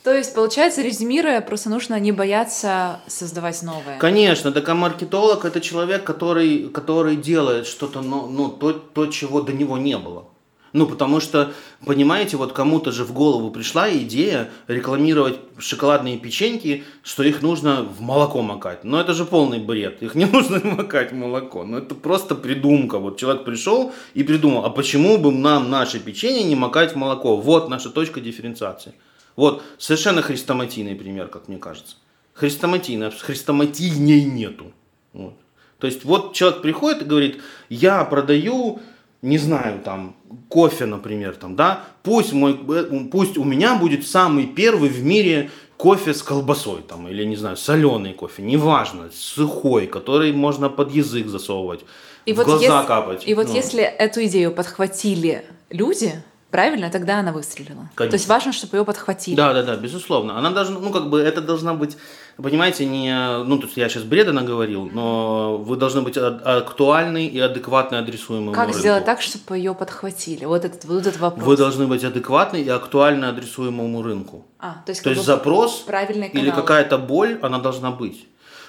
То 0.03 0.15
есть, 0.15 0.34
получается, 0.34 0.82
резюмируя, 0.82 1.41
просто 1.41 1.69
нужно 1.69 1.99
не 1.99 2.11
бояться 2.11 3.01
создавать 3.07 3.61
новое. 3.61 3.99
Конечно, 3.99 4.51
так 4.51 4.67
а 4.67 4.73
маркетолог 4.73 5.45
это 5.45 5.61
человек, 5.61 6.03
который, 6.03 6.69
который 6.69 7.15
делает 7.15 7.67
что-то, 7.67 8.01
ну, 8.01 8.25
ну 8.27 8.49
то, 8.49 8.73
то, 8.73 9.05
чего 9.07 9.41
до 9.41 9.53
него 9.53 9.77
не 9.77 9.97
было. 9.97 10.25
Ну, 10.74 10.88
потому 10.88 11.19
что, 11.19 11.53
понимаете, 11.86 12.38
вот 12.38 12.53
кому-то 12.53 12.91
же 12.91 13.03
в 13.03 13.11
голову 13.11 13.51
пришла 13.51 13.91
идея 13.91 14.49
рекламировать 14.67 15.38
шоколадные 15.57 16.17
печеньки, 16.17 16.86
что 17.03 17.24
их 17.24 17.41
нужно 17.41 17.84
в 17.84 17.99
молоко 17.99 18.41
макать. 18.41 18.84
Но 18.86 18.99
это 18.99 19.13
же 19.13 19.26
полный 19.26 19.59
бред. 19.59 20.01
Их 20.01 20.15
не 20.15 20.26
нужно 20.32 20.61
макать 20.63 21.11
в 21.11 21.15
молоко. 21.15 21.65
Ну, 21.65 21.78
это 21.78 21.93
просто 21.93 22.36
придумка. 22.36 22.99
Вот 22.99 23.17
человек 23.17 23.43
пришел 23.43 23.93
и 24.13 24.24
придумал, 24.24 24.65
а 24.65 24.69
почему 24.69 25.17
бы 25.17 25.32
нам 25.32 25.69
наши 25.69 25.99
печенье 25.99 26.43
не 26.43 26.55
макать 26.55 26.93
в 26.93 26.95
молоко? 26.95 27.36
Вот 27.36 27.69
наша 27.69 27.89
точка 27.89 28.22
дифференциации. 28.22 28.93
Вот 29.36 29.63
совершенно 29.78 30.22
хрестоматийный 30.22 30.95
пример, 30.95 31.28
как 31.28 31.47
мне 31.47 31.57
кажется. 31.57 31.95
Хрестоматийный, 32.34 33.11
хрестоматийней 33.11 34.24
нету. 34.24 34.72
Вот. 35.11 35.34
То 35.80 35.88
есть 35.88 36.05
вот 36.05 36.34
человек 36.34 36.61
приходит 36.61 37.01
и 37.01 37.05
говорит, 37.05 37.41
я 37.69 38.05
продаю 38.05 38.80
не 39.22 39.38
знаю, 39.38 39.82
там, 39.84 40.15
кофе, 40.49 40.86
например, 40.86 41.36
там, 41.36 41.55
да, 41.55 41.84
пусть, 42.03 42.34
мой, 42.34 42.59
э, 42.69 43.07
пусть 43.11 43.38
у 43.38 43.43
меня 43.43 43.76
будет 43.76 44.07
самый 44.07 44.45
первый 44.45 44.89
в 44.89 45.03
мире 45.03 45.51
кофе 45.78 46.13
с 46.13 46.24
колбасой, 46.24 46.82
там, 46.88 47.07
или, 47.07 47.24
не 47.24 47.36
знаю, 47.36 47.57
соленый 47.57 48.13
кофе, 48.13 48.41
неважно, 48.41 49.09
сухой, 49.13 49.88
который 49.88 50.32
можно 50.32 50.69
под 50.69 50.91
язык 50.91 51.28
засовывать, 51.28 51.82
и 52.26 52.34
в 52.34 52.38
вот 52.38 52.45
глаза 52.45 52.63
если, 52.63 52.88
капать. 52.88 53.28
И 53.28 53.34
вот 53.34 53.47
ну. 53.47 53.55
если 53.55 53.84
эту 53.84 54.24
идею 54.26 54.51
подхватили 54.51 55.43
люди, 55.69 56.13
правильно, 56.51 56.91
тогда 56.91 57.19
она 57.19 57.32
выстрелила. 57.32 57.89
Конечно. 57.95 58.11
То 58.11 58.15
есть 58.15 58.28
важно, 58.28 58.53
чтобы 58.53 58.78
ее 58.78 58.86
подхватили. 58.86 59.36
Да, 59.36 59.53
да, 59.53 59.63
да, 59.63 59.76
безусловно. 59.76 60.38
Она 60.38 60.51
должна, 60.51 60.80
ну, 60.80 60.91
как 60.91 61.09
бы, 61.09 61.19
это 61.19 61.41
должна 61.41 61.74
быть, 61.74 61.97
понимаете, 62.42 62.86
не, 62.86 63.44
ну, 63.44 63.58
то 63.58 63.66
есть 63.66 63.78
я 63.78 63.89
сейчас 63.89 64.04
бреда 64.04 64.34
наговорил, 64.34 64.89
но 64.92 65.58
вы 65.58 65.76
должны 65.76 66.02
быть 66.02 66.18
актуальны 66.18 67.28
и 67.28 67.39
адекватно 67.39 68.00
адресуемы. 68.00 68.54
Как 68.54 68.68
рынку. 68.68 68.80
сделать 68.80 69.06
так, 69.06 69.22
чтобы 69.22 69.58
ее 69.58 69.74
подхватили? 69.74 70.46
Вот 70.46 70.66
этот, 70.66 70.86
вот 70.86 71.02
этот 71.02 71.20
вопрос. 71.20 71.46
Вы 71.46 71.58
должны 71.58 71.88
быть 71.88 72.04
адекватны 72.04 72.62
и 72.62 72.70
актуально 72.70 73.30
адресуемому 73.30 74.02
рынку. 74.02 74.46
А, 74.60 74.82
то 74.86 74.92
есть, 74.92 75.04
то 75.04 75.10
есть 75.10 75.24
запрос 75.24 75.86
или 75.88 76.52
какая-то 76.52 76.98
боль, 76.98 77.39
она 77.42 77.60
должна 77.60 77.92
быть. 77.92 78.28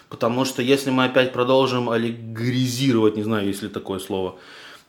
Потому 0.09 0.45
что 0.45 0.61
если 0.61 0.91
мы 0.91 1.05
опять 1.05 1.33
продолжим 1.33 1.89
аллегоризировать, 1.89 3.16
не 3.16 3.23
знаю, 3.23 3.47
есть 3.47 3.62
ли 3.62 3.68
такое 3.68 3.99
слово, 3.99 4.37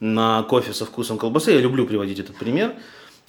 на 0.03 0.43
кофе 0.43 0.73
со 0.73 0.85
вкусом 0.85 1.17
колбасы. 1.17 1.51
Я 1.51 1.61
люблю 1.61 1.87
приводить 1.87 2.19
этот 2.19 2.35
пример. 2.35 2.73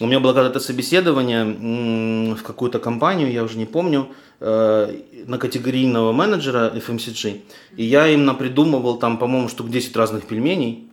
У 0.01 0.07
меня 0.07 0.18
было 0.18 0.32
когда-то 0.32 0.59
собеседование 0.59 2.34
в 2.34 2.42
какую-то 2.42 2.80
компанию, 2.80 3.30
я 3.30 3.45
уже 3.45 3.57
не 3.57 3.66
помню, 3.66 4.09
э, 4.40 4.92
на 5.26 5.38
категорийного 5.38 6.12
менеджера 6.12 6.72
FMCG. 6.74 7.42
И 7.76 7.84
я 7.84 8.09
им 8.09 8.24
напридумывал 8.24 8.99
там, 8.99 9.18
по-моему, 9.18 9.49
штук 9.49 9.70
10 9.70 9.97
разных 9.97 10.26
пельменей. 10.26 10.90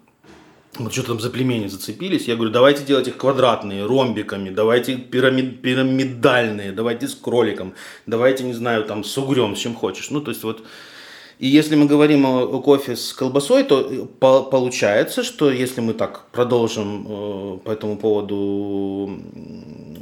Вот 0.78 0.94
что 0.94 1.04
там 1.04 1.20
за 1.20 1.30
пельмени 1.32 1.68
зацепились. 1.68 2.28
Я 2.28 2.36
говорю, 2.36 2.52
давайте 2.52 2.86
делать 2.86 3.08
их 3.08 3.18
квадратные, 3.18 3.86
ромбиками, 3.86 4.52
давайте 4.52 4.96
пирамид, 4.96 5.62
пирамидальные, 5.62 6.72
давайте 6.72 7.08
с 7.08 7.16
кроликом, 7.16 7.74
давайте, 8.06 8.44
не 8.44 8.54
знаю, 8.54 8.86
там 8.86 9.04
с 9.04 9.18
угрем, 9.18 9.56
с 9.56 9.60
чем 9.60 9.76
хочешь. 9.76 10.12
Ну, 10.12 10.22
то 10.22 10.30
есть 10.30 10.44
вот 10.44 10.64
и 11.42 11.48
если 11.48 11.76
мы 11.76 11.88
говорим 11.88 12.24
о, 12.28 12.62
кофе 12.62 12.96
с 12.96 13.14
колбасой, 13.14 13.64
то 13.64 13.82
э, 13.82 14.06
по, 14.20 14.44
получается, 14.44 15.24
что 15.24 15.50
если 15.50 15.82
мы 15.82 15.94
так 15.94 16.28
продолжим 16.32 17.08
э, 17.10 17.58
по 17.66 17.72
этому 17.72 17.98
поводу 17.98 19.10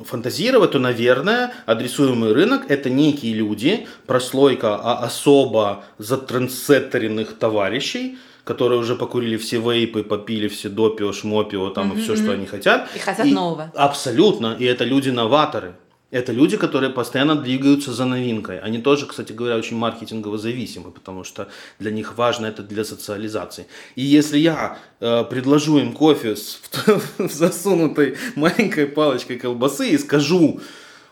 фантазировать, 0.03 0.71
то, 0.71 0.79
наверное, 0.79 1.53
адресуемый 1.65 2.33
рынок– 2.33 2.63
это 2.67 2.89
некие 2.89 3.33
люди, 3.33 3.87
прослойка 4.05 4.75
а 4.75 5.05
особо 5.05 5.85
затрансеттеренных 5.97 7.37
товарищей, 7.37 8.17
которые 8.43 8.79
уже 8.79 8.95
покурили 8.95 9.37
все 9.37 9.61
вейпы, 9.61 10.03
попили 10.03 10.49
все 10.49 10.67
допио, 10.67 11.13
шмопио, 11.13 11.69
там 11.69 11.93
mm-hmm. 11.93 11.99
и 11.99 12.01
все, 12.01 12.15
что 12.17 12.33
они 12.33 12.47
хотят. 12.47 12.89
И 12.93 12.99
хотят 12.99 13.25
и, 13.25 13.31
нового. 13.31 13.71
Абсолютно. 13.75 14.57
И 14.59 14.65
это 14.65 14.83
люди-новаторы. 14.83 15.75
Это 16.11 16.31
люди, 16.31 16.57
которые 16.57 16.89
постоянно 16.89 17.35
двигаются 17.35 17.93
за 17.93 18.05
новинкой. 18.05 18.59
Они 18.59 18.79
тоже, 18.79 19.05
кстати 19.05 19.31
говоря, 19.31 19.57
очень 19.57 19.77
маркетингово 19.77 20.39
зависимы, 20.39 20.89
потому 20.89 21.23
что 21.23 21.49
для 21.77 21.91
них 21.91 22.17
важно 22.17 22.47
это 22.47 22.63
для 22.63 22.83
социализации. 22.83 23.67
И 23.95 24.01
если 24.01 24.39
я 24.39 24.79
э, 24.99 25.23
предложу 25.29 25.77
им 25.77 25.93
кофе 25.93 26.35
с 26.35 26.59
засунутой 27.19 28.17
маленькой 28.35 28.87
палочкой 28.87 29.37
колбасы 29.37 29.89
и 29.89 29.97
скажу, 29.99 30.61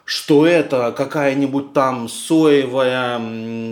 что 0.08 0.48
это 0.48 0.94
какая-нибудь 0.98 1.74
там 1.74 2.08
соевая, 2.08 3.20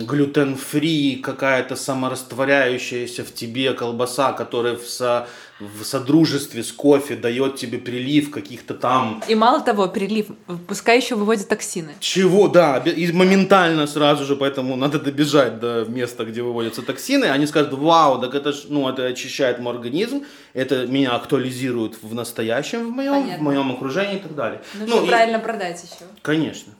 глютен-фри, 0.02 1.16
какая-то 1.16 1.76
саморастворяющаяся 1.76 3.24
в 3.24 3.32
тебе 3.32 3.72
колбаса, 3.72 4.32
которая 4.34 4.76
в, 4.76 4.86
со, 4.86 5.28
в 5.58 5.84
содружестве 5.84 6.62
с 6.62 6.70
кофе 6.70 7.16
дает 7.16 7.56
тебе 7.56 7.78
прилив 7.78 8.30
каких-то 8.30 8.74
там... 8.74 9.22
И 9.26 9.34
мало 9.34 9.60
того, 9.60 9.88
прилив, 9.88 10.26
пускай 10.68 10.98
еще 10.98 11.14
выводит 11.14 11.48
токсины. 11.48 11.94
Чего, 12.00 12.48
да, 12.48 12.78
и 12.78 13.10
моментально 13.12 13.86
сразу 13.86 14.24
же, 14.24 14.36
поэтому 14.36 14.76
надо 14.76 14.98
добежать 14.98 15.58
до 15.58 15.86
места, 15.88 16.24
где 16.24 16.42
выводятся 16.42 16.82
токсины, 16.82 17.24
они 17.24 17.46
скажут, 17.46 17.72
вау, 17.72 18.20
так 18.20 18.34
это, 18.34 18.52
ну, 18.68 18.88
это 18.88 19.06
очищает 19.06 19.58
мой 19.58 19.74
организм, 19.74 20.24
это 20.52 20.86
меня 20.86 21.14
актуализирует 21.14 22.02
в 22.02 22.14
настоящем, 22.14 22.88
в 22.88 22.90
моем, 22.90 23.38
в 23.38 23.40
моем 23.40 23.72
окружении 23.72 24.16
и 24.16 24.20
так 24.20 24.34
далее. 24.34 24.60
Нужно 24.74 24.96
ну, 24.96 25.06
правильно 25.06 25.36
и... 25.38 25.42
продать 25.42 25.82
еще. 25.82 26.04
Конечно. 26.22 26.72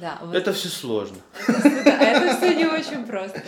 Да, 0.00 0.18
вот. 0.22 0.34
Это 0.34 0.54
все 0.54 0.68
сложно. 0.68 1.18
Это, 1.46 1.90
это 1.90 2.36
все 2.36 2.54
не 2.54 2.64
очень 2.64 3.04
просто. 3.04 3.42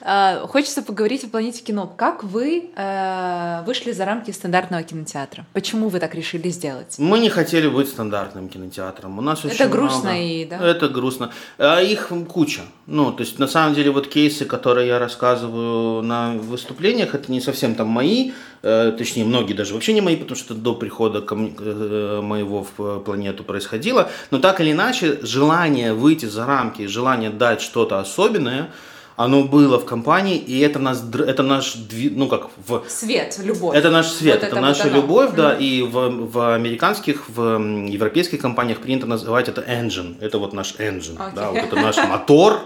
А, 0.00 0.46
хочется 0.46 0.82
поговорить 0.82 1.24
о 1.24 1.28
планете 1.28 1.62
кино. 1.62 1.92
Как 1.96 2.22
вы 2.22 2.70
э, 2.74 3.62
вышли 3.66 3.90
за 3.90 4.04
рамки 4.04 4.30
стандартного 4.30 4.84
кинотеатра? 4.84 5.44
Почему 5.52 5.88
вы 5.88 5.98
так 5.98 6.14
решили 6.14 6.48
сделать? 6.50 6.94
Мы 6.98 7.18
не 7.18 7.28
хотели 7.28 7.68
быть 7.68 7.88
стандартным 7.88 8.48
кинотеатром. 8.48 9.18
У 9.18 9.22
нас 9.22 9.44
это 9.44 9.68
грустно 9.68 10.10
много... 10.10 10.22
и 10.22 10.44
да. 10.44 10.64
Это 10.64 10.88
грустно. 10.88 11.32
А 11.58 11.80
их 11.80 12.12
куча. 12.28 12.62
Ну, 12.86 13.12
то 13.12 13.22
есть 13.22 13.38
на 13.38 13.48
самом 13.48 13.74
деле 13.74 13.90
вот 13.90 14.06
кейсы, 14.06 14.44
которые 14.44 14.86
я 14.86 14.98
рассказываю 14.98 16.02
на 16.02 16.34
выступлениях, 16.34 17.14
это 17.14 17.30
не 17.32 17.40
совсем 17.40 17.74
там 17.74 17.88
мои, 17.88 18.32
э, 18.62 18.94
точнее 18.96 19.24
многие 19.24 19.54
даже 19.54 19.74
вообще 19.74 19.92
не 19.92 20.00
мои, 20.00 20.16
потому 20.16 20.36
что 20.36 20.54
до 20.54 20.74
прихода 20.74 21.20
ко 21.20 21.34
мне, 21.34 21.52
э, 21.58 22.20
моего 22.22 22.66
в 22.76 23.00
планету 23.00 23.42
происходило. 23.42 24.10
Но 24.30 24.38
так 24.38 24.60
или 24.60 24.72
иначе 24.72 25.18
желание 25.22 25.47
выйти 25.94 26.26
за 26.26 26.46
рамки, 26.46 26.86
желание 26.86 27.30
дать 27.30 27.60
что-то 27.60 28.00
особенное 28.00 28.70
оно 29.18 29.42
было 29.42 29.80
в 29.80 29.84
компании, 29.84 30.38
и 30.38 30.60
это, 30.60 30.78
нас, 30.78 31.02
это 31.02 31.42
наш, 31.42 31.74
ну 32.12 32.28
как, 32.28 32.50
в... 32.56 32.84
Свет, 32.88 33.36
любовь. 33.42 33.76
Это 33.76 33.90
наш 33.90 34.06
свет, 34.06 34.36
вот 34.36 34.44
это, 34.44 34.56
это 34.56 34.60
наша 34.60 34.84
вот 34.84 34.92
любовь, 34.92 35.30
да, 35.34 35.56
и 35.56 35.82
в, 35.82 36.30
в 36.30 36.54
американских, 36.54 37.28
в 37.28 37.58
европейских 37.88 38.40
компаниях 38.40 38.78
принято 38.78 39.06
называть 39.06 39.48
это 39.48 39.60
engine, 39.60 40.14
это 40.20 40.38
вот 40.38 40.52
наш 40.52 40.76
engine, 40.76 41.16
okay. 41.16 41.34
да, 41.34 41.50
вот 41.50 41.64
это 41.64 41.74
наш 41.74 41.96
мотор, 41.96 42.60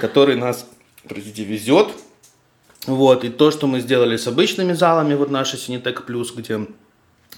который 0.00 0.34
нас, 0.34 0.66
простите, 1.08 1.44
везет, 1.44 1.90
вот, 2.88 3.22
и 3.22 3.28
то, 3.28 3.52
что 3.52 3.68
мы 3.68 3.78
сделали 3.78 4.16
с 4.16 4.26
обычными 4.26 4.72
залами, 4.72 5.14
вот 5.14 5.30
наша 5.30 5.56
Cinetec 5.56 6.04
Plus, 6.04 6.34
где 6.34 6.66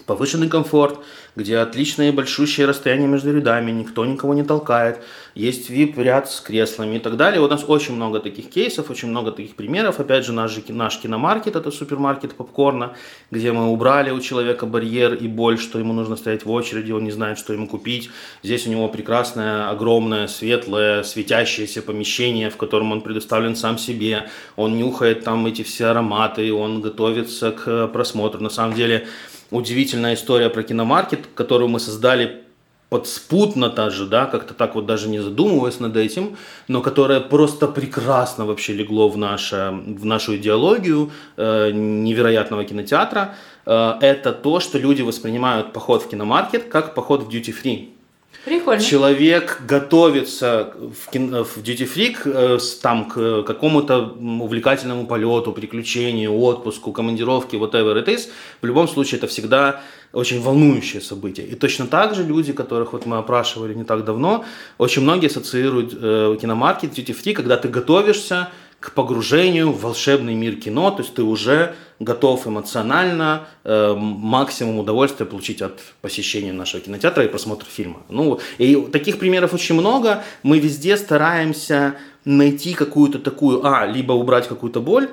повышенный 0.07 0.49
комфорт, 0.49 1.01
где 1.37 1.59
отличное 1.59 2.13
большущее 2.13 2.67
расстояние 2.67 3.07
между 3.07 3.33
рядами, 3.33 3.71
никто 3.71 4.05
никого 4.07 4.33
не 4.35 4.43
толкает, 4.43 5.01
есть 5.35 5.71
VIP-ряд 5.71 6.31
с 6.31 6.41
креслами 6.41 6.97
и 6.97 6.99
так 6.99 7.19
далее. 7.19 7.41
Вот 7.41 7.51
у 7.51 7.55
нас 7.55 7.65
очень 7.69 7.95
много 7.95 8.21
таких 8.21 8.49
кейсов, 8.49 8.91
очень 8.91 9.09
много 9.09 9.33
таких 9.33 9.55
примеров. 9.55 10.01
Опять 10.01 10.25
же, 10.25 10.33
наш, 10.33 10.57
наш 10.69 10.99
киномаркет, 10.99 11.55
это 11.55 11.71
супермаркет 11.71 12.35
попкорна, 12.35 12.95
где 13.31 13.53
мы 13.53 13.67
убрали 13.67 14.11
у 14.11 14.21
человека 14.21 14.65
барьер 14.65 15.13
и 15.13 15.29
боль, 15.29 15.59
что 15.59 15.79
ему 15.79 15.93
нужно 15.93 16.17
стоять 16.17 16.47
в 16.47 16.51
очереди, 16.51 16.91
он 16.91 17.05
не 17.05 17.11
знает, 17.11 17.39
что 17.39 17.53
ему 17.53 17.69
купить. 17.69 18.11
Здесь 18.43 18.67
у 18.67 18.71
него 18.71 18.89
прекрасное, 18.89 19.69
огромное, 19.69 20.29
светлое, 20.29 21.03
светящееся 21.03 21.83
помещение, 21.83 22.49
в 22.49 22.57
котором 22.57 22.93
он 22.93 23.03
предоставлен 23.03 23.57
сам 23.57 23.77
себе. 23.77 24.31
Он 24.57 24.79
нюхает 24.79 25.23
там 25.23 25.45
эти 25.45 25.63
все 25.63 25.87
ароматы, 25.87 26.51
он 26.55 26.81
готовится 26.81 27.53
к 27.53 27.89
просмотру. 27.89 28.41
На 28.41 28.49
самом 28.51 28.75
деле, 28.75 29.07
удивительная 29.51 30.15
история 30.15 30.51
про 30.51 30.63
киномаркет, 30.63 31.27
которую 31.35 31.69
мы 31.69 31.81
создали 31.81 32.43
подспутно 32.89 33.69
даже, 33.69 34.07
да, 34.07 34.27
как-то 34.27 34.55
так 34.55 34.75
вот 34.75 34.87
даже 34.87 35.09
не 35.09 35.19
задумываясь 35.19 35.81
над 35.81 35.97
этим, 35.97 36.37
но 36.69 36.83
которое 36.83 37.21
просто 37.21 37.67
прекрасно 37.67 38.47
вообще 38.47 38.75
легло 38.75 39.09
в, 39.09 39.19
наше, 39.19 39.75
в 39.87 40.05
нашу 40.05 40.37
идеологию 40.37 41.11
э, 41.37 41.73
невероятного 41.73 42.65
кинотеатра, 42.65 43.35
э, 43.65 43.95
это 44.01 44.33
то, 44.33 44.61
что 44.61 44.79
люди 44.79 45.03
воспринимают 45.03 45.73
поход 45.73 46.05
в 46.05 46.09
киномаркет 46.09 46.69
как 46.69 46.95
поход 46.95 47.25
в 47.25 47.29
duty-free. 47.29 47.96
Прикольно. 48.47 48.81
Человек 48.81 49.61
готовится 49.67 50.73
в, 50.79 51.11
кино, 51.11 51.43
в 51.43 51.57
Duty 51.59 51.89
Free 51.93 52.17
э, 52.25 52.59
там, 52.81 53.07
к 53.07 53.43
какому-то 53.43 54.17
увлекательному 54.41 55.09
полету, 55.09 55.51
приключению, 55.51 56.33
отпуску, 56.39 56.93
командировке, 56.93 57.57
whatever 57.57 57.97
it 57.97 58.07
is. 58.07 58.29
В 58.63 58.67
любом 58.67 58.87
случае 58.87 59.19
это 59.19 59.27
всегда 59.27 59.83
очень 60.13 60.41
волнующее 60.41 61.03
событие. 61.03 61.45
И 61.45 61.57
точно 61.57 61.89
так 61.89 62.15
же 62.15 62.23
люди, 62.23 62.53
которых 62.53 62.93
вот 62.93 63.05
мы 63.05 63.17
опрашивали 63.17 63.75
не 63.75 63.83
так 63.83 64.05
давно, 64.05 64.45
очень 64.79 65.03
многие 65.03 65.27
ассоциируют 65.27 65.93
э, 66.01 66.37
киномаркет, 66.41 66.97
duty 66.97 67.17
free, 67.21 67.33
когда 67.33 67.57
ты 67.57 67.67
готовишься 67.67 68.51
к 68.81 68.93
погружению 68.93 69.73
в 69.73 69.81
волшебный 69.81 70.35
мир 70.35 70.57
кино, 70.57 70.91
то 70.91 71.03
есть 71.03 71.15
ты 71.15 71.23
уже 71.23 71.75
готов 71.99 72.47
эмоционально 72.47 73.49
э, 73.65 73.95
максимум 73.97 74.79
удовольствия 74.79 75.25
получить 75.25 75.63
от 75.63 75.81
посещения 76.03 76.53
нашего 76.53 76.83
кинотеатра 76.83 77.25
и 77.25 77.29
просмотра 77.29 77.67
фильма. 77.67 78.03
Ну, 78.09 78.39
и 78.59 78.77
таких 78.93 79.19
примеров 79.19 79.55
очень 79.55 79.75
много. 79.75 80.23
Мы 80.43 80.59
везде 80.59 80.97
стараемся 80.97 81.97
найти 82.25 82.75
какую-то 82.75 83.19
такую, 83.19 83.65
а, 83.65 83.87
либо 83.87 84.13
убрать 84.13 84.47
какую-то 84.47 84.81
боль, 84.81 85.09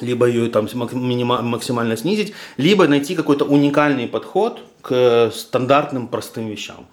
либо 0.00 0.26
ее 0.26 0.50
там 0.50 0.68
максимально 0.74 1.96
снизить, 1.96 2.32
либо 2.56 2.88
найти 2.88 3.14
какой-то 3.14 3.44
уникальный 3.44 4.08
подход 4.08 4.60
к 4.80 5.30
стандартным 5.32 6.08
простым 6.08 6.48
вещам. 6.48 6.86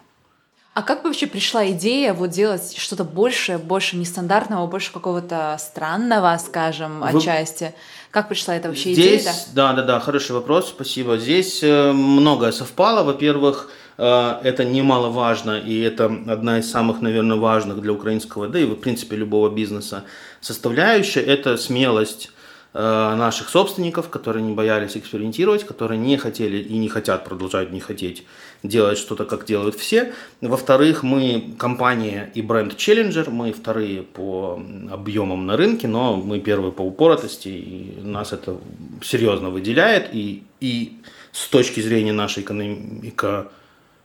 А 0.80 0.82
как 0.82 1.03
вообще 1.03 1.27
пришла 1.27 1.69
идея 1.71 2.13
вот 2.13 2.30
делать 2.30 2.77
что-то 2.77 3.03
большее, 3.03 3.57
больше 3.57 3.97
нестандартного, 3.97 4.65
больше 4.65 4.93
какого-то 4.93 5.57
странного, 5.59 6.38
скажем, 6.38 7.01
Вы... 7.01 7.19
отчасти? 7.19 7.75
Как 8.11 8.30
пришла 8.30 8.55
эта 8.55 8.69
вообще 8.69 8.93
Здесь, 8.93 9.23
идея? 9.23 9.34
Да, 9.53 9.73
да, 9.73 9.82
да, 9.84 9.99
хороший 9.99 10.32
вопрос, 10.32 10.69
спасибо. 10.69 11.17
Здесь 11.17 11.59
э, 11.63 11.91
многое 11.91 12.53
совпало. 12.53 13.03
Во-первых, 13.03 13.69
э, 13.97 14.39
это 14.41 14.63
немаловажно, 14.63 15.59
и 15.59 15.82
это 15.82 16.05
одна 16.05 16.59
из 16.59 16.71
самых, 16.71 17.01
наверное, 17.01 17.36
важных 17.36 17.82
для 17.82 17.91
украинского, 17.91 18.47
да 18.47 18.59
и, 18.59 18.63
в 18.63 18.75
принципе, 18.75 19.17
любого 19.17 19.49
бизнеса 19.49 20.05
составляющая. 20.39 21.19
Это 21.19 21.57
смелость 21.57 22.32
Э, 22.71 23.15
наших 23.15 23.49
собственников, 23.49 24.09
которые 24.09 24.43
не 24.43 24.53
боялись 24.53 24.95
экспериментировать, 24.95 25.63
которые 25.63 25.97
не 25.97 26.17
хотели 26.17 26.57
и 26.57 26.77
не 26.77 26.88
хотят, 26.88 27.25
продолжать 27.25 27.71
не 27.71 27.80
хотеть 27.80 28.27
делать 28.64 28.97
что-то, 28.97 29.26
как 29.26 29.45
делают 29.45 29.76
все. 29.76 30.14
Во-вторых, 30.41 31.03
мы 31.03 31.53
компания 31.57 32.32
и 32.34 32.41
бренд 32.41 32.74
Challenger, 32.74 33.30
мы 33.30 33.53
вторые 33.53 34.03
по 34.03 34.62
объемам 34.91 35.45
на 35.45 35.55
рынке, 35.57 35.88
но 35.88 36.18
мы 36.18 36.39
первые 36.39 36.72
по 36.72 36.82
упоротости, 36.82 37.47
и 37.49 38.01
нас 38.01 38.34
это 38.34 38.57
серьезно 39.01 39.49
выделяет, 39.49 40.10
и, 40.14 40.43
и 40.60 40.97
с 41.32 41.47
точки 41.47 41.80
зрения 41.80 42.12
нашей 42.12 42.43
экономика, 42.43 43.49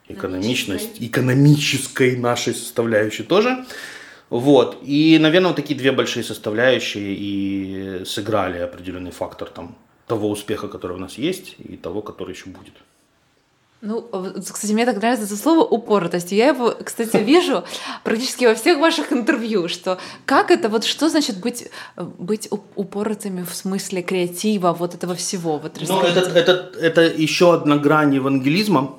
экономичности, 0.09 1.07
экономической 1.07 2.16
нашей 2.16 2.55
составляющей 2.55 3.24
тоже. 3.24 3.64
Вот. 4.30 4.78
И, 4.82 5.18
наверное, 5.18 5.48
вот 5.48 5.57
такие 5.57 5.78
две 5.78 5.92
большие 5.92 6.24
составляющие 6.24 7.14
и 7.14 8.05
сыграли 8.05 8.59
определенный 8.59 9.11
фактор 9.11 9.48
там, 9.48 9.76
того 10.07 10.30
успеха, 10.30 10.68
который 10.68 10.96
у 10.96 11.00
нас 11.00 11.18
есть, 11.18 11.57
и 11.59 11.76
того, 11.76 12.02
который 12.02 12.34
еще 12.34 12.46
будет. 12.46 12.74
Ну, 13.85 14.09
кстати, 14.53 14.72
мне 14.72 14.87
так 14.87 14.97
нравится 14.97 15.26
это 15.26 15.37
слово 15.37 15.61
упоротость. 15.61 16.32
Я 16.32 16.49
его, 16.49 16.74
кстати, 16.82 17.18
вижу 17.18 17.64
практически 18.03 18.47
во 18.47 18.55
всех 18.55 18.78
ваших 18.78 19.12
интервью, 19.12 19.68
что 19.68 19.99
как 20.24 20.51
это, 20.51 20.68
вот 20.68 20.85
что 20.85 21.09
значит 21.09 21.39
быть, 21.39 21.68
быть 21.97 22.49
упоротыми 22.51 23.45
в 23.45 23.55
смысле 23.55 24.03
креатива, 24.03 24.72
вот 24.72 24.95
этого 24.95 25.14
всего? 25.14 25.59
Вот 25.59 25.78
ну, 25.87 26.01
это, 26.01 26.20
это, 26.20 26.72
это 26.80 27.03
еще 27.03 27.55
одна 27.55 27.76
грань 27.76 28.14
евангелизма, 28.14 28.97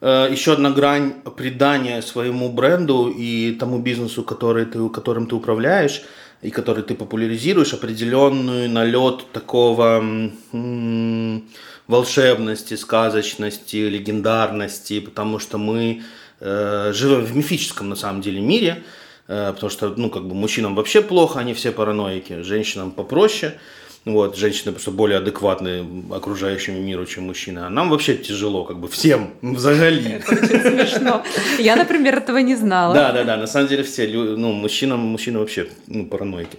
Э, 0.00 0.28
еще 0.30 0.52
одна 0.52 0.70
грань 0.70 1.14
придания 1.36 2.02
своему 2.02 2.50
бренду 2.50 3.08
и 3.08 3.52
тому 3.52 3.78
бизнесу, 3.78 4.22
который 4.22 4.64
ты, 4.64 4.88
которым 4.88 5.26
ты 5.26 5.34
управляешь 5.34 6.02
и 6.40 6.50
который 6.50 6.84
ты 6.84 6.94
популяризируешь, 6.94 7.74
определенную 7.74 8.70
налет 8.70 9.26
такого 9.32 9.98
м- 10.52 11.48
волшебности, 11.88 12.74
сказочности, 12.74 13.76
легендарности, 13.76 15.00
потому 15.00 15.38
что 15.38 15.58
мы 15.58 16.02
э, 16.40 16.92
живем 16.94 17.24
в 17.24 17.34
мифическом 17.36 17.88
на 17.88 17.96
самом 17.96 18.20
деле 18.20 18.40
мире, 18.40 18.82
э, 19.26 19.52
потому 19.54 19.70
что 19.70 19.94
ну 19.96 20.10
как 20.10 20.24
бы 20.24 20.34
мужчинам 20.34 20.74
вообще 20.74 21.00
плохо, 21.02 21.40
они 21.40 21.54
все 21.54 21.72
параноики, 21.72 22.42
женщинам 22.42 22.90
попроще. 22.90 23.54
Вот, 24.04 24.36
женщины 24.36 24.72
просто 24.72 24.90
более 24.90 25.18
адекватны 25.18 25.84
окружающему 26.10 26.80
миру, 26.80 27.04
чем 27.04 27.24
мужчины. 27.24 27.58
А 27.58 27.68
нам 27.68 27.90
вообще 27.90 28.16
тяжело, 28.16 28.64
как 28.64 28.78
бы 28.78 28.88
всем 28.88 29.34
взагалі. 29.42 30.22
очень 30.30 30.60
смешно. 30.60 31.24
Я, 31.58 31.76
например, 31.76 32.16
этого 32.16 32.38
не 32.38 32.56
знала. 32.56 32.94
Да, 32.94 33.12
да, 33.12 33.24
да. 33.24 33.36
На 33.36 33.46
самом 33.46 33.68
деле 33.68 33.82
все, 33.82 34.06
ну, 34.08 34.52
мужчинам, 34.52 35.00
мужчины 35.00 35.38
вообще 35.38 35.66
ну, 35.88 36.06
параноики. 36.06 36.58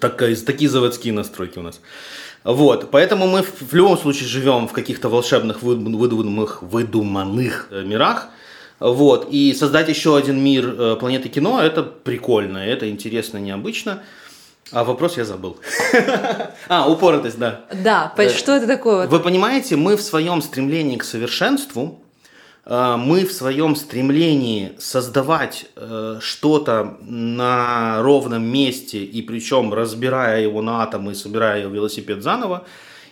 Так, 0.00 0.22
такие 0.46 0.68
заводские 0.68 1.14
настройки 1.14 1.58
у 1.58 1.62
нас. 1.62 1.80
Вот, 2.44 2.90
поэтому 2.90 3.26
мы 3.26 3.42
в, 3.42 3.70
в 3.70 3.74
любом 3.74 3.98
случае 3.98 4.28
живем 4.28 4.66
в 4.66 4.72
каких-то 4.72 5.08
волшебных 5.08 5.62
выдуманных, 5.62 6.62
выдуманных 6.62 7.68
э, 7.70 7.82
мирах. 7.82 8.28
Вот, 8.78 9.28
и 9.30 9.52
создать 9.52 9.88
еще 9.88 10.16
один 10.16 10.42
мир 10.42 10.74
э, 10.78 10.96
планеты 10.98 11.28
кино, 11.28 11.60
это 11.60 11.82
прикольно, 11.82 12.58
это 12.58 12.88
интересно, 12.88 13.36
необычно. 13.36 14.02
А 14.72 14.84
вопрос 14.84 15.18
я 15.18 15.24
забыл. 15.24 15.58
а, 16.68 16.88
упоротость, 16.88 17.38
да. 17.38 17.66
Да, 17.72 18.14
э, 18.16 18.28
что 18.30 18.56
это 18.56 18.66
такое? 18.66 19.06
Вы 19.06 19.20
понимаете, 19.20 19.76
мы 19.76 19.96
в 19.96 20.02
своем 20.02 20.40
стремлении 20.40 20.96
к 20.96 21.04
совершенству, 21.04 22.00
мы 22.70 23.24
в 23.24 23.32
своем 23.32 23.74
стремлении 23.74 24.72
создавать 24.78 25.66
э, 25.74 26.18
что-то 26.20 26.98
на 27.00 28.00
ровном 28.00 28.44
месте, 28.44 29.02
и 29.04 29.22
причем 29.22 29.74
разбирая 29.74 30.42
его 30.42 30.62
на 30.62 30.84
атомы, 30.84 31.16
собирая 31.16 31.66
велосипед 31.66 32.22
заново, 32.22 32.64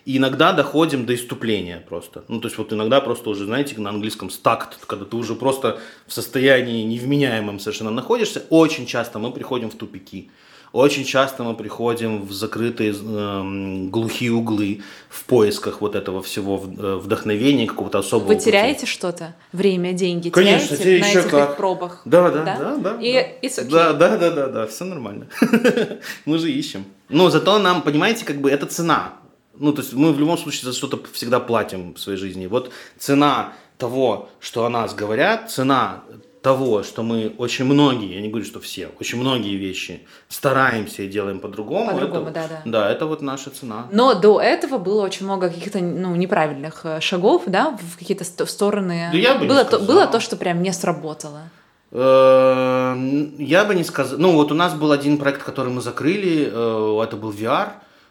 иногда 0.04 0.52
доходим 0.52 1.06
до 1.06 1.14
иступления 1.16 1.84
просто. 1.88 2.22
Ну, 2.28 2.40
то 2.40 2.46
есть 2.46 2.56
вот 2.56 2.72
иногда 2.72 3.00
просто 3.00 3.30
уже, 3.30 3.46
знаете, 3.46 3.80
на 3.80 3.90
английском 3.90 4.30
стакт, 4.30 4.78
когда 4.86 5.04
ты 5.04 5.16
уже 5.16 5.34
просто 5.34 5.80
в 6.06 6.12
состоянии 6.12 6.84
невменяемом 6.84 7.58
совершенно 7.58 7.90
находишься, 7.90 8.44
очень 8.50 8.86
часто 8.86 9.18
мы 9.18 9.32
приходим 9.32 9.70
в 9.70 9.74
тупики. 9.74 10.30
Очень 10.72 11.04
часто 11.04 11.44
мы 11.44 11.54
приходим 11.54 12.22
в 12.22 12.32
закрытые 12.32 12.92
э, 12.92 13.88
глухие 13.88 14.32
углы 14.32 14.82
в 15.08 15.24
поисках 15.24 15.80
вот 15.80 15.94
этого 15.94 16.22
всего 16.22 16.56
э, 16.56 16.96
вдохновения, 16.96 17.66
какого-то 17.66 17.98
особого. 17.98 18.28
Вы 18.28 18.36
теряете 18.36 18.80
пути. 18.80 18.92
что-то? 18.92 19.34
Время, 19.52 19.92
деньги 19.92 20.28
Конечно, 20.28 20.76
теряете 20.76 21.04
на 21.04 21.20
этих 21.20 21.30
как. 21.30 21.56
пробах? 21.56 22.02
Да, 22.04 22.30
да, 22.30 22.44
да, 22.44 22.56
да. 22.56 22.76
да 22.76 22.96
И 23.00 23.12
да. 23.12 23.48
Okay. 23.48 23.64
да, 23.64 23.92
да, 23.92 24.16
да, 24.18 24.30
да, 24.30 24.48
да, 24.48 24.66
все 24.66 24.84
нормально. 24.84 25.26
мы 26.26 26.38
же 26.38 26.50
ищем. 26.50 26.84
Но 27.08 27.30
зато 27.30 27.58
нам, 27.58 27.82
понимаете, 27.82 28.24
как 28.24 28.40
бы 28.40 28.50
это 28.50 28.66
цена. 28.66 29.14
Ну, 29.54 29.72
то 29.72 29.80
есть 29.80 29.94
мы 29.94 30.12
в 30.12 30.20
любом 30.20 30.38
случае 30.38 30.70
за 30.70 30.76
что-то 30.76 31.00
всегда 31.12 31.40
платим 31.40 31.94
в 31.94 31.98
своей 31.98 32.18
жизни. 32.18 32.46
Вот 32.46 32.70
цена 32.98 33.54
того, 33.78 34.28
что 34.40 34.64
о 34.66 34.68
нас 34.68 34.94
говорят, 34.94 35.50
цена 35.50 36.04
того, 36.42 36.82
что 36.82 37.02
мы 37.02 37.34
очень 37.38 37.64
многие, 37.64 38.14
я 38.14 38.20
не 38.20 38.28
говорю, 38.28 38.46
что 38.46 38.60
все, 38.60 38.90
очень 39.00 39.18
многие 39.18 39.56
вещи 39.56 40.00
стараемся 40.28 41.02
и 41.02 41.08
делаем 41.08 41.40
по-другому. 41.40 41.92
По-другому, 41.92 42.30
да, 42.30 42.48
да. 42.48 42.62
Да, 42.64 42.90
это 42.90 43.06
вот 43.06 43.22
наша 43.22 43.50
цена. 43.50 43.86
Но 43.92 44.14
до 44.14 44.40
этого 44.40 44.78
было 44.78 45.02
очень 45.02 45.24
много 45.26 45.48
каких-то 45.48 45.80
ну, 45.80 46.14
неправильных 46.16 46.84
э, 46.84 47.00
шагов, 47.00 47.42
да, 47.46 47.76
в 47.80 47.98
какие-то 47.98 48.24
стороны. 48.24 49.08
Да 49.12 49.18
я 49.18 49.34
бы 49.34 49.46
было, 49.46 49.64
не 49.64 49.70
то, 49.70 49.78
было 49.78 50.06
то, 50.06 50.20
что 50.20 50.36
прям 50.36 50.62
не 50.62 50.72
сработало. 50.72 51.50
Э, 51.90 52.94
я 53.38 53.64
бы 53.64 53.74
не 53.74 53.84
сказал. 53.84 54.18
Ну, 54.18 54.32
вот 54.32 54.52
у 54.52 54.54
нас 54.54 54.74
был 54.74 54.92
один 54.92 55.18
проект, 55.18 55.42
который 55.42 55.72
мы 55.72 55.80
закрыли, 55.80 56.50
э, 56.52 57.04
это 57.04 57.16
был 57.16 57.32
VR. 57.32 57.70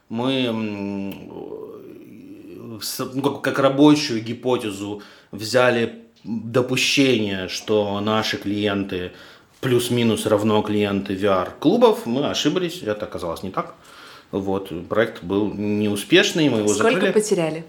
Мы 0.09 0.49
ну, 3.13 3.39
как 3.41 3.59
рабочую 3.59 4.23
гипотезу 4.23 5.01
взяли 5.31 6.06
допущение, 6.27 7.47
что 7.47 7.99
наши 8.01 8.37
клиенты 8.37 9.11
плюс-минус 9.61 10.25
равно 10.25 10.61
клиенты 10.61 11.13
VR-клубов, 11.15 12.05
мы 12.05 12.29
ошиблись, 12.29 12.83
это 12.83 13.05
оказалось 13.05 13.43
не 13.43 13.49
так. 13.49 13.73
Вот, 14.31 14.71
проект 14.89 15.23
был 15.23 15.51
неуспешный, 15.53 16.49
мы 16.49 16.59
его 16.59 16.67
Сколько 16.67 16.91
закрыли. 16.95 17.11
потеряли? 17.13 17.63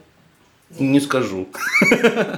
Не 0.78 1.00
скажу. 1.00 1.46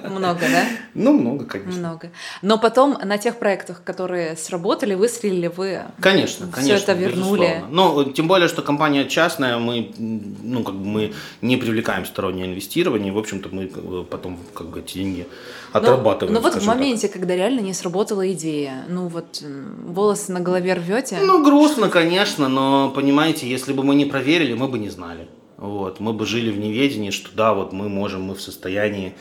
Много, 0.09 0.41
да? 0.41 0.65
Ну, 0.95 1.13
много, 1.13 1.45
конечно. 1.47 1.79
Много. 1.81 2.11
Но 2.43 2.59
потом 2.59 2.97
на 3.05 3.19
тех 3.19 3.39
проектах, 3.39 3.83
которые 3.83 4.37
сработали, 4.37 4.95
выстрелили, 4.95 5.49
вы 5.49 5.83
Конечно, 6.01 6.47
все 6.47 6.55
конечно. 6.55 6.93
это 6.93 6.93
вернули. 6.93 7.41
безусловно. 7.41 7.67
Но 7.71 8.05
тем 8.05 8.29
более, 8.29 8.47
что 8.49 8.63
компания 8.63 9.07
частная, 9.09 9.59
мы, 9.59 9.93
ну, 9.99 10.63
как 10.63 10.75
бы 10.77 10.85
мы 10.87 11.13
не 11.43 11.57
привлекаем 11.57 12.07
стороннее 12.07 12.47
инвестирование, 12.47 13.13
в 13.13 13.19
общем-то, 13.19 13.49
мы 13.53 13.67
потом 14.05 14.39
как 14.55 14.69
бы 14.69 14.81
деньги 14.81 15.27
отрабатываем. 15.73 16.35
Ну 16.35 16.41
вот 16.41 16.51
в 16.51 16.57
скажем 16.57 16.69
так. 16.69 16.79
моменте, 16.79 17.09
когда 17.09 17.35
реально 17.35 17.61
не 17.61 17.75
сработала 17.75 18.31
идея, 18.33 18.85
ну 18.89 19.09
вот 19.09 19.43
м, 19.43 19.93
волосы 19.93 20.33
на 20.33 20.41
голове 20.41 20.75
рвете. 20.75 21.19
Ну, 21.21 21.45
грустно, 21.45 21.89
конечно, 21.89 22.49
но, 22.49 22.91
понимаете, 22.91 23.49
если 23.49 23.73
бы 23.73 23.83
мы 23.83 23.95
не 23.97 24.05
проверили, 24.05 24.55
мы 24.55 24.69
бы 24.69 24.79
не 24.79 24.89
знали. 24.89 25.29
Вот, 25.61 26.01
мы 26.01 26.15
бы 26.15 26.25
жили 26.25 26.51
в 26.51 26.59
неведении, 26.59 27.11
что 27.11 27.29
да, 27.35 27.53
вот 27.53 27.73
мы 27.73 27.91
можем, 27.91 28.23
мы 28.23 28.35
в 28.35 28.41
состоянии 28.41 29.13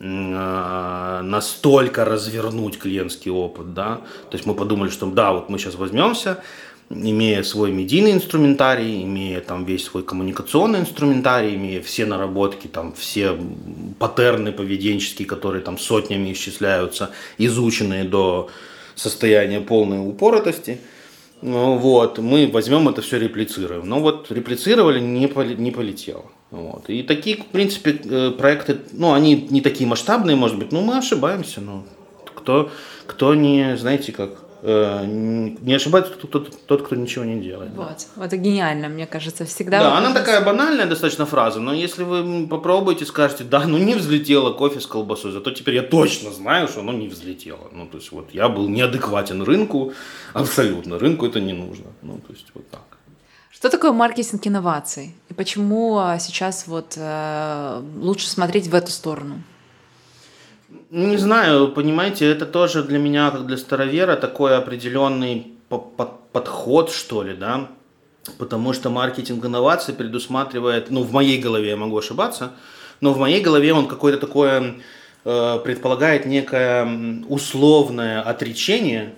а, 0.00 1.22
настолько 1.22 2.04
развернуть 2.04 2.78
клиентский 2.78 3.32
опыт, 3.32 3.74
да, 3.74 3.96
то 4.30 4.36
есть 4.36 4.46
мы 4.46 4.54
подумали, 4.54 4.90
что 4.90 5.06
да, 5.10 5.32
вот 5.32 5.48
мы 5.48 5.58
сейчас 5.58 5.74
возьмемся, 5.74 6.40
имея 6.88 7.42
свой 7.42 7.72
медийный 7.72 8.12
инструментарий, 8.12 9.02
имея 9.02 9.40
там 9.40 9.64
весь 9.64 9.86
свой 9.86 10.04
коммуникационный 10.04 10.78
инструментарий, 10.78 11.56
имея 11.56 11.82
все 11.82 12.06
наработки, 12.06 12.68
там 12.68 12.92
все 12.92 13.36
паттерны 13.98 14.52
поведенческие, 14.52 15.26
которые 15.26 15.62
там 15.62 15.78
сотнями 15.78 16.32
исчисляются, 16.32 17.10
изученные 17.38 18.04
до 18.04 18.50
состояния 18.94 19.60
полной 19.60 19.98
упоротости, 19.98 20.80
вот, 21.40 22.18
мы 22.18 22.50
возьмем 22.52 22.88
это 22.88 23.00
все 23.02 23.18
реплицируем. 23.18 23.88
Но 23.88 24.00
вот 24.00 24.30
реплицировали, 24.30 25.00
не, 25.00 25.26
поли- 25.26 25.56
не 25.56 25.70
полетело. 25.70 26.24
Вот. 26.50 26.88
И 26.88 27.02
такие, 27.02 27.36
в 27.36 27.46
принципе, 27.46 28.00
э, 28.02 28.30
проекты, 28.30 28.78
ну, 28.92 29.12
они 29.12 29.46
не 29.50 29.60
такие 29.60 29.88
масштабные, 29.88 30.36
может 30.36 30.58
быть, 30.58 30.72
но 30.72 30.80
мы 30.80 30.96
ошибаемся. 30.98 31.60
Ну, 31.60 31.84
кто, 32.34 32.70
кто 33.06 33.34
не, 33.34 33.76
знаете, 33.76 34.12
как, 34.12 34.30
не 34.62 35.74
ошибается 35.74 36.12
тот, 36.14 36.30
тот, 36.30 36.66
тот, 36.66 36.86
кто 36.86 36.96
ничего 36.96 37.24
не 37.24 37.40
делает. 37.40 37.74
да. 37.74 37.82
Вот. 38.16 38.24
Это 38.24 38.36
гениально, 38.36 38.88
мне 38.88 39.06
кажется, 39.06 39.44
всегда. 39.44 39.80
Да, 39.80 39.98
она 39.98 40.12
такая 40.12 40.44
банальная 40.44 40.86
достаточно 40.86 41.26
фраза, 41.26 41.60
но 41.60 41.72
если 41.72 42.02
вы 42.02 42.46
попробуете, 42.48 43.06
скажете, 43.06 43.44
да, 43.44 43.64
ну 43.66 43.78
не 43.78 43.94
взлетело 43.94 44.52
кофе 44.52 44.80
с 44.80 44.86
колбасой, 44.86 45.32
зато 45.32 45.50
теперь 45.52 45.76
я 45.76 45.82
точно 45.82 46.32
знаю, 46.32 46.68
что 46.68 46.80
оно 46.80 46.92
не 46.92 47.08
взлетело. 47.08 47.68
Ну, 47.72 47.86
то 47.86 47.98
есть 47.98 48.10
вот 48.12 48.30
я 48.32 48.48
был 48.48 48.68
неадекватен 48.68 49.42
рынку, 49.42 49.92
абсолютно, 50.32 50.98
рынку 50.98 51.26
это 51.26 51.40
не 51.40 51.52
нужно. 51.52 51.86
Ну, 52.02 52.18
то 52.18 52.32
есть 52.32 52.46
вот 52.54 52.68
так. 52.70 52.82
Что 53.50 53.70
такое 53.70 53.92
маркетинг 53.92 54.46
инноваций? 54.46 55.16
И 55.28 55.34
почему 55.34 55.98
а, 55.98 56.18
сейчас 56.20 56.68
вот 56.68 56.94
э, 56.96 57.82
лучше 57.96 58.28
смотреть 58.28 58.68
в 58.68 58.74
эту 58.74 58.92
сторону? 58.92 59.42
Не 60.90 61.18
знаю, 61.18 61.68
понимаете, 61.68 62.26
это 62.30 62.46
тоже 62.46 62.82
для 62.82 62.98
меня, 62.98 63.30
как 63.30 63.46
для 63.46 63.58
старовера, 63.58 64.16
такой 64.16 64.56
определенный 64.56 65.48
по- 65.68 65.78
по- 65.78 66.18
подход, 66.32 66.90
что 66.90 67.22
ли, 67.22 67.34
да, 67.34 67.68
потому 68.38 68.72
что 68.72 68.88
маркетинг 68.88 69.44
инноваций 69.44 69.92
предусматривает, 69.92 70.90
ну, 70.90 71.02
в 71.02 71.12
моей 71.12 71.38
голове 71.38 71.68
я 71.70 71.76
могу 71.76 71.98
ошибаться, 71.98 72.52
но 73.02 73.12
в 73.12 73.18
моей 73.18 73.42
голове 73.42 73.74
он 73.74 73.86
какое-то 73.86 74.18
такое 74.18 74.76
э, 75.26 75.58
предполагает 75.62 76.24
некое 76.24 77.22
условное 77.28 78.22
отречение, 78.22 79.14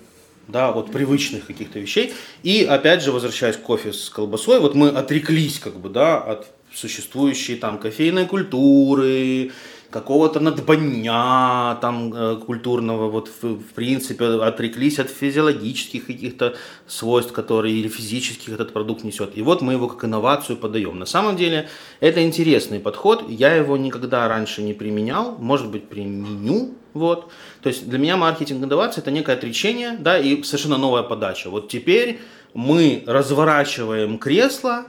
да, 0.48 0.70
от 0.70 0.90
привычных 0.90 1.46
каких-то 1.46 1.78
вещей. 1.78 2.12
И 2.42 2.64
опять 2.64 3.00
же, 3.04 3.12
возвращаясь 3.12 3.56
к 3.56 3.62
кофе 3.62 3.92
с 3.92 4.10
колбасой, 4.10 4.58
вот 4.58 4.74
мы 4.74 4.88
отреклись, 4.88 5.60
как 5.60 5.78
бы, 5.78 5.88
да, 5.88 6.18
от 6.18 6.48
существующей 6.74 7.54
там 7.54 7.78
кофейной 7.78 8.26
культуры, 8.26 9.52
какого-то 9.90 10.40
надбання 10.40 11.74
там 11.80 12.14
э, 12.14 12.36
культурного, 12.46 13.08
вот 13.08 13.28
в, 13.42 13.46
в 13.54 13.72
принципе 13.74 14.24
отреклись 14.24 14.98
от 14.98 15.10
физиологических 15.10 16.06
каких-то 16.06 16.54
свойств, 16.86 17.32
которые 17.32 17.74
или 17.74 17.88
физических 17.88 18.54
этот 18.54 18.72
продукт 18.72 19.04
несет. 19.04 19.38
И 19.38 19.42
вот 19.42 19.62
мы 19.62 19.72
его 19.72 19.88
как 19.88 20.04
инновацию 20.04 20.56
подаем. 20.56 20.98
На 20.98 21.06
самом 21.06 21.36
деле 21.36 21.68
это 22.00 22.22
интересный 22.22 22.80
подход, 22.80 23.24
я 23.28 23.54
его 23.54 23.76
никогда 23.76 24.28
раньше 24.28 24.62
не 24.62 24.74
применял, 24.74 25.36
может 25.38 25.70
быть 25.70 25.88
применю, 25.88 26.74
вот. 26.94 27.30
То 27.62 27.70
есть 27.70 27.88
для 27.88 27.98
меня 27.98 28.16
маркетинг 28.16 28.64
инновации 28.64 29.02
это 29.02 29.10
некое 29.10 29.36
отречение, 29.36 29.96
да, 30.00 30.18
и 30.18 30.42
совершенно 30.42 30.78
новая 30.78 31.02
подача. 31.02 31.50
Вот 31.50 31.68
теперь 31.68 32.18
мы 32.54 33.02
разворачиваем 33.06 34.18
кресло, 34.18 34.84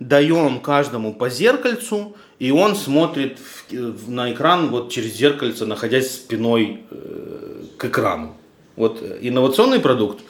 даем 0.00 0.60
каждому 0.60 1.14
по 1.14 1.30
зеркальцу, 1.30 2.16
и 2.38 2.50
он 2.50 2.74
смотрит 2.76 3.38
в- 3.70 4.10
на 4.10 4.32
экран 4.32 4.68
вот 4.68 4.90
через 4.90 5.14
зеркальце, 5.16 5.66
находясь 5.66 6.10
спиной 6.14 6.80
э, 6.90 7.62
к 7.78 7.84
экрану. 7.86 8.34
Вот 8.76 8.98
э, 9.02 9.18
инновационный 9.22 9.80
продукт 9.80 10.20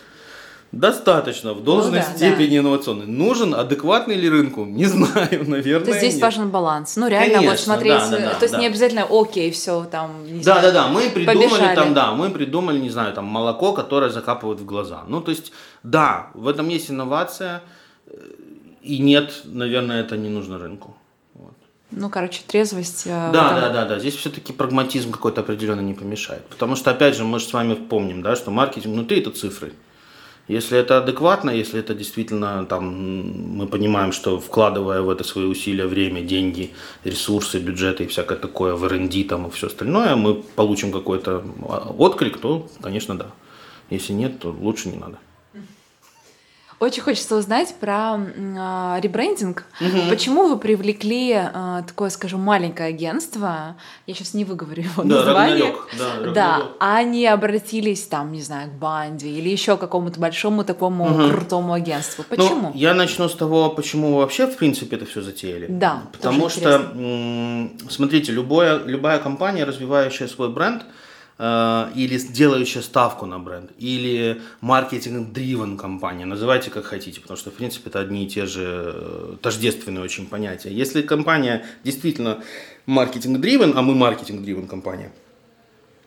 достаточно 0.73 1.55
в 1.55 1.63
должной 1.63 2.01
Ну 2.01 2.05
да, 2.05 2.17
степени 2.17 2.59
инновационный. 2.59 3.07
Нужен 3.07 3.55
адекватный 3.55 4.17
ли 4.17 4.29
рынку? 4.29 4.65
Не 4.81 4.87
знаю, 4.87 5.49
наверное. 5.49 5.85
То 5.85 5.91
есть 5.91 5.99
здесь 6.01 6.15
нет. 6.15 6.23
важен 6.23 6.51
баланс. 6.51 6.97
Ну, 6.97 7.09
реально, 7.09 7.37
вот 7.39 7.45
Конечно, 7.45 7.65
смотреть. 7.65 7.93
да, 7.99 8.11
да, 8.11 8.19
да, 8.19 8.35
то 8.35 8.43
есть 8.45 8.53
да. 8.55 8.61
не 8.61 8.67
обязательно 8.67 9.07
окей, 9.11 9.51
все 9.53 9.85
там. 9.85 10.25
не 10.27 10.39
Да, 10.41 10.43
знаю, 10.43 10.63
да, 10.63 10.73
да, 10.73 10.89
мы 10.89 11.09
придумали 11.11 11.47
побежали. 11.49 11.75
там, 11.77 11.95
да, 11.95 12.13
мы 12.13 12.31
придумали, 12.31 12.79
не 12.81 12.91
знаю, 12.91 13.13
там 13.15 13.25
молоко, 13.25 13.73
которое 13.73 14.11
закапывают 14.11 14.61
в 14.61 14.65
глаза. 14.65 15.05
Ну, 15.09 15.21
то 15.21 15.31
есть, 15.31 15.53
да, 15.85 16.31
в 16.35 16.49
этом 16.49 16.69
есть 16.69 16.91
инновация, 16.91 17.63
э, 18.09 18.17
и 18.83 18.99
нет, 18.99 19.43
наверное, 19.45 20.01
это 20.01 20.17
не 20.17 20.29
нужно 20.29 20.59
рынку. 20.59 20.97
Ну, 21.97 22.11
короче, 22.11 22.41
трезвость. 22.47 23.07
э, 23.07 23.31
Да, 23.33 23.47
этом- 23.47 23.61
да, 23.61 23.69
да, 23.71 23.85
да. 23.87 23.99
Здесь 23.99 24.17
все-таки 24.17 24.53
прагматизм 24.53 25.13
какой-то 25.13 25.41
определенно 25.43 25.81
не 25.81 25.95
помешает. 25.95 26.45
Потому 26.49 26.77
что, 26.77 26.91
опять 26.91 27.17
же, 27.17 27.25
мы 27.25 27.39
же 27.39 27.47
с 27.47 27.53
вами 27.53 27.75
помним, 27.75 28.23
да, 28.23 28.37
что 28.37 28.51
маркетинг 28.51 28.95
внутри 28.95 29.21
это 29.21 29.31
цифры. 29.31 29.73
Если 30.47 30.79
это 30.79 30.99
адекватно, 30.99 31.49
если 31.51 31.81
это 31.81 31.95
действительно 31.95 32.67
там 32.67 33.57
мы 33.57 33.67
понимаем, 33.67 34.13
что 34.13 34.39
вкладывая 34.39 35.01
в 35.01 35.09
это 35.09 35.25
свои 35.25 35.47
усилия, 35.47 35.87
время, 35.87 36.21
деньги, 36.21 36.75
ресурсы, 37.05 37.59
бюджеты 37.61 38.05
и 38.05 38.07
всякое 38.07 38.37
такое, 38.37 38.75
в 38.75 38.85
R&D 38.85 39.25
там 39.25 39.47
и 39.47 39.51
все 39.51 39.69
остальное, 39.69 40.17
мы 40.17 40.35
получим 40.35 40.93
какой-то 40.93 41.43
а, 41.63 41.95
отклик, 41.99 42.39
то, 42.39 42.69
конечно, 42.83 43.17
да. 43.17 43.29
Если 43.89 44.13
нет, 44.13 44.39
то 44.41 44.51
лучше 44.51 44.89
не 44.91 44.97
надо. 44.99 45.19
Очень 46.81 47.03
хочется 47.03 47.37
узнать 47.37 47.75
про 47.81 48.19
а, 48.59 48.99
ребрендинг. 49.01 49.65
Почему 50.11 50.49
вы 50.49 50.59
привлекли 50.59 51.33
а, 51.33 51.83
такое, 51.83 52.11
скажем, 52.11 52.41
маленькое 52.41 52.89
агентство? 52.89 53.77
Я 54.07 54.15
сейчас 54.15 54.35
не 54.35 54.45
выговорю 54.45 54.83
его 54.83 55.03
Да, 55.03 55.25
название. 55.25 55.55
Рагнарёк, 55.65 55.89
да, 55.99 56.05
Да, 56.33 56.49
Рагнарёк. 56.57 56.77
а 56.81 57.03
не 57.03 57.27
обратились 57.27 58.03
там, 58.07 58.33
не 58.33 58.43
знаю, 58.43 58.71
к 58.71 58.75
банде 58.75 59.29
или 59.29 59.49
еще 59.49 59.77
какому-то 59.77 60.19
большому 60.21 60.65
такому 60.65 61.31
крутому 61.31 61.73
агентству. 61.73 62.25
Почему? 62.29 62.69
Ну, 62.69 62.73
я 62.75 62.93
начну 62.95 63.29
с 63.29 63.35
того, 63.35 63.71
почему 63.71 64.17
вообще, 64.17 64.47
в 64.47 64.57
принципе, 64.57 64.97
это 64.97 65.07
все 65.07 65.23
затеяли. 65.23 65.67
Да, 65.69 66.03
Потому 66.13 66.49
что, 66.49 66.91
м, 66.95 67.79
смотрите, 67.89 68.33
любое, 68.33 68.79
любая 68.85 69.19
компания, 69.21 69.65
развивающая 69.65 70.27
свой 70.29 70.49
бренд, 70.51 70.83
э, 70.83 70.87
или 71.37 72.19
делающая 72.33 72.81
ставку 72.81 73.27
на 73.27 73.41
бренд, 73.41 73.73
или 73.79 74.41
маркетинг-дривен 74.61 75.77
компания, 75.77 76.27
называйте 76.27 76.71
как 76.71 76.85
хотите, 76.85 77.21
потому 77.21 77.37
что, 77.37 77.51
в 77.51 77.55
принципе, 77.55 77.91
это 77.91 77.99
одни 77.99 78.25
и 78.25 78.29
те 78.29 78.47
же 78.47 78.93
э, 78.95 79.37
тождественные 79.43 80.05
очень 80.05 80.29
понятия. 80.29 80.73
Если 80.73 81.03
компания 81.03 81.67
действительно 81.83 82.43
маркетинг-дривен, 82.87 83.77
а 83.77 83.83
мы 83.83 83.97
маркетинг-дривен 83.97 84.69
компания, 84.69 85.13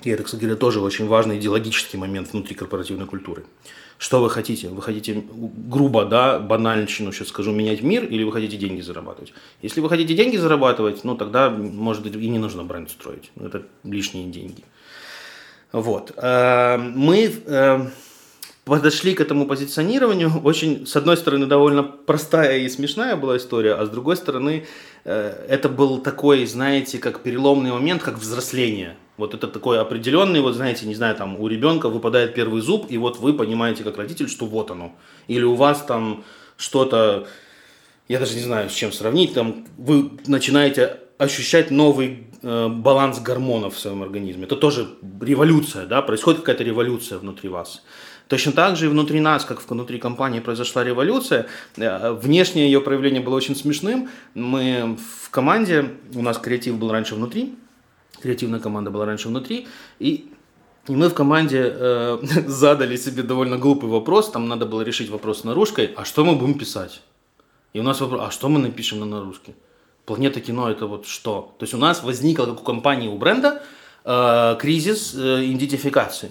и 0.03 0.09
это, 0.09 0.23
кстати 0.23 0.41
говоря, 0.41 0.55
тоже 0.55 0.79
очень 0.79 1.07
важный 1.07 1.37
идеологический 1.39 1.97
момент 1.97 2.31
внутри 2.31 2.55
корпоративной 2.55 3.07
культуры. 3.07 3.45
Что 3.97 4.21
вы 4.21 4.29
хотите? 4.29 4.69
Вы 4.69 4.81
хотите, 4.81 5.23
грубо, 5.31 6.05
да, 6.05 6.39
банальщину 6.39 7.11
сейчас 7.11 7.29
скажу, 7.29 7.51
менять 7.51 7.81
мир, 7.81 8.05
или 8.05 8.23
вы 8.23 8.31
хотите 8.31 8.55
деньги 8.55 8.81
зарабатывать? 8.81 9.33
Если 9.63 9.81
вы 9.81 9.89
хотите 9.89 10.13
деньги 10.13 10.37
зарабатывать, 10.37 11.03
ну 11.03 11.17
тогда, 11.17 11.49
может 11.49 12.03
быть, 12.03 12.15
и 12.15 12.29
не 12.29 12.37
нужно 12.37 12.63
бренд 12.63 12.91
строить. 12.91 13.31
Ну, 13.35 13.47
Это 13.47 13.63
лишние 13.83 14.27
деньги. 14.27 14.63
Вот. 15.71 16.13
Э, 16.17 16.77
Мы 16.77 17.31
э, 17.45 17.87
подошли 18.67 19.13
к 19.13 19.21
этому 19.21 19.45
позиционированию 19.47 20.31
очень, 20.43 20.85
с 20.85 20.95
одной 20.95 21.17
стороны, 21.17 21.45
довольно 21.45 21.83
простая 21.83 22.59
и 22.59 22.69
смешная 22.69 23.15
была 23.15 23.37
история, 23.37 23.73
а 23.73 23.85
с 23.85 23.89
другой 23.89 24.17
стороны, 24.17 24.65
э, 25.05 25.45
это 25.49 25.69
был 25.69 25.99
такой, 25.99 26.45
знаете, 26.45 26.97
как 26.99 27.21
переломный 27.21 27.71
момент, 27.71 28.03
как 28.03 28.17
взросление. 28.17 28.95
Вот 29.17 29.33
это 29.33 29.47
такой 29.47 29.79
определенный, 29.79 30.41
вот 30.41 30.53
знаете, 30.53 30.85
не 30.85 30.93
знаю, 30.93 31.15
там 31.15 31.39
у 31.39 31.47
ребенка 31.47 31.89
выпадает 31.89 32.35
первый 32.35 32.61
зуб, 32.61 32.85
и 32.89 32.97
вот 32.99 33.17
вы 33.17 33.33
понимаете 33.33 33.83
как 33.83 33.97
родитель, 33.97 34.29
что 34.29 34.45
вот 34.45 34.69
оно. 34.69 34.95
Или 35.27 35.43
у 35.43 35.55
вас 35.55 35.83
там 35.83 36.23
что-то, 36.55 37.27
я 38.07 38.19
даже 38.19 38.35
не 38.35 38.41
знаю, 38.41 38.69
с 38.69 38.73
чем 38.73 38.91
сравнить, 38.91 39.33
там 39.33 39.65
вы 39.77 40.11
начинаете 40.27 40.99
ощущать 41.17 41.71
новый 41.71 42.26
баланс 42.43 43.19
гормонов 43.19 43.75
в 43.75 43.79
своем 43.79 44.03
организме. 44.03 44.43
Это 44.43 44.55
тоже 44.55 44.87
революция, 45.21 45.85
да, 45.85 46.01
происходит 46.01 46.41
какая-то 46.41 46.63
революция 46.63 47.17
внутри 47.17 47.49
вас. 47.49 47.83
Точно 48.27 48.51
так 48.51 48.75
же 48.75 48.85
и 48.85 48.89
внутри 48.89 49.19
нас, 49.21 49.45
как 49.45 49.67
внутри 49.69 49.99
компании 49.99 50.39
произошла 50.39 50.83
революция, 50.83 51.47
э, 51.77 52.11
внешнее 52.11 52.65
ее 52.65 52.81
проявление 52.81 53.21
было 53.21 53.35
очень 53.35 53.55
смешным. 53.55 54.09
Мы 54.33 54.97
в 55.23 55.29
команде, 55.29 55.91
у 56.13 56.21
нас 56.21 56.37
креатив 56.37 56.77
был 56.77 56.91
раньше 56.91 57.15
внутри, 57.15 57.55
креативная 58.21 58.59
команда 58.59 58.91
была 58.91 59.05
раньше 59.05 59.29
внутри, 59.29 59.67
и 59.99 60.31
и 60.87 60.95
мы 60.95 61.09
в 61.09 61.13
команде 61.13 61.69
э, 61.69 62.17
задали 62.47 62.95
себе 62.95 63.21
довольно 63.23 63.57
глупый 63.57 63.89
вопрос, 63.89 64.31
там 64.31 64.47
надо 64.47 64.65
было 64.65 64.81
решить 64.81 65.09
вопрос 65.09 65.41
с 65.41 65.43
наружкой, 65.43 65.93
а 65.97 66.05
что 66.05 66.23
мы 66.23 66.35
будем 66.35 66.57
писать? 66.57 67.01
И 67.73 67.79
у 67.79 67.83
нас 67.83 67.99
вопрос, 67.99 68.21
а 68.23 68.31
что 68.31 68.47
мы 68.47 68.59
напишем 68.59 68.99
на 68.99 69.05
наружке? 69.05 69.53
Планета 70.06 70.40
кино 70.40 70.68
это 70.70 70.86
вот 70.86 71.06
что? 71.06 71.54
То 71.58 71.64
есть 71.64 71.74
у 71.74 71.78
нас 71.78 72.02
возникла, 72.02 72.46
как 72.46 72.60
у 72.60 72.64
компании, 72.64 73.08
у 73.08 73.16
бренда, 73.16 73.62
э, 74.04 74.56
кризис 74.58 75.14
э, 75.14 75.44
идентификации. 75.44 76.30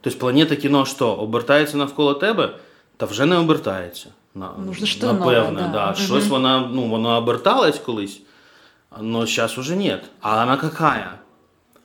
То 0.00 0.08
есть 0.08 0.18
планета 0.18 0.56
кіно 0.56 0.84
що? 0.84 1.08
Обертається 1.08 1.76
навколо 1.76 2.14
тебе? 2.14 2.54
Та 2.96 3.06
вже 3.06 3.26
не 3.26 3.36
обертається. 3.36 4.06
На, 4.34 4.50
Нужно 4.66 4.86
що 4.86 5.06
Напевне, 5.06 5.50
нове, 5.50 5.62
да. 5.62 5.68
да. 5.68 5.86
Мгм. 5.86 5.96
Щось 5.96 6.28
вона, 6.28 6.60
ну, 6.72 6.88
вона 6.88 7.16
оберталась 7.16 7.78
колись, 7.78 8.20
но 9.00 9.26
сейчас 9.26 9.58
уже 9.58 9.76
нет. 9.76 10.04
А 10.20 10.42
она 10.42 10.56
какая? 10.56 11.18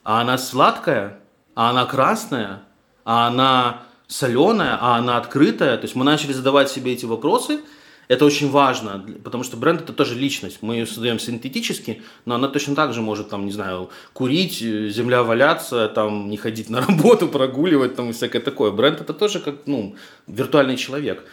А 0.03 0.21
она 0.21 0.37
сладкая? 0.37 1.17
А 1.55 1.69
она 1.69 1.85
красная? 1.85 2.59
А 3.03 3.27
она 3.27 3.81
соленая? 4.07 4.77
А 4.81 4.97
она 4.97 5.17
открытая? 5.17 5.77
То 5.77 5.83
есть 5.83 5.95
мы 5.95 6.03
начали 6.03 6.33
задавать 6.33 6.69
себе 6.69 6.93
эти 6.93 7.05
вопросы. 7.05 7.59
это 8.08 8.24
очень 8.24 8.50
важно, 8.50 9.04
потому 9.24 9.42
что 9.42 9.56
бренд 9.56 9.80
это 9.80 9.92
тоже 9.92 10.14
личность. 10.14 10.58
Мы 10.60 10.76
ее 10.76 10.86
создаем 10.86 11.18
синтетически, 11.18 12.02
но 12.24 12.36
она 12.36 12.48
точно 12.48 12.74
так 12.74 12.92
же 12.92 13.02
может, 13.02 13.28
там, 13.28 13.46
не 13.46 13.52
знаю, 13.52 13.90
курить, 14.12 14.62
э, 14.62 14.88
земля 14.88 15.22
валяться, 15.22 15.88
там, 15.88 16.30
не 16.30 16.36
ходить 16.36 16.70
на 16.70 16.80
работу, 16.80 17.28
прогуливать, 17.36 17.96
там, 17.96 18.10
и 18.10 18.12
всякое 18.12 18.40
такое. 18.40 18.70
Бренд 18.70 19.00
это 19.00 19.12
тоже 19.12 19.40
как, 19.40 19.66
ну, 19.66 19.96
виртуальный 20.26 20.76
человек. 20.76 21.24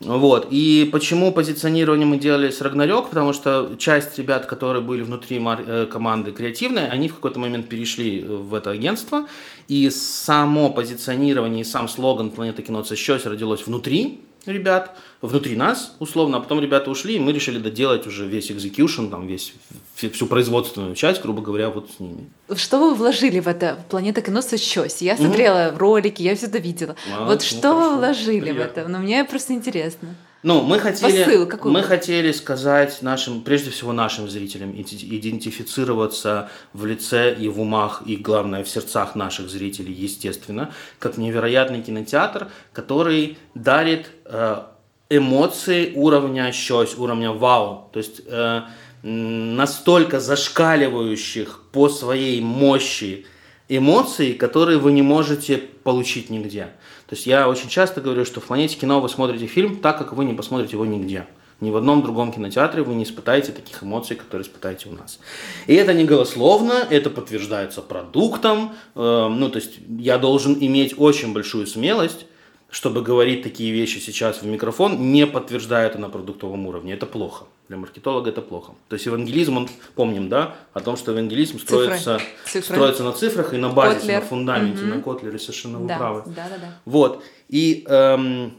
Вот. 0.00 0.48
И 0.50 0.88
почему 0.92 1.32
позиционирование 1.32 2.06
мы 2.06 2.18
делали 2.18 2.50
с 2.50 2.60
Рагнарёк? 2.60 3.10
Потому 3.10 3.32
что 3.32 3.76
часть 3.78 4.18
ребят, 4.18 4.46
которые 4.46 4.82
были 4.82 5.02
внутри 5.02 5.40
э, 5.40 5.86
команды 5.90 6.32
креативной, 6.32 6.88
они 6.88 7.08
в 7.08 7.14
какой-то 7.14 7.38
момент 7.38 7.68
перешли 7.68 8.20
э, 8.20 8.26
в 8.26 8.54
это 8.54 8.70
агентство. 8.70 9.26
И 9.68 9.88
само 9.90 10.70
позиционирование 10.70 11.62
и 11.62 11.64
сам 11.64 11.88
слоган 11.88 12.30
«Планета 12.30 12.62
кино 12.62 12.84
щось» 12.84 13.24
родилось 13.24 13.66
внутри 13.66 14.20
ребят, 14.46 14.96
внутри 15.20 15.56
нас, 15.56 15.94
условно, 15.98 16.38
а 16.38 16.40
потом 16.40 16.60
ребята 16.60 16.90
ушли, 16.90 17.16
и 17.16 17.18
мы 17.18 17.32
решили 17.32 17.58
доделать 17.58 18.06
уже 18.06 18.26
весь 18.26 18.50
execution, 18.50 19.10
там, 19.10 19.26
весь, 19.26 19.54
всю- 19.94 20.26
производственную 20.26 20.94
часть, 20.94 21.22
грубо 21.22 21.42
говоря, 21.42 21.70
вот 21.70 21.90
с 21.96 22.00
ними. 22.00 22.30
Что 22.54 22.78
вы 22.78 22.94
вложили 22.94 23.40
в 23.40 23.48
это 23.48 23.78
«Планета 23.88 24.20
кино 24.20 24.42
со 24.42 24.58
щось»? 24.58 25.02
Я 25.02 25.16
смотрела 25.16 25.74
ролики, 25.76 26.22
я 26.22 26.34
все 26.36 26.46
это 26.46 26.58
видела. 26.58 26.96
А, 27.12 27.26
вот 27.26 27.40
ну, 27.40 27.40
что 27.40 27.74
вы 27.74 27.80
хорошо, 27.82 27.96
вложили 27.98 28.50
в 28.50 28.54
приятно. 28.54 28.80
это? 28.80 28.88
Ну, 28.88 28.98
мне 28.98 29.24
просто 29.24 29.52
интересно. 29.54 30.14
Ну, 30.44 30.60
мы 30.60 30.78
хотели, 30.78 31.24
Посыл 31.24 31.46
какой 31.46 31.72
мы 31.72 31.80
был? 31.80 31.88
хотели 31.88 32.30
сказать 32.30 32.98
нашим, 33.00 33.40
прежде 33.40 33.70
всего 33.70 33.94
нашим 33.94 34.28
зрителям, 34.28 34.72
идентифицироваться 34.72 36.50
в 36.74 36.84
лице 36.84 37.34
и 37.34 37.48
в 37.48 37.62
умах, 37.62 38.02
и 38.04 38.16
главное 38.16 38.62
в 38.62 38.68
сердцах 38.68 39.14
наших 39.14 39.48
зрителей, 39.48 39.94
естественно, 39.94 40.70
как 40.98 41.16
невероятный 41.16 41.80
кинотеатр, 41.80 42.48
который 42.74 43.38
дарит 43.54 44.10
э, 44.26 44.64
эмоции 45.08 45.92
уровня 45.94 46.52
щось, 46.52 46.98
уровня 46.98 47.32
вау. 47.32 47.88
То 47.94 47.98
есть 48.00 48.20
э, 48.26 48.64
настолько 49.02 50.20
зашкаливающих 50.20 51.62
по 51.72 51.88
своей 51.88 52.42
мощи 52.42 53.24
эмоций, 53.70 54.34
которые 54.34 54.76
вы 54.76 54.92
не 54.92 55.00
можете 55.00 55.56
получить 55.56 56.28
нигде. 56.28 56.68
То 57.06 57.14
есть 57.14 57.26
я 57.26 57.48
очень 57.48 57.68
часто 57.68 58.00
говорю, 58.00 58.24
что 58.24 58.40
в 58.40 58.44
планете 58.44 58.76
кино 58.76 59.00
вы 59.00 59.08
смотрите 59.08 59.46
фильм 59.46 59.76
так, 59.76 59.98
как 59.98 60.12
вы 60.12 60.24
не 60.24 60.34
посмотрите 60.34 60.72
его 60.72 60.86
нигде. 60.86 61.26
Ни 61.60 61.70
в 61.70 61.76
одном 61.76 62.02
другом 62.02 62.32
кинотеатре 62.32 62.82
вы 62.82 62.94
не 62.94 63.04
испытаете 63.04 63.52
таких 63.52 63.82
эмоций, 63.82 64.16
которые 64.16 64.46
испытаете 64.46 64.88
у 64.88 64.92
нас. 64.92 65.20
И 65.66 65.74
это 65.74 65.94
не 65.94 66.04
голословно, 66.04 66.86
это 66.90 67.10
подтверждается 67.10 67.80
продуктом. 67.80 68.72
Э, 68.94 69.28
ну, 69.28 69.48
то 69.48 69.58
есть 69.58 69.78
я 69.98 70.18
должен 70.18 70.56
иметь 70.60 70.94
очень 70.98 71.32
большую 71.32 71.66
смелость, 71.66 72.26
чтобы 72.74 73.02
говорить 73.02 73.44
такие 73.44 73.70
вещи 73.72 73.98
сейчас 73.98 74.42
в 74.42 74.46
микрофон, 74.46 75.12
не 75.12 75.28
подтверждая 75.28 75.86
это 75.86 75.98
на 75.98 76.08
продуктовом 76.08 76.66
уровне. 76.66 76.92
Это 76.94 77.06
плохо. 77.06 77.44
Для 77.68 77.76
маркетолога 77.76 78.30
это 78.30 78.42
плохо. 78.42 78.72
То 78.88 78.94
есть 78.94 79.06
евангелизм, 79.06 79.56
он, 79.56 79.68
помним, 79.94 80.28
да, 80.28 80.56
о 80.72 80.80
том, 80.80 80.96
что 80.96 81.12
евангелизм 81.12 81.60
строится, 81.60 82.20
Цифры. 82.44 82.62
строится 82.74 83.04
на 83.04 83.12
цифрах 83.12 83.54
и 83.54 83.58
на 83.58 83.68
базе, 83.68 84.00
Котлер. 84.00 84.20
на 84.22 84.26
фундаменте, 84.26 84.82
Мгм. 84.82 84.90
на 84.96 85.02
Котлере, 85.02 85.38
совершенно 85.38 85.78
вы 85.78 85.86
Да, 85.86 85.98
правы. 85.98 86.22
да, 86.26 86.48
да, 86.48 86.58
да. 86.58 86.78
Вот. 86.84 87.22
И 87.48 87.84
эм, 87.86 88.54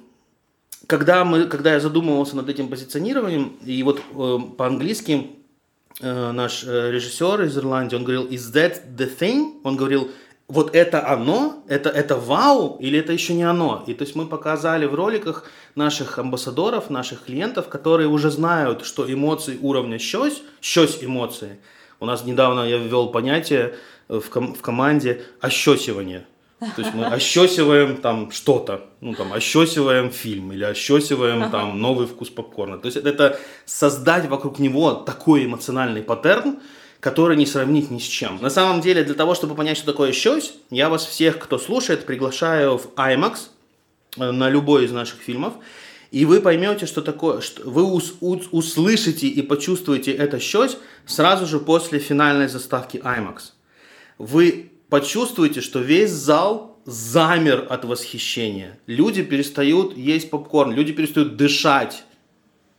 когда, 0.88 1.26
мы, 1.26 1.48
когда 1.48 1.74
я 1.74 1.82
задумывался 1.82 2.38
над 2.38 2.48
этим 2.48 2.70
позиционированием, 2.70 3.58
и 3.66 3.84
вот 3.84 4.00
э, 4.00 4.38
по-английски 4.58 5.28
э, 6.00 6.32
наш 6.32 6.64
э, 6.64 6.90
режиссер 6.92 7.42
из 7.42 7.58
Ирландии, 7.58 7.98
он 7.98 8.06
говорил, 8.06 8.28
is 8.28 8.54
that 8.54 8.80
the 8.96 9.12
thing? 9.20 9.60
Он 9.66 9.76
говорил, 9.76 10.10
вот 10.48 10.76
это 10.76 11.08
оно, 11.08 11.64
это, 11.68 11.90
это 11.90 12.16
вау, 12.18 12.78
или 12.80 13.00
это 13.00 13.12
еще 13.14 13.34
не 13.34 13.44
оно? 13.44 13.84
И 13.88 13.94
то 13.94 14.04
есть 14.04 14.16
мы 14.16 14.28
показали 14.28 14.86
в 14.86 14.94
роликах 14.94 15.46
наших 15.74 16.20
амбассадоров, 16.20 16.90
наших 16.90 17.26
клиентов, 17.26 17.68
которые 17.68 18.08
уже 18.08 18.30
знают, 18.30 18.86
что 18.86 19.12
эмоции 19.12 19.58
уровня 19.62 19.98
щось, 19.98 20.44
щось 20.62 21.04
эмоции. 21.04 21.60
У 22.00 22.06
нас 22.06 22.26
недавно 22.26 22.62
я 22.62 22.78
ввел 22.78 23.08
понятие 23.08 23.76
э, 24.08 24.20
в, 24.20 24.30
ком- 24.30 24.54
в 24.54 24.62
команде 24.62 25.24
ощесивание. 25.42 26.28
То 26.60 26.82
есть 26.82 26.94
мы 26.94 27.06
ощесиваем 27.14 27.98
там 27.98 28.30
что-то, 28.30 28.82
ну 29.02 29.16
там 29.16 29.34
ощесиваем 29.34 30.12
фильм 30.12 30.52
или 30.52 30.64
ощесиваем 30.64 31.50
там 31.50 31.80
новый 31.80 32.06
вкус 32.06 32.30
попкорна. 32.30 32.78
То 32.78 32.86
есть 32.86 32.98
это, 32.98 33.10
это 33.10 33.40
создать 33.66 34.28
вокруг 34.28 34.60
него 34.60 34.94
такой 34.94 35.46
эмоциональный 35.46 36.04
паттерн, 36.04 36.60
который 37.06 37.38
не 37.38 37.46
сравнить 37.46 37.92
ни 37.92 38.00
с 38.00 38.02
чем. 38.02 38.40
На 38.42 38.50
самом 38.50 38.82
деле, 38.82 39.04
для 39.04 39.14
того, 39.14 39.36
чтобы 39.36 39.54
понять, 39.54 39.78
что 39.78 39.86
такое 39.86 40.12
щось, 40.12 40.56
я 40.72 40.90
вас 40.90 41.06
всех, 41.06 41.38
кто 41.38 41.60
слушает, 41.60 42.04
приглашаю 42.04 42.80
в 42.80 42.88
IMAX 42.96 43.34
э, 44.18 44.32
на 44.32 44.50
любой 44.50 44.86
из 44.86 44.92
наших 44.92 45.20
фильмов, 45.20 45.54
и 46.10 46.26
вы 46.26 46.42
поймете, 46.42 46.88
что 46.88 47.04
такое, 47.04 47.42
что 47.42 47.70
вы 47.70 47.84
ус- 47.84 48.16
ус- 48.22 48.48
услышите 48.52 49.28
и 49.28 49.44
почувствуете 49.44 50.14
это 50.14 50.40
щось 50.40 50.78
сразу 51.06 51.46
же 51.46 51.60
после 51.60 52.00
финальной 52.00 52.48
заставки 52.48 52.98
IMAX 52.98 53.52
вы 54.18 54.72
почувствуете, 54.90 55.62
что 55.62 55.82
весь 55.82 56.10
зал 56.10 56.80
замер 56.86 57.68
от 57.70 57.86
восхищения. 57.86 58.80
Люди 58.88 59.22
перестают 59.22 59.96
есть 59.96 60.32
попкорн, 60.32 60.72
люди 60.74 60.92
перестают 60.92 61.38
дышать. 61.38 62.04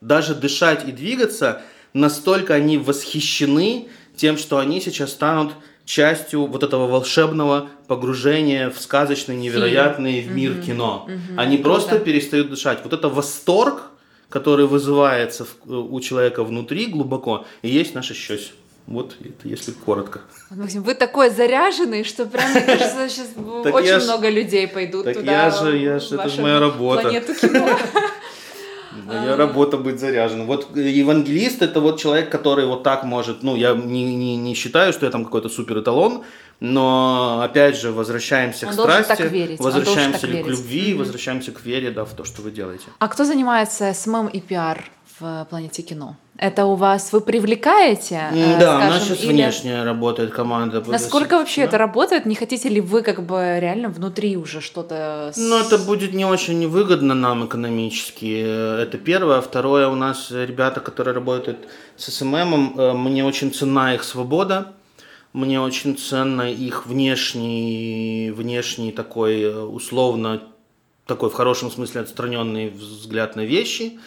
Даже 0.00 0.34
дышать 0.34 0.88
и 0.88 0.90
двигаться, 0.90 1.62
настолько 1.92 2.54
они 2.54 2.76
восхищены 2.76 3.88
тем, 4.16 4.36
что 4.38 4.58
они 4.58 4.80
сейчас 4.80 5.10
станут 5.12 5.52
частью 5.84 6.46
вот 6.46 6.62
этого 6.62 6.86
волшебного 6.88 7.68
погружения 7.86 8.70
в 8.70 8.80
сказочный, 8.80 9.36
невероятный 9.36 10.20
в 10.22 10.30
мир 10.32 10.54
кино. 10.60 11.08
Они 11.36 11.58
просто 11.58 11.90
Круто. 11.90 12.04
перестают 12.04 12.50
дышать. 12.50 12.80
Вот 12.82 12.92
это 12.92 13.08
восторг, 13.08 13.82
который 14.28 14.66
вызывается 14.66 15.44
в- 15.44 15.94
у 15.94 16.00
человека 16.00 16.42
внутри 16.42 16.86
глубоко, 16.86 17.44
и 17.62 17.68
есть 17.68 17.94
наше 17.94 18.14
счастье. 18.14 18.52
Вот 18.88 19.16
это 19.20 19.48
если 19.48 19.72
коротко. 19.72 20.20
Максим, 20.50 20.82
вы 20.84 20.94
такой 20.94 21.30
заряженный, 21.30 22.04
что 22.04 22.24
прям, 22.26 22.48
мне 22.52 22.60
кажется, 22.60 23.08
сейчас 23.08 23.28
Так 23.64 23.74
очень 23.74 23.98
много 24.04 24.28
людей 24.28 24.68
пойдут 24.68 25.04
так 25.04 25.14
туда. 25.16 25.32
я 25.44 25.50
же- 25.50 25.76
я 25.76 25.98
ж- 25.98 26.08
в 26.10 26.12
это 26.12 26.22
ж 26.28 26.30
вашу 26.30 26.42
моя 26.42 26.60
работа. 26.60 27.02
Планету 27.02 27.34
кино. 27.34 27.68
Моя 29.04 29.36
работа 29.36 29.76
быть 29.76 30.00
заряженным. 30.00 30.46
Вот 30.46 30.76
евангелист 30.76 31.62
это 31.62 31.80
вот 31.80 32.00
человек, 32.00 32.30
который 32.30 32.66
вот 32.66 32.82
так 32.82 33.04
может, 33.04 33.42
ну, 33.42 33.56
я 33.56 33.74
не, 33.74 34.16
не, 34.16 34.36
не 34.36 34.54
считаю, 34.54 34.92
что 34.92 35.06
я 35.06 35.12
там 35.12 35.24
какой-то 35.24 35.48
супер 35.48 35.78
эталон, 35.80 36.22
но 36.60 37.40
опять 37.42 37.76
же 37.76 37.92
возвращаемся 37.92 38.66
Он 38.66 38.72
к 38.72 38.74
страсти, 38.74 39.08
так 39.08 39.30
верить, 39.30 39.60
возвращаемся 39.60 40.20
так 40.20 40.30
к 40.30 40.32
верить. 40.32 40.46
любви, 40.46 40.90
Мгм. 40.90 40.98
возвращаемся 40.98 41.52
к 41.52 41.64
вере, 41.64 41.90
да, 41.90 42.04
в 42.04 42.14
то, 42.14 42.24
что 42.24 42.42
вы 42.42 42.50
делаете. 42.50 42.84
А 42.98 43.08
кто 43.08 43.24
занимается 43.24 43.92
SMM 43.92 44.28
и 44.28 44.40
пиар 44.40 44.84
в 45.18 45.46
планете 45.48 45.82
кино? 45.82 46.16
Это 46.38 46.66
у 46.66 46.74
вас 46.74 47.12
вы 47.12 47.20
привлекаете? 47.20 48.28
э, 48.32 48.60
да, 48.60 48.76
у 48.76 48.78
нас 48.78 48.96
скажем, 48.96 49.16
сейчас 49.16 49.24
или- 49.24 49.32
внешняя 49.32 49.84
работает 49.84 50.32
команда. 50.32 50.82
Насколько 50.86 51.38
вообще 51.38 51.62
да. 51.62 51.68
это 51.68 51.78
работает? 51.78 52.26
Не 52.26 52.34
хотите 52.34 52.68
ли 52.68 52.80
вы 52.80 53.02
как 53.02 53.24
бы 53.24 53.58
реально 53.58 53.88
внутри 53.88 54.36
уже 54.36 54.60
что-то... 54.60 55.32
Ну, 55.36 55.56
это 55.58 55.78
будет 55.78 56.12
не 56.12 56.26
очень 56.26 56.68
выгодно 56.68 57.14
нам 57.14 57.46
экономически. 57.46 58.42
Э, 58.44 58.82
Это 58.82 58.98
первое. 58.98 59.40
Второе, 59.40 59.88
у 59.88 59.94
нас 59.94 60.30
э, 60.30 60.44
ребята, 60.44 60.80
которые 60.80 61.14
работают 61.14 61.58
с 61.96 62.12
SMM, 62.12 62.78
э, 62.78 62.92
мне 62.92 63.24
очень 63.24 63.52
ценна 63.52 63.94
их 63.94 64.04
свобода. 64.04 64.72
Мне 65.32 65.60
очень 65.60 65.96
ценно 65.96 66.50
их 66.50 66.86
внешний, 66.86 68.30
внешний 68.34 68.92
такой, 68.92 69.42
э, 69.42 69.58
условно, 69.60 70.42
такой 71.06 71.30
в 71.30 71.34
хорошем 71.34 71.70
смысле 71.70 72.02
отстраненный 72.02 72.68
взгляд 72.68 73.36
на 73.36 73.44
вещи. 73.44 73.98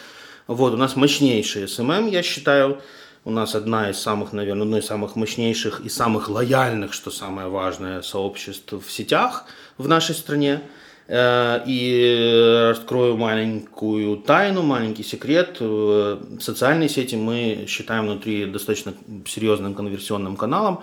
Вот, 0.49 0.73
у 0.73 0.77
нас 0.77 0.95
мощнейший 0.95 1.67
SMM, 1.67 2.07
я 2.07 2.23
считаю. 2.23 2.81
У 3.23 3.29
нас 3.29 3.53
одна 3.53 3.91
из 3.91 3.99
самых, 3.99 4.33
наверное, 4.33 4.63
одно 4.63 4.79
из 4.79 4.85
самых 4.87 5.15
мощнейших 5.15 5.81
и 5.81 5.89
самых 5.89 6.27
лояльных, 6.27 6.91
что 6.91 7.11
самое 7.11 7.49
важное, 7.49 8.01
сообществ 8.01 8.73
в 8.73 8.91
сетях 8.91 9.45
в 9.77 9.87
нашей 9.87 10.15
стране. 10.15 10.61
Э, 11.07 11.61
и 11.67 12.71
раскрою 12.71 13.15
маленькую 13.15 14.17
тайну, 14.17 14.63
маленький 14.63 15.03
секрет. 15.03 15.57
Э, 15.59 16.17
социальные 16.39 16.89
сети 16.89 17.13
мы 17.13 17.65
считаем 17.67 18.05
внутри 18.05 18.45
достаточно 18.45 18.95
серьезным 19.27 19.75
конверсионным 19.75 20.35
каналом. 20.35 20.81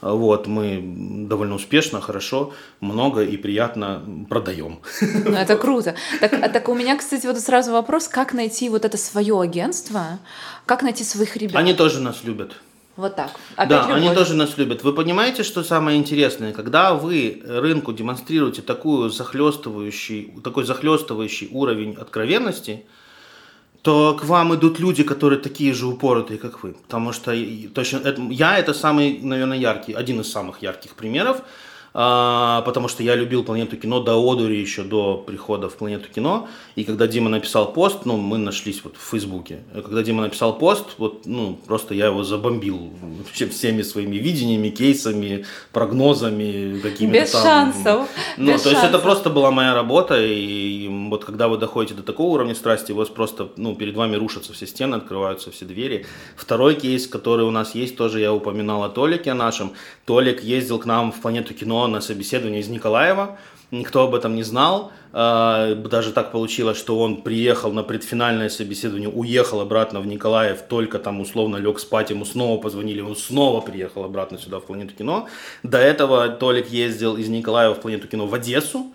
Вот, 0.00 0.46
мы 0.46 0.82
довольно 1.28 1.54
успешно, 1.54 2.00
хорошо, 2.00 2.52
много 2.80 3.22
и 3.24 3.36
приятно 3.36 4.02
продаем. 4.28 4.80
Ну, 5.00 5.32
это 5.32 5.56
круто. 5.56 5.94
Так, 6.20 6.32
а 6.34 6.48
так 6.48 6.68
у 6.68 6.74
меня, 6.74 6.96
кстати, 6.96 7.26
вот 7.26 7.38
сразу 7.38 7.72
вопрос, 7.72 8.08
как 8.08 8.34
найти 8.34 8.68
вот 8.68 8.84
это 8.84 8.96
свое 8.96 9.40
агентство, 9.40 10.18
как 10.66 10.82
найти 10.82 11.04
своих 11.04 11.36
ребят? 11.36 11.56
Они 11.56 11.74
тоже 11.74 12.00
нас 12.00 12.24
любят. 12.24 12.56
Вот 12.96 13.14
так. 13.14 13.30
Опять 13.56 13.68
да, 13.68 13.82
любовь. 13.82 13.96
они 13.96 14.14
тоже 14.14 14.34
нас 14.34 14.56
любят. 14.56 14.82
Вы 14.82 14.94
понимаете, 14.94 15.42
что 15.42 15.62
самое 15.62 15.98
интересное? 15.98 16.52
Когда 16.52 16.94
вы 16.94 17.42
рынку 17.46 17.92
демонстрируете 17.92 18.62
такую 18.62 19.10
захлестывающий, 19.10 20.32
такой 20.42 20.64
захлестывающий 20.64 21.48
уровень 21.52 21.94
откровенности, 21.94 22.86
то 23.86 24.14
к 24.14 24.24
вам 24.24 24.52
идут 24.52 24.80
люди, 24.80 25.04
которые 25.04 25.38
такие 25.38 25.72
же 25.72 25.86
упоротые, 25.86 26.38
как 26.38 26.64
вы. 26.64 26.72
Потому 26.72 27.12
что 27.12 27.32
точно, 27.72 27.98
это, 27.98 28.20
я 28.30 28.58
это 28.58 28.74
самый, 28.74 29.20
наверное, 29.22 29.58
яркий, 29.58 29.92
один 29.92 30.20
из 30.20 30.32
самых 30.32 30.60
ярких 30.60 30.96
примеров. 30.96 31.36
А, 31.98 32.60
потому 32.66 32.88
что 32.88 33.02
я 33.02 33.14
любил 33.14 33.42
«Планету 33.42 33.78
кино» 33.78 34.00
до 34.00 34.16
одури, 34.16 34.60
еще 34.60 34.82
до 34.82 35.16
прихода 35.16 35.70
в 35.70 35.76
«Планету 35.76 36.10
кино». 36.14 36.46
И 36.74 36.84
когда 36.84 37.06
Дима 37.06 37.30
написал 37.30 37.72
пост, 37.72 38.04
ну, 38.04 38.18
мы 38.18 38.36
нашлись 38.36 38.84
вот 38.84 38.96
в 38.98 39.10
Фейсбуке. 39.10 39.60
Когда 39.72 40.02
Дима 40.02 40.20
написал 40.20 40.58
пост, 40.58 40.84
вот, 40.98 41.24
ну, 41.24 41.58
просто 41.66 41.94
я 41.94 42.08
его 42.08 42.22
забомбил 42.22 42.92
вообще 43.00 43.48
всеми 43.48 43.80
своими 43.80 44.16
видениями, 44.16 44.68
кейсами, 44.68 45.46
прогнозами, 45.72 46.78
какими-то 46.80 47.18
Без 47.18 47.30
там. 47.30 47.42
шансов. 47.72 48.08
Ну, 48.36 48.52
Без 48.52 48.60
то 48.60 48.68
шансов. 48.68 48.72
есть 48.72 48.94
это 48.94 48.98
просто 48.98 49.30
была 49.30 49.50
моя 49.50 49.72
работа, 49.72 50.22
и 50.22 50.88
вот 51.08 51.24
когда 51.24 51.48
вы 51.48 51.56
доходите 51.56 51.94
до 51.94 52.02
такого 52.02 52.34
уровня 52.34 52.54
страсти, 52.54 52.92
у 52.92 52.96
вас 52.96 53.08
просто, 53.08 53.48
ну, 53.56 53.74
перед 53.74 53.96
вами 53.96 54.16
рушатся 54.16 54.52
все 54.52 54.66
стены, 54.66 54.96
открываются 54.96 55.50
все 55.50 55.64
двери. 55.64 56.04
Второй 56.36 56.74
кейс, 56.74 57.06
который 57.06 57.46
у 57.46 57.50
нас 57.50 57.74
есть, 57.74 57.96
тоже 57.96 58.20
я 58.20 58.34
упоминал 58.34 58.84
о 58.84 58.90
Толике 58.90 59.32
нашем. 59.32 59.72
Толик 60.04 60.44
ездил 60.44 60.78
к 60.78 60.84
нам 60.84 61.10
в 61.10 61.22
«Планету 61.22 61.54
кино» 61.54 61.85
на 61.86 62.00
собеседование 62.00 62.60
из 62.60 62.68
Николаева. 62.68 63.38
Никто 63.70 64.04
об 64.04 64.14
этом 64.14 64.36
не 64.36 64.44
знал. 64.44 64.92
А, 65.12 65.74
даже 65.74 66.12
так 66.12 66.30
получилось, 66.30 66.78
что 66.78 67.00
он 67.00 67.22
приехал 67.22 67.72
на 67.72 67.82
предфинальное 67.82 68.48
собеседование, 68.48 69.08
уехал 69.08 69.60
обратно 69.60 70.00
в 70.00 70.06
Николаев, 70.06 70.62
только 70.68 70.98
там 70.98 71.20
условно 71.20 71.56
лег 71.56 71.80
спать, 71.80 72.10
ему 72.10 72.24
снова 72.24 72.60
позвонили, 72.60 73.00
он 73.00 73.16
снова 73.16 73.60
приехал 73.60 74.04
обратно 74.04 74.38
сюда 74.38 74.60
в 74.60 74.66
Планету 74.66 74.94
кино. 74.94 75.26
До 75.62 75.78
этого 75.78 76.28
Толик 76.28 76.68
ездил 76.68 77.16
из 77.16 77.28
Николаева 77.28 77.74
в 77.74 77.80
Планету 77.80 78.06
кино 78.08 78.26
в 78.26 78.34
Одессу, 78.34 78.92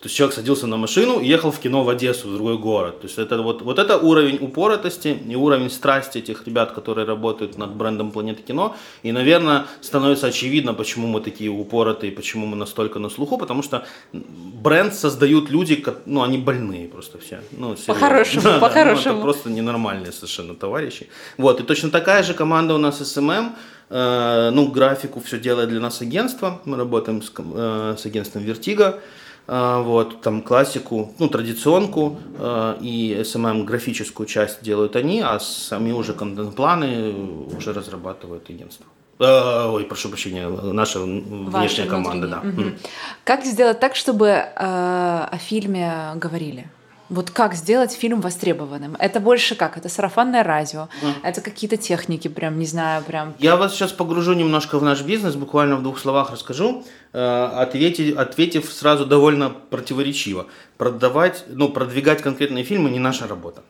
то 0.00 0.06
есть 0.06 0.16
человек 0.16 0.34
садился 0.34 0.66
на 0.66 0.78
машину 0.78 1.20
и 1.20 1.26
ехал 1.28 1.50
в 1.50 1.58
кино 1.58 1.84
в 1.84 1.90
Одессу, 1.90 2.28
в 2.28 2.32
другой 2.32 2.56
город. 2.56 3.02
То 3.02 3.06
есть 3.06 3.18
это 3.18 3.42
вот, 3.42 3.60
вот 3.60 3.78
это 3.78 3.98
уровень 3.98 4.38
упоротости 4.40 5.08
и 5.28 5.36
уровень 5.36 5.68
страсти 5.68 6.18
этих 6.18 6.46
ребят, 6.46 6.72
которые 6.72 7.06
работают 7.06 7.58
над 7.58 7.74
брендом 7.74 8.10
Планеты 8.10 8.42
кино. 8.42 8.74
И, 9.02 9.12
наверное, 9.12 9.66
становится 9.82 10.28
очевидно, 10.28 10.72
почему 10.72 11.06
мы 11.06 11.20
такие 11.20 11.50
упоротые, 11.50 12.12
почему 12.12 12.46
мы 12.46 12.56
настолько 12.56 12.98
на 12.98 13.10
слуху, 13.10 13.36
потому 13.36 13.62
что 13.62 13.84
бренд 14.14 14.94
создают 14.94 15.50
люди, 15.50 15.84
ну, 16.06 16.22
они 16.22 16.38
больные 16.38 16.88
просто 16.88 17.18
все. 17.18 17.42
Ну, 17.52 17.76
по-хорошему, 17.86 18.42
да, 18.42 18.58
по-хорошему. 18.60 19.02
Да, 19.02 19.10
ну, 19.10 19.16
это 19.16 19.22
просто 19.22 19.50
ненормальные 19.50 20.12
совершенно 20.12 20.54
товарищи. 20.54 21.08
Вот, 21.36 21.60
и 21.60 21.62
точно 21.62 21.90
такая 21.90 22.22
же 22.22 22.32
команда 22.32 22.74
у 22.74 22.78
нас 22.78 23.02
SMM, 23.02 23.50
э, 23.90 24.50
ну, 24.50 24.68
графику 24.68 25.20
все 25.20 25.38
делает 25.38 25.68
для 25.68 25.80
нас 25.80 26.00
агентство, 26.00 26.62
мы 26.64 26.78
работаем 26.78 27.20
с, 27.20 27.30
э, 27.36 27.96
с 27.98 28.06
агентством 28.06 28.44
Vertigo, 28.44 28.98
вот, 29.50 30.20
там 30.20 30.42
классику, 30.42 31.12
ну, 31.18 31.28
традиционку 31.28 32.18
э, 32.38 32.76
и 32.80 33.16
SMM 33.20 33.64
графическую 33.64 34.26
часть 34.26 34.62
делают 34.62 34.94
они, 34.94 35.20
а 35.22 35.40
сами 35.40 35.90
уже 35.90 36.12
контент-планы 36.12 37.12
уже 37.56 37.72
разрабатывают 37.72 38.48
агентство. 38.48 38.86
Э, 39.18 39.68
ой, 39.68 39.84
прошу 39.84 40.08
прощения, 40.08 40.48
наша 40.48 41.00
внешняя 41.00 41.86
команда, 41.86 42.28
да. 42.28 42.40
Угу. 42.48 42.62
Как 43.24 43.44
сделать 43.44 43.80
так, 43.80 43.96
чтобы 43.96 44.26
э, 44.26 44.48
о 44.56 45.38
фильме 45.38 46.12
говорили? 46.14 46.70
Вот 47.10 47.30
как 47.32 47.54
сделать 47.54 47.92
фильм 47.92 48.20
востребованным? 48.20 48.96
Это 49.00 49.18
больше 49.18 49.56
как? 49.56 49.76
Это 49.76 49.88
сарафанное 49.88 50.44
радио, 50.44 50.88
mm. 51.02 51.14
это 51.24 51.40
какие-то 51.40 51.76
техники, 51.76 52.28
прям, 52.28 52.56
не 52.56 52.66
знаю, 52.66 53.02
прям... 53.02 53.34
Я 53.40 53.56
вас 53.56 53.74
сейчас 53.74 53.90
погружу 53.90 54.32
немножко 54.34 54.78
в 54.78 54.84
наш 54.84 55.02
бизнес, 55.02 55.34
буквально 55.34 55.74
в 55.74 55.82
двух 55.82 55.98
словах 55.98 56.30
расскажу, 56.30 56.84
ответив, 57.12 58.18
ответив 58.18 58.72
сразу 58.72 59.06
довольно 59.06 59.50
противоречиво. 59.50 60.46
Продавать, 60.76 61.44
ну, 61.48 61.68
продвигать 61.68 62.22
конкретные 62.22 62.64
фильмы 62.64 62.90
не 62.90 62.98
наша 62.98 63.26
работа. 63.26 63.62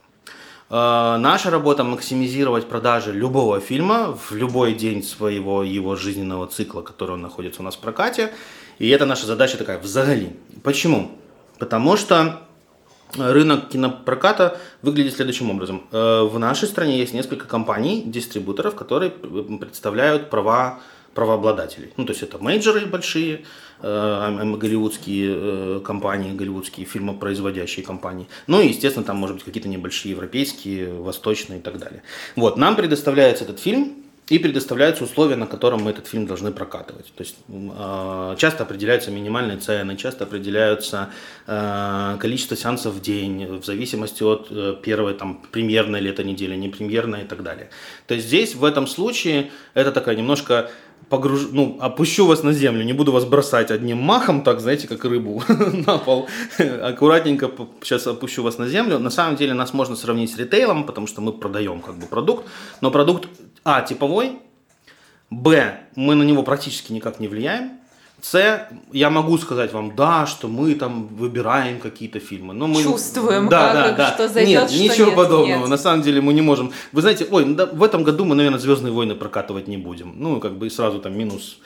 Э, 0.70 1.16
наша 1.18 1.50
работа 1.50 1.82
максимизировать 1.82 2.68
продажи 2.68 3.12
любого 3.12 3.60
фильма 3.60 4.16
в 4.16 4.32
любой 4.32 4.74
день 4.74 5.02
своего 5.02 5.64
его 5.64 5.96
жизненного 5.96 6.46
цикла, 6.46 6.82
который 6.82 7.12
он 7.12 7.22
находится 7.22 7.60
у 7.60 7.64
нас 7.64 7.74
в 7.74 7.80
прокате. 7.80 8.32
И 8.78 8.88
это 8.88 9.04
наша 9.04 9.26
задача 9.26 9.58
такая, 9.58 9.78
взагали. 9.78 10.36
Почему? 10.62 11.18
Потому 11.58 11.96
что 11.96 12.42
рынок 13.16 13.68
кинопроката 13.68 14.58
выглядит 14.82 15.14
следующим 15.16 15.50
образом. 15.50 15.82
Э, 15.90 16.22
в 16.22 16.38
нашей 16.38 16.68
стране 16.68 16.98
есть 16.98 17.14
несколько 17.14 17.46
компаний, 17.46 18.04
дистрибуторов, 18.06 18.76
которые 18.76 19.10
представляют 19.10 20.30
права 20.30 20.78
правообладателей. 21.14 21.92
Ну, 21.96 22.04
то 22.04 22.12
есть 22.12 22.22
это 22.22 22.38
мейджоры 22.38 22.86
большие, 22.86 23.44
э, 23.82 24.54
голливудские 24.56 25.34
э, 25.36 25.80
компании, 25.84 26.32
голливудские 26.32 26.86
фильмопроизводящие 26.86 27.84
компании. 27.84 28.26
Ну 28.46 28.60
и, 28.60 28.68
естественно, 28.68 29.04
там, 29.04 29.16
может 29.16 29.36
быть, 29.36 29.44
какие-то 29.44 29.68
небольшие 29.68 30.12
европейские, 30.12 30.92
восточные 30.92 31.58
и 31.58 31.62
так 31.62 31.78
далее. 31.78 32.02
Вот, 32.36 32.56
нам 32.56 32.76
предоставляется 32.76 33.44
этот 33.44 33.60
фильм, 33.60 34.00
и 34.30 34.38
предоставляются 34.38 35.04
условия, 35.04 35.34
на 35.34 35.46
котором 35.46 35.82
мы 35.82 35.90
этот 35.90 36.06
фильм 36.06 36.24
должны 36.24 36.52
прокатывать. 36.52 37.12
То 37.16 37.24
есть 37.24 37.36
э, 37.48 38.36
часто 38.38 38.62
определяются 38.62 39.10
минимальные 39.10 39.58
цены, 39.58 39.96
часто 39.96 40.24
определяются 40.24 41.10
э, 41.48 42.16
количество 42.20 42.56
сеансов 42.56 42.94
в 42.94 43.02
день, 43.02 43.46
в 43.46 43.64
зависимости 43.64 44.22
от 44.22 44.46
э, 44.50 44.76
первой 44.80 45.14
там, 45.14 45.42
премьерной 45.50 46.00
ли 46.00 46.10
это 46.10 46.22
недели, 46.22 46.54
не 46.54 46.68
премьерной 46.68 47.22
и 47.22 47.26
так 47.26 47.42
далее. 47.42 47.70
То 48.06 48.14
есть 48.14 48.28
здесь 48.28 48.54
в 48.54 48.64
этом 48.64 48.86
случае 48.86 49.50
это 49.74 49.90
такая 49.90 50.14
немножко 50.14 50.70
погруж... 51.10 51.48
ну, 51.52 51.76
опущу 51.80 52.24
вас 52.26 52.42
на 52.42 52.52
землю, 52.52 52.84
не 52.84 52.94
буду 52.94 53.12
вас 53.12 53.24
бросать 53.24 53.70
одним 53.70 53.98
махом, 53.98 54.42
так, 54.42 54.60
знаете, 54.60 54.88
как 54.88 55.04
рыбу 55.04 55.42
на 55.86 55.98
пол. 55.98 56.28
Аккуратненько 56.58 57.50
сейчас 57.82 58.06
опущу 58.06 58.42
вас 58.42 58.58
на 58.58 58.68
землю. 58.68 58.98
На 58.98 59.10
самом 59.10 59.36
деле 59.36 59.52
нас 59.52 59.74
можно 59.74 59.96
сравнить 59.96 60.32
с 60.32 60.38
ритейлом, 60.38 60.84
потому 60.84 61.06
что 61.06 61.20
мы 61.20 61.32
продаем 61.32 61.80
как 61.80 61.98
бы 61.98 62.06
продукт, 62.06 62.46
но 62.80 62.90
продукт 62.90 63.28
а, 63.64 63.82
типовой, 63.82 64.38
б, 65.30 65.80
мы 65.96 66.14
на 66.14 66.22
него 66.22 66.42
практически 66.42 66.92
никак 66.92 67.20
не 67.20 67.28
влияем, 67.28 67.79
с, 68.22 68.68
я 68.92 69.10
могу 69.10 69.38
сказать 69.38 69.72
вам, 69.72 69.94
да, 69.96 70.26
что 70.26 70.48
мы 70.48 70.74
там 70.74 71.08
выбираем 71.08 71.80
какие-то 71.80 72.20
фильмы. 72.20 72.54
Но 72.54 72.66
мы... 72.66 72.82
Чувствуем, 72.82 73.48
да, 73.48 73.72
как, 73.72 73.74
да, 73.74 73.92
да. 73.92 74.14
что 74.14 74.28
зайдет, 74.28 74.62
Нет, 74.62 74.70
что 74.70 74.82
ничего 74.82 75.06
нет, 75.06 75.16
подобного. 75.16 75.60
Нет. 75.60 75.68
На 75.68 75.78
самом 75.78 76.02
деле 76.02 76.20
мы 76.20 76.32
не 76.32 76.42
можем. 76.42 76.72
Вы 76.92 77.00
знаете, 77.00 77.26
ой, 77.30 77.44
в 77.44 77.82
этом 77.82 78.04
году 78.04 78.24
мы, 78.24 78.34
наверное, 78.34 78.58
Звездные 78.58 78.92
войны 78.92 79.14
прокатывать 79.14 79.68
не 79.68 79.78
будем. 79.78 80.14
Ну, 80.16 80.40
как 80.40 80.58
бы 80.58 80.68
сразу 80.70 80.98
там 80.98 81.16
минус 81.16 81.58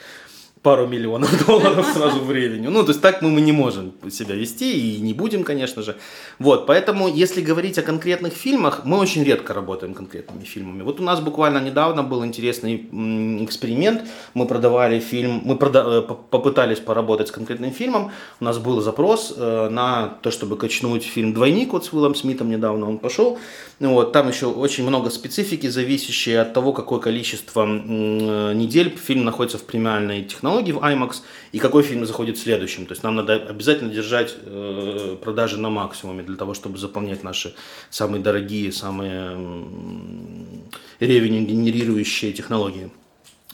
пару 0.65 0.87
миллионов 0.87 1.45
долларов 1.47 1.85
сразу 1.93 2.19
в 2.21 2.31
ревеню. 2.31 2.71
Ну, 2.71 2.81
то 2.81 2.89
есть 2.89 3.01
так 3.01 3.21
мы, 3.21 3.29
мы 3.29 3.41
не 3.41 3.51
можем 3.51 3.93
себя 4.09 4.33
вести 4.33 4.97
и 4.97 5.01
не 5.01 5.13
будем, 5.13 5.43
конечно 5.43 5.83
же. 5.83 5.95
Вот, 6.39 6.65
поэтому, 6.65 7.07
если 7.07 7.41
говорить 7.41 7.77
о 7.77 7.83
конкретных 7.83 8.33
фильмах, 8.33 8.81
мы 8.83 8.97
очень 8.97 9.23
редко 9.23 9.53
работаем 9.53 9.93
конкретными 9.93 10.43
фильмами. 10.43 10.81
Вот 10.81 10.99
у 10.99 11.03
нас 11.03 11.19
буквально 11.19 11.59
недавно 11.59 12.01
был 12.01 12.25
интересный 12.25 12.75
эксперимент. 13.45 14.01
Мы 14.33 14.47
продавали 14.47 14.99
фильм, 14.99 15.41
мы 15.45 15.55
прода- 15.55 15.99
э, 15.99 16.01
попытались 16.31 16.79
поработать 16.79 17.27
с 17.27 17.31
конкретным 17.31 17.71
фильмом. 17.71 18.11
У 18.41 18.45
нас 18.45 18.57
был 18.57 18.81
запрос 18.81 19.35
э, 19.37 19.69
на 19.69 20.17
то, 20.23 20.31
чтобы 20.31 20.57
качнуть 20.57 21.03
фильм 21.03 21.33
«Двойник» 21.33 21.73
вот 21.73 21.85
с 21.85 21.93
Уиллом 21.93 22.15
Смитом 22.15 22.49
недавно 22.49 22.89
он 22.89 22.97
пошел. 22.97 23.37
Вот, 23.79 24.13
там 24.13 24.29
еще 24.29 24.47
очень 24.47 24.87
много 24.87 25.09
специфики, 25.09 25.69
зависящие 25.69 26.41
от 26.41 26.53
того, 26.53 26.73
какое 26.73 26.99
количество 26.99 27.67
э, 27.67 28.53
недель 28.53 28.89
фильм 28.89 29.25
находится 29.25 29.57
в 29.57 29.63
премиальной 29.63 30.23
технологии 30.23 30.54
технологий 30.55 30.71
в 30.71 30.77
IMAX 30.77 31.21
и 31.51 31.59
какой 31.59 31.83
фильм 31.83 32.05
заходит 32.05 32.37
следующим. 32.37 32.85
То 32.85 32.93
есть 32.93 33.03
нам 33.03 33.15
надо 33.15 33.33
обязательно 33.35 33.91
держать 33.91 34.35
э, 34.41 35.17
продажи 35.21 35.57
на 35.57 35.69
максимуме 35.69 36.23
для 36.23 36.35
того, 36.35 36.53
чтобы 36.53 36.77
заполнять 36.77 37.23
наши 37.23 37.53
самые 37.89 38.21
дорогие, 38.21 38.71
самые 38.71 39.37
ревеню 40.99 41.45
генерирующие 41.45 42.31
технологии. 42.33 42.89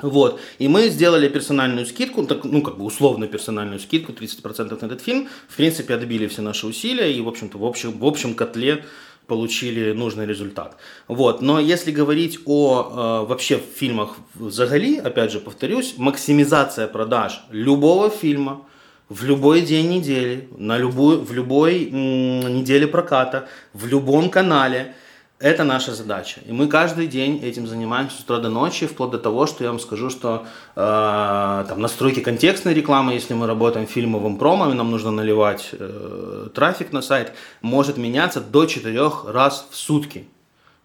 Вот. 0.02 0.40
И 0.60 0.68
мы 0.68 0.90
сделали 0.90 1.28
персональную 1.28 1.86
скидку, 1.86 2.26
так, 2.26 2.44
ну, 2.44 2.62
как 2.62 2.78
бы 2.78 2.86
условно 2.86 3.28
персональную 3.28 3.80
скидку, 3.80 4.12
30% 4.14 4.82
на 4.82 4.86
этот 4.88 5.02
фильм. 5.02 5.28
В 5.48 5.58
принципе, 5.58 5.94
отбили 5.94 6.28
все 6.28 6.42
наши 6.42 6.68
усилия 6.68 7.12
и, 7.12 7.22
в 7.22 7.28
общем-то, 7.28 7.58
в 7.58 7.66
общем, 7.66 7.92
в 8.00 8.06
общем 8.06 8.34
котле 8.34 8.84
получили 9.28 9.94
нужный 9.94 10.26
результат. 10.26 10.78
Вот. 11.08 11.42
Но 11.42 11.60
если 11.60 11.92
говорить 11.92 12.40
о 12.46 13.24
э, 13.24 13.28
вообще 13.28 13.60
фильмах 13.76 14.18
в 14.36 14.52
Загали, 14.52 14.98
опять 14.98 15.32
же 15.32 15.40
повторюсь, 15.40 15.96
максимизация 15.98 16.88
продаж 16.88 17.44
любого 17.52 18.10
фильма 18.10 18.66
в 19.10 19.26
любой 19.26 19.62
день 19.62 19.90
недели, 19.90 20.48
на 20.58 20.78
любую, 20.78 21.20
в 21.22 21.34
любой 21.34 21.90
м, 21.90 22.56
неделе 22.56 22.88
проката, 22.88 23.48
в 23.74 23.86
любом 23.86 24.30
канале. 24.30 24.96
Это 25.42 25.64
наша 25.64 25.96
задача. 25.96 26.40
И 26.46 26.52
мы 26.52 26.68
каждый 26.68 27.08
день 27.08 27.40
этим 27.44 27.66
занимаемся 27.66 28.18
с 28.18 28.20
утра 28.20 28.38
до 28.38 28.50
ночи, 28.50 28.86
вплоть 28.86 29.10
до 29.10 29.18
того, 29.18 29.48
что 29.48 29.64
я 29.64 29.72
вам 29.72 29.80
скажу, 29.80 30.12
что 30.12 30.46
э, 30.76 31.66
там 31.68 31.82
настройки 31.82 32.20
контекстной 32.20 32.76
рекламы, 32.76 33.14
если 33.14 33.34
мы 33.34 33.48
работаем 33.48 33.88
в 33.88 33.90
фильмовом 33.90 34.38
промо, 34.38 34.70
и 34.70 34.74
нам 34.76 34.92
нужно 34.92 35.10
наливать 35.10 35.70
э, 35.74 36.50
трафик 36.54 36.94
на 36.94 37.02
сайт, 37.02 37.34
может 37.62 37.98
меняться 37.98 38.40
до 38.40 38.68
4 38.68 39.12
раз 39.26 39.68
в 39.72 39.76
сутки. 39.76 40.28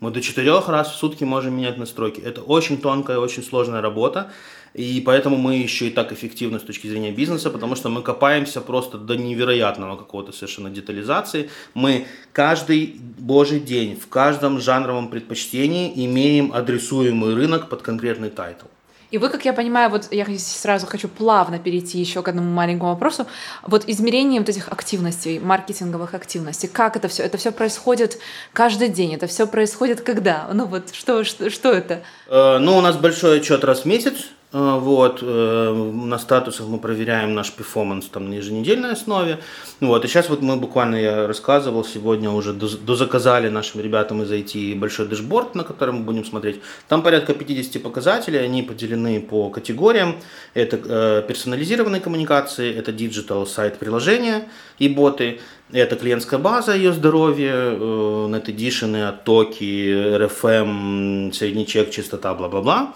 Мы 0.01 0.11
до 0.11 0.23
4 0.23 0.61
раз 0.69 0.91
в 0.91 0.95
сутки 0.95 1.25
можем 1.25 1.55
менять 1.55 1.77
настройки. 1.77 2.21
Это 2.21 2.41
очень 2.41 2.79
тонкая, 2.79 3.19
очень 3.19 3.43
сложная 3.43 3.83
работа. 3.83 4.31
И 4.77 5.01
поэтому 5.01 5.37
мы 5.37 5.55
еще 5.55 5.87
и 5.87 5.91
так 5.91 6.13
эффективны 6.13 6.59
с 6.59 6.63
точки 6.63 6.87
зрения 6.87 7.11
бизнеса, 7.11 7.51
потому 7.51 7.77
что 7.77 7.89
мы 7.89 8.03
копаемся 8.03 8.61
просто 8.61 8.99
до 8.99 9.17
невероятного 9.17 9.97
какого-то 9.97 10.33
совершенно 10.33 10.69
детализации. 10.69 11.49
Мы 11.73 12.07
каждый 12.33 12.97
божий 13.19 13.61
день 13.61 13.97
в 13.97 14.07
каждом 14.09 14.61
жанровом 14.61 15.09
предпочтении 15.09 15.93
имеем 16.05 16.53
адресуемый 16.53 17.35
рынок 17.35 17.71
под 17.71 17.81
конкретный 17.81 18.29
title. 18.29 18.67
И 19.11 19.19
вы, 19.19 19.31
как 19.31 19.45
я 19.45 19.53
понимаю, 19.53 19.89
вот 19.89 20.09
я 20.11 20.27
сразу 20.37 20.87
хочу 20.87 21.09
плавно 21.09 21.59
перейти 21.59 21.99
еще 21.99 22.23
к 22.23 22.29
одному 22.29 22.51
маленькому 22.51 22.91
вопросу. 22.91 23.27
Вот 23.63 23.85
измерение 23.87 24.41
вот 24.41 24.49
этих 24.49 24.69
активностей, 24.69 25.39
маркетинговых 25.39 26.13
активностей, 26.13 26.69
как 26.69 26.97
это 26.97 27.09
все? 27.09 27.23
Это 27.23 27.39
все 27.39 27.53
происходит 27.53 28.19
каждый 28.53 28.89
день, 28.89 29.15
это 29.15 29.27
все 29.27 29.47
происходит 29.47 30.01
когда? 30.01 30.49
Ну 30.53 30.67
вот 30.67 30.93
что, 30.93 31.25
что, 31.25 31.49
что 31.51 31.73
это? 31.73 32.03
Э, 32.27 32.59
ну, 32.59 32.77
у 32.77 32.81
нас 32.81 32.97
большой 32.97 33.39
отчет 33.39 33.63
раз 33.65 33.83
в 33.83 33.85
месяц, 33.85 34.27
вот, 34.57 35.19
э, 35.21 35.91
на 35.93 36.19
статусах 36.19 36.67
мы 36.67 36.79
проверяем 36.79 37.35
наш 37.35 37.53
performance 37.53 38.07
там 38.07 38.31
на 38.31 38.35
еженедельной 38.35 38.93
основе. 38.93 39.39
Вот, 39.81 40.05
и 40.05 40.09
сейчас 40.09 40.31
вот 40.31 40.41
мы 40.41 40.57
буквально, 40.57 40.97
я 40.97 41.27
рассказывал, 41.27 41.85
сегодня 41.85 42.31
уже 42.31 42.55
дозаказали 42.55 43.51
нашим 43.51 43.83
ребятам 43.83 44.23
из 44.23 44.33
IT 44.33 44.79
большой 44.79 45.09
dashboard, 45.09 45.55
на 45.55 45.63
котором 45.63 45.97
мы 45.97 46.05
будем 46.05 46.25
смотреть. 46.25 46.63
Там 46.89 47.03
порядка 47.03 47.35
50 47.35 47.83
показателей, 47.83 48.39
они 48.39 48.63
поделены 48.63 49.21
по 49.21 49.51
категориям. 49.51 50.17
Это 50.55 50.81
э, 50.83 51.23
персонализированные 51.29 52.01
коммуникации, 52.01 52.75
это 52.75 52.93
digital 52.93 53.47
сайт 53.47 53.79
приложения 53.79 54.49
и 54.79 54.89
боты, 54.89 55.41
это 55.71 55.97
клиентская 55.97 56.41
база, 56.41 56.75
ее 56.75 56.95
здоровье, 56.95 57.53
net 57.53 58.47
addition, 58.47 59.07
оттоки, 59.07 60.17
RFM, 60.17 61.33
средний 61.35 61.67
чек, 61.67 61.91
частота, 61.91 62.33
бла-бла-бла. 62.35 62.95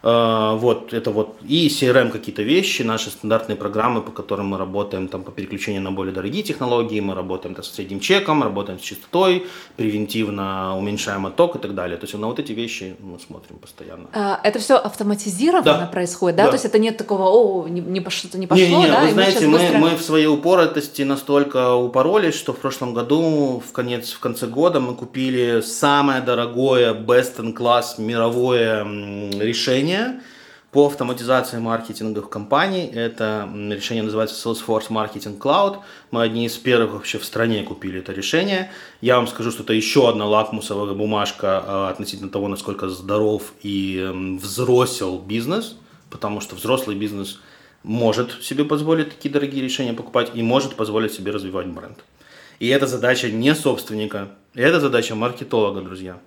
А, 0.00 0.54
вот, 0.54 0.92
это 0.92 1.10
вот 1.10 1.38
и 1.42 1.66
CRM 1.66 2.10
какие-то 2.10 2.42
вещи, 2.42 2.82
наши 2.82 3.10
стандартные 3.10 3.56
программы, 3.56 4.00
по 4.00 4.12
которым 4.12 4.46
мы 4.46 4.58
работаем 4.58 5.08
там, 5.08 5.24
по 5.24 5.32
переключению 5.32 5.82
на 5.82 5.90
более 5.90 6.14
дорогие 6.14 6.44
технологии, 6.44 7.00
мы 7.00 7.14
работаем 7.14 7.56
там, 7.56 7.64
с 7.64 7.70
средним 7.72 7.98
чеком, 7.98 8.44
работаем 8.44 8.78
с 8.78 8.82
частотой, 8.82 9.46
превентивно 9.76 10.78
уменьшаем 10.78 11.26
отток 11.26 11.56
и 11.56 11.58
так 11.58 11.74
далее. 11.74 11.96
То 11.96 12.04
есть 12.04 12.14
на 12.14 12.28
вот 12.28 12.38
эти 12.38 12.52
вещи 12.52 12.94
мы 13.00 13.18
смотрим 13.18 13.58
постоянно. 13.58 14.06
А, 14.12 14.40
это 14.44 14.60
все 14.60 14.76
автоматизировано 14.76 15.64
да. 15.64 15.86
происходит, 15.86 16.36
да? 16.36 16.44
да? 16.44 16.50
То 16.50 16.54
есть 16.54 16.64
это 16.64 16.78
нет 16.78 16.96
такого, 16.96 17.24
о, 17.24 17.66
не, 17.66 17.80
не 17.80 18.08
что-то 18.08 18.38
не 18.38 18.46
пошло, 18.46 18.64
не, 18.64 18.76
не, 18.76 18.86
да? 18.86 19.02
Вы 19.02 19.10
знаете, 19.10 19.48
мы, 19.48 19.58
быстро... 19.58 19.78
мы 19.78 19.96
в 19.96 20.02
своей 20.02 20.26
упоротости 20.26 21.02
настолько 21.02 21.74
упоролись, 21.74 22.34
что 22.34 22.52
в 22.52 22.58
прошлом 22.58 22.94
году, 22.94 23.60
в, 23.66 23.72
конец, 23.72 24.12
в 24.12 24.20
конце 24.20 24.46
года 24.46 24.78
мы 24.78 24.94
купили 24.94 25.60
самое 25.60 26.20
дорогое 26.20 26.94
best-in-class 26.94 27.98
мировое 27.98 28.84
решение 29.40 29.87
решение 29.88 30.20
по 30.70 30.86
автоматизации 30.86 31.58
маркетинга 31.58 32.20
в. 32.20 32.88
Это 32.88 33.48
решение 33.70 34.02
называется 34.02 34.36
Salesforce 34.36 34.88
Marketing 34.90 35.38
Cloud. 35.38 35.78
Мы 36.10 36.22
одни 36.22 36.44
из 36.44 36.56
первых 36.58 36.92
вообще 36.92 37.18
в 37.18 37.24
стране 37.24 37.62
купили 37.62 38.00
это 38.00 38.12
решение. 38.12 38.70
Я 39.00 39.16
вам 39.16 39.26
скажу, 39.26 39.50
что 39.50 39.62
это 39.62 39.72
еще 39.72 40.10
одна 40.10 40.26
лакмусовая 40.26 40.92
бумажка 40.92 41.62
а, 41.64 41.88
относительно 41.88 42.30
того, 42.30 42.48
насколько 42.48 42.88
здоров 42.90 43.54
и 43.62 44.10
взросел 44.38 45.18
бизнес, 45.18 45.76
потому 46.10 46.42
что 46.42 46.54
взрослый 46.54 46.96
бизнес 46.96 47.40
может 47.82 48.42
себе 48.42 48.64
позволить 48.64 49.08
такие 49.08 49.32
дорогие 49.32 49.62
решения 49.62 49.94
покупать 49.94 50.32
и 50.34 50.42
может 50.42 50.74
позволить 50.74 51.14
себе 51.14 51.32
развивать 51.32 51.68
бренд. 51.68 51.98
И 52.60 52.68
это 52.68 52.86
задача 52.86 53.30
не 53.30 53.54
собственника, 53.54 54.28
это 54.54 54.80
задача 54.80 55.14
маркетолога, 55.14 55.80
друзья 55.80 56.18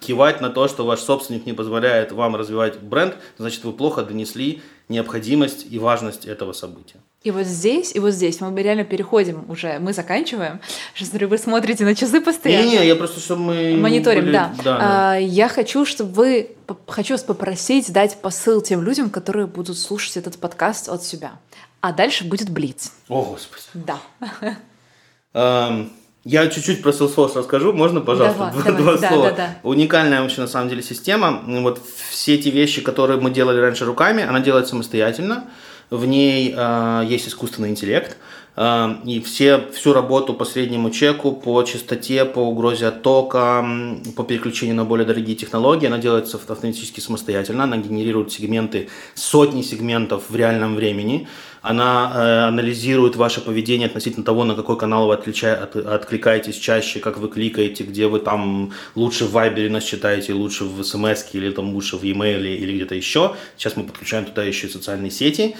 кивать 0.00 0.40
на 0.40 0.50
то, 0.50 0.68
что 0.68 0.84
ваш 0.84 1.00
собственник 1.00 1.46
не 1.46 1.52
позволяет 1.52 2.12
вам 2.12 2.36
развивать 2.36 2.80
бренд, 2.80 3.16
значит, 3.38 3.64
вы 3.64 3.72
плохо 3.72 4.02
донесли 4.02 4.62
необходимость 4.88 5.66
и 5.70 5.78
важность 5.78 6.26
этого 6.26 6.52
события. 6.52 6.98
И 7.22 7.30
вот 7.30 7.46
здесь, 7.46 7.94
и 7.94 8.00
вот 8.00 8.10
здесь 8.10 8.40
мы 8.42 8.62
реально 8.62 8.84
переходим 8.84 9.50
уже, 9.50 9.78
мы 9.78 9.94
заканчиваем. 9.94 10.60
Сейчас 10.94 11.08
смотрю, 11.08 11.28
вы 11.28 11.38
смотрите 11.38 11.84
на 11.84 11.94
часы 11.94 12.20
постоянно. 12.20 12.66
Не-не, 12.66 12.86
я 12.86 12.96
просто, 12.96 13.18
чтобы 13.18 13.40
мы... 13.44 13.76
Мониторим, 13.78 14.24
были... 14.24 14.32
да. 14.32 14.54
да, 14.58 14.62
да. 14.62 15.12
А, 15.12 15.16
я 15.16 15.48
хочу, 15.48 15.86
чтобы 15.86 16.12
вы... 16.12 16.50
Хочу 16.86 17.14
вас 17.14 17.22
попросить 17.22 17.90
дать 17.92 18.20
посыл 18.20 18.60
тем 18.60 18.82
людям, 18.82 19.08
которые 19.08 19.46
будут 19.46 19.78
слушать 19.78 20.18
этот 20.18 20.36
подкаст 20.38 20.90
от 20.90 21.02
себя. 21.02 21.32
А 21.80 21.92
дальше 21.92 22.24
будет 22.24 22.50
Блиц. 22.50 22.92
О, 23.08 23.22
Господи. 23.22 23.62
Да. 23.72 24.00
Я 26.24 26.46
чуть-чуть 26.48 26.82
про 26.82 26.90
Salesforce 26.90 27.38
расскажу, 27.38 27.74
можно, 27.74 28.00
пожалуйста, 28.00 28.38
давай, 28.38 28.52
два, 28.52 28.62
давай. 28.64 28.82
два 28.82 28.96
да, 28.96 29.08
слова. 29.08 29.30
Да, 29.30 29.36
да. 29.36 29.56
Уникальная 29.62 30.22
вообще 30.22 30.40
на 30.40 30.46
самом 30.46 30.70
деле 30.70 30.82
система. 30.82 31.42
Вот 31.46 31.80
все 32.08 32.34
эти 32.34 32.48
вещи, 32.48 32.80
которые 32.80 33.20
мы 33.20 33.30
делали 33.30 33.60
раньше 33.60 33.84
руками, 33.84 34.22
она 34.22 34.40
делает 34.40 34.66
самостоятельно. 34.66 35.44
В 35.90 36.06
ней 36.06 36.54
э, 36.56 37.04
есть 37.06 37.28
искусственный 37.28 37.68
интеллект. 37.68 38.16
Э, 38.56 38.94
и 39.04 39.20
все, 39.20 39.66
всю 39.74 39.92
работу 39.92 40.32
по 40.32 40.46
среднему 40.46 40.90
чеку, 40.90 41.32
по 41.32 41.62
частоте, 41.62 42.24
по 42.24 42.38
угрозе 42.38 42.86
оттока, 42.86 43.62
по 44.16 44.24
переключению 44.24 44.76
на 44.76 44.86
более 44.86 45.06
дорогие 45.06 45.36
технологии, 45.36 45.86
она 45.86 45.98
делается 45.98 46.38
автоматически 46.38 47.00
самостоятельно. 47.00 47.64
Она 47.64 47.76
генерирует 47.76 48.32
сегменты, 48.32 48.88
сотни 49.14 49.60
сегментов 49.60 50.30
в 50.30 50.36
реальном 50.36 50.74
времени 50.74 51.28
она 51.64 52.12
э, 52.14 52.48
анализирует 52.48 53.16
ваше 53.16 53.40
поведение 53.40 53.86
относительно 53.86 54.22
того, 54.22 54.44
на 54.44 54.54
какой 54.54 54.76
канал 54.76 55.06
вы 55.06 55.14
отлича... 55.14 55.54
от... 55.54 55.74
откликаетесь 55.74 56.56
чаще, 56.56 57.00
как 57.00 57.16
вы 57.16 57.28
кликаете, 57.30 57.84
где 57.84 58.06
вы 58.06 58.20
там 58.20 58.72
лучше 58.94 59.24
в 59.24 59.32
Вайбере 59.32 59.70
нас 59.70 59.82
читаете, 59.82 60.34
лучше 60.34 60.64
в 60.64 60.84
смс 60.84 61.24
или 61.32 61.50
там 61.50 61.72
лучше 61.72 61.96
в 61.96 62.02
e-mail 62.02 62.46
или 62.46 62.74
где-то 62.74 62.94
еще. 62.94 63.34
Сейчас 63.56 63.76
мы 63.76 63.84
подключаем 63.84 64.26
туда 64.26 64.44
еще 64.44 64.66
и 64.66 64.70
социальные 64.70 65.10
сети. 65.10 65.56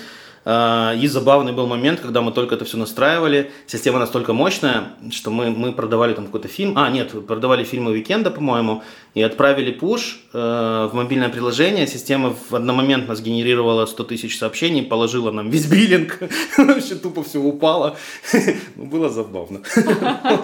И 0.47 1.07
забавный 1.07 1.53
был 1.53 1.67
момент, 1.67 2.01
когда 2.01 2.21
мы 2.21 2.31
только 2.31 2.55
это 2.55 2.67
все 2.67 2.77
настраивали. 2.77 3.51
Система 3.67 3.99
настолько 3.99 4.35
мощная, 4.35 4.89
что 5.11 5.31
мы, 5.31 5.51
мы 5.51 5.73
продавали 5.73 6.13
там 6.13 6.27
какой-то 6.27 6.49
фильм. 6.49 6.77
А, 6.77 6.91
нет, 6.91 7.27
продавали 7.27 7.65
фильмы 7.65 7.93
уикенда, 7.93 8.31
по-моему, 8.31 8.83
и 9.15 9.23
отправили 9.23 9.73
пуш 9.73 10.21
э, 10.35 10.39
в 10.39 10.95
мобильное 10.95 11.31
приложение. 11.31 11.87
Система 11.87 12.37
в 12.51 12.55
одномоментно 12.55 13.15
сгенерировала 13.15 13.87
100 13.87 14.05
тысяч 14.05 14.39
сообщений, 14.39 14.83
положила 14.83 15.31
нам 15.31 15.49
весь 15.49 15.67
биллинг. 15.67 16.19
Вообще 16.59 16.97
тупо 16.97 17.23
все 17.23 17.39
упало. 17.39 17.97
Было 18.77 19.09
забавно. 19.09 19.63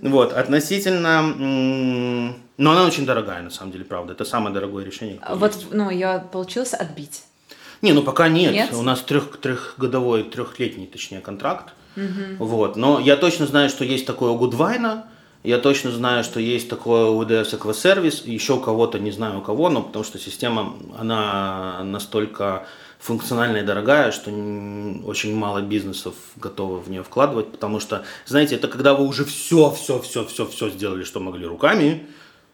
Вот, 0.00 0.32
относительно... 0.32 1.22
Но 2.56 2.70
она 2.70 2.86
очень 2.86 3.04
дорогая, 3.04 3.42
на 3.42 3.50
самом 3.50 3.72
деле, 3.72 3.84
правда. 3.84 4.12
Это 4.12 4.24
самое 4.24 4.54
дорогое 4.54 4.84
решение. 4.84 5.18
Вот, 5.28 5.66
ну, 5.72 5.90
я 5.90 6.20
получилось 6.20 6.72
отбить. 6.72 7.24
Не, 7.82 7.92
ну 7.92 8.02
пока 8.02 8.28
нет. 8.28 8.52
нет? 8.52 8.72
У 8.72 8.82
нас 8.82 9.00
трех, 9.00 9.36
трехгодовой, 9.38 10.24
трехлетний, 10.24 10.86
точнее, 10.86 11.20
контракт. 11.20 11.72
Угу. 11.96 12.44
Вот. 12.44 12.76
Но 12.76 13.00
я 13.00 13.16
точно 13.16 13.46
знаю, 13.46 13.68
что 13.68 13.84
есть 13.84 14.06
такое 14.06 14.30
у 14.30 14.38
Goodwine. 14.38 15.02
Я 15.44 15.58
точно 15.58 15.90
знаю, 15.92 16.24
что 16.24 16.40
есть 16.40 16.68
такое 16.68 17.06
у 17.06 17.22
UDS 17.22 17.56
Эквасервис. 17.56 18.24
Еще 18.24 18.54
у 18.54 18.60
кого-то, 18.60 18.98
не 18.98 19.12
знаю 19.12 19.38
у 19.38 19.42
кого, 19.42 19.70
но 19.70 19.82
потому 19.82 20.04
что 20.04 20.18
система, 20.18 20.74
она 20.98 21.82
настолько 21.84 22.66
функциональная 22.98 23.62
и 23.62 23.64
дорогая, 23.64 24.10
что 24.10 24.30
очень 25.04 25.34
мало 25.34 25.60
бизнесов 25.60 26.14
готовы 26.36 26.80
в 26.80 26.90
нее 26.90 27.04
вкладывать, 27.04 27.52
потому 27.52 27.78
что, 27.78 28.04
знаете, 28.26 28.56
это 28.56 28.66
когда 28.66 28.94
вы 28.94 29.06
уже 29.06 29.24
все, 29.24 29.70
все, 29.70 30.00
все, 30.00 30.24
все, 30.24 30.46
все 30.46 30.70
сделали, 30.70 31.04
что 31.04 31.20
могли 31.20 31.46
руками, 31.46 32.06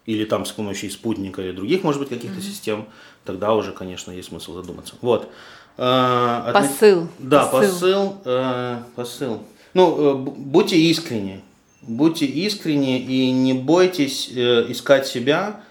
или 0.05 0.23
там 0.23 0.45
с 0.45 0.51
помощью 0.51 0.91
спутника 0.91 1.41
или 1.41 1.51
других, 1.51 1.83
может 1.83 1.99
быть, 1.99 2.09
каких-то 2.09 2.39
mm-hmm. 2.39 2.43
систем, 2.43 2.85
тогда 3.25 3.53
уже, 3.53 3.71
конечно, 3.71 4.11
есть 4.11 4.29
смысл 4.29 4.53
задуматься. 4.53 4.95
Вот. 5.01 5.29
Э, 5.77 6.51
посыл. 6.53 7.07
Да, 7.19 7.45
посыл. 7.45 7.69
Посыл. 7.69 8.17
Э, 8.25 8.77
посыл. 8.95 9.41
Ну, 9.73 9.97
э, 9.97 10.15
будьте 10.15 10.77
искренни. 10.77 11.41
Будьте 11.81 12.25
искренни 12.25 12.99
и 12.99 13.31
не 13.31 13.53
бойтесь 13.53 14.27
искать 14.27 15.05
себя, 15.05 15.61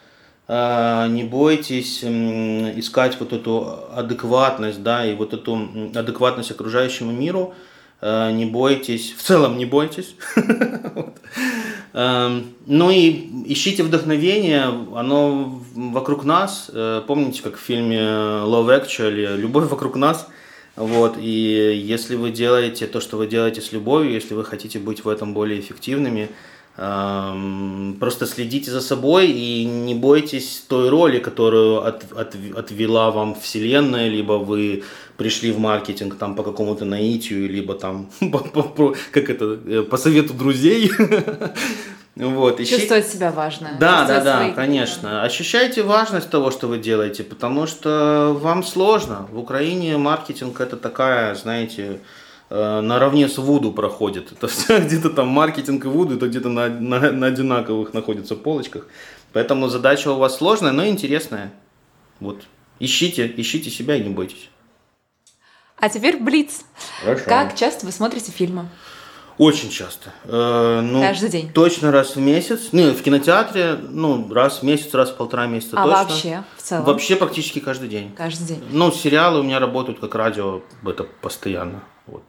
не 0.46 1.24
бойтесь 1.28 2.04
искать 2.04 3.18
вот 3.18 3.32
эту 3.32 3.88
адекватность, 3.92 4.80
да, 4.84 5.04
и 5.04 5.16
вот 5.16 5.34
эту 5.34 5.68
адекватность 5.92 6.52
окружающему 6.52 7.10
миру. 7.10 7.54
Не 8.02 8.44
бойтесь, 8.44 9.14
в 9.16 9.22
целом 9.22 9.56
не 9.56 9.64
бойтесь. 9.64 10.14
Эм, 11.94 12.46
ну 12.66 12.90
и 12.90 13.30
ищите 13.46 13.84
вдохновение, 13.84 14.64
оно 14.96 15.62
вокруг 15.74 16.24
нас. 16.24 16.68
Э, 16.72 17.02
помните, 17.06 17.40
как 17.40 17.56
в 17.56 17.60
фильме 17.60 17.98
Love 17.98 18.84
Actually, 18.84 19.36
любовь 19.36 19.70
вокруг 19.70 19.94
нас, 19.94 20.28
Вот, 20.74 21.16
и 21.20 21.80
если 21.86 22.16
вы 22.16 22.32
делаете 22.32 22.88
то, 22.88 23.00
что 23.00 23.16
вы 23.16 23.28
делаете 23.28 23.60
с 23.60 23.70
любовью, 23.70 24.12
если 24.12 24.34
вы 24.34 24.44
хотите 24.44 24.80
быть 24.80 25.04
в 25.04 25.08
этом 25.08 25.32
более 25.32 25.60
эффективными, 25.60 26.30
просто 26.76 28.26
следите 28.26 28.70
за 28.70 28.80
собой 28.80 29.30
и 29.30 29.64
не 29.64 29.94
бойтесь 29.94 30.64
той 30.68 30.88
роли, 30.88 31.20
которую 31.20 31.86
от, 31.86 32.04
от, 32.12 32.34
отвела 32.56 33.12
вам 33.12 33.36
Вселенная, 33.36 34.08
либо 34.08 34.32
вы 34.32 34.82
пришли 35.16 35.52
в 35.52 35.60
маркетинг 35.60 36.16
там 36.18 36.34
по 36.34 36.42
какому-то 36.42 36.84
наитию, 36.84 37.48
либо 37.48 37.74
там 37.74 38.10
по, 38.32 38.38
по, 38.38 38.96
как 39.12 39.30
это, 39.30 39.58
э, 39.66 39.82
по 39.82 39.96
совету 39.96 40.34
друзей. 40.34 40.90
Вот, 42.16 42.60
ищи... 42.60 42.76
Чувствовать 42.76 43.08
себя 43.08 43.32
важно. 43.32 43.70
Да, 43.80 44.06
да, 44.06 44.20
да, 44.20 44.50
конечно. 44.50 45.24
Ощущайте 45.24 45.82
важность 45.82 46.30
того, 46.30 46.52
что 46.52 46.68
вы 46.68 46.78
делаете, 46.78 47.24
потому 47.24 47.66
что 47.66 48.38
вам 48.40 48.62
сложно. 48.62 49.26
В 49.32 49.38
Украине 49.40 49.96
маркетинг 49.98 50.60
это 50.60 50.76
такая, 50.76 51.34
знаете, 51.34 51.98
наравне 52.54 53.28
с 53.28 53.38
Вуду 53.38 53.72
проходит. 53.72 54.32
Это 54.32 54.48
где-то 54.80 55.10
там 55.10 55.28
маркетинг 55.28 55.84
и 55.84 55.88
Вуду, 55.88 56.16
это 56.16 56.28
где-то 56.28 56.48
на, 56.48 56.68
на, 56.68 57.10
на 57.10 57.26
одинаковых 57.26 57.94
находится 57.94 58.36
полочках. 58.36 58.86
Поэтому 59.32 59.68
задача 59.68 60.12
у 60.12 60.18
вас 60.18 60.36
сложная, 60.36 60.72
но 60.72 60.86
интересная. 60.86 61.52
Вот. 62.20 62.44
Ищите, 62.78 63.32
ищите 63.36 63.70
себя 63.70 63.96
и 63.96 64.02
не 64.02 64.10
бойтесь. 64.10 64.48
А 65.78 65.88
теперь 65.88 66.16
Блиц. 66.18 66.64
Хорошо. 67.02 67.24
Как 67.26 67.56
часто 67.56 67.86
вы 67.86 67.92
смотрите 67.92 68.30
фильмы? 68.30 68.68
Очень 69.36 69.70
часто. 69.70 70.10
Э, 70.24 70.80
ну, 70.80 71.00
Каждый 71.00 71.28
день. 71.28 71.52
Точно 71.52 71.90
раз 71.90 72.14
в 72.14 72.20
месяц. 72.20 72.68
Ну, 72.70 72.92
в 72.92 73.02
кинотеатре, 73.02 73.74
ну, 73.82 74.32
раз 74.32 74.60
в 74.60 74.62
месяц, 74.62 74.94
раз 74.94 75.10
в 75.10 75.16
полтора 75.16 75.46
месяца 75.46 75.76
а 75.76 75.84
точно. 75.84 75.98
вообще, 75.98 76.44
в 76.56 76.62
целом? 76.62 76.84
Вообще 76.84 77.16
практически 77.16 77.58
каждый 77.58 77.88
день. 77.88 78.14
Каждый 78.16 78.46
день. 78.46 78.64
Ну, 78.70 78.92
сериалы 78.92 79.40
у 79.40 79.42
меня 79.42 79.58
работают 79.58 79.98
как 79.98 80.14
радио, 80.14 80.62
это 80.86 81.02
постоянно. 81.02 81.82
Вот. 82.06 82.22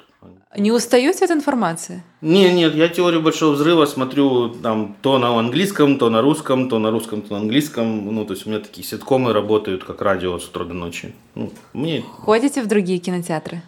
Не 0.58 0.72
устаете 0.72 1.26
от 1.26 1.32
информации? 1.32 2.04
Нет, 2.22 2.54
нет, 2.54 2.76
я 2.76 2.88
теорию 2.88 3.22
большого 3.22 3.54
взрыва 3.54 3.86
смотрю 3.86 4.50
там 4.50 4.96
то 5.02 5.18
на 5.18 5.38
английском, 5.38 5.98
то 5.98 6.10
на 6.10 6.22
русском, 6.22 6.70
то 6.70 6.80
на 6.80 6.92
русском, 6.92 7.22
то 7.22 7.34
на 7.34 7.40
английском. 7.40 8.14
Ну, 8.14 8.26
то 8.26 8.34
есть 8.34 8.46
у 8.46 8.50
меня 8.50 8.60
такие 8.60 8.88
ситкомы 8.88 9.34
работают 9.34 9.84
как 9.84 10.02
радио 10.02 10.40
с 10.40 10.48
утра 10.48 10.64
до 10.64 10.74
ночи. 10.74 11.14
Ну, 11.36 11.52
мне... 11.74 12.04
Ходите 12.24 12.62
в 12.62 12.68
другие 12.68 13.00
кинотеатры? 13.00 13.62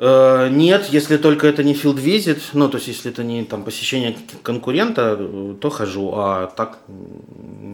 Э, 0.00 0.48
нет, 0.50 0.88
если 0.90 1.16
только 1.16 1.46
это 1.46 1.62
не 1.62 1.74
field 1.74 2.02
visit, 2.02 2.40
ну, 2.54 2.68
то 2.68 2.78
есть 2.78 2.88
если 2.88 3.12
это 3.12 3.22
не 3.22 3.44
там 3.44 3.62
посещение 3.62 4.16
конкурента, 4.42 5.16
то 5.60 5.70
хожу, 5.70 6.12
а 6.14 6.46
так 6.46 6.80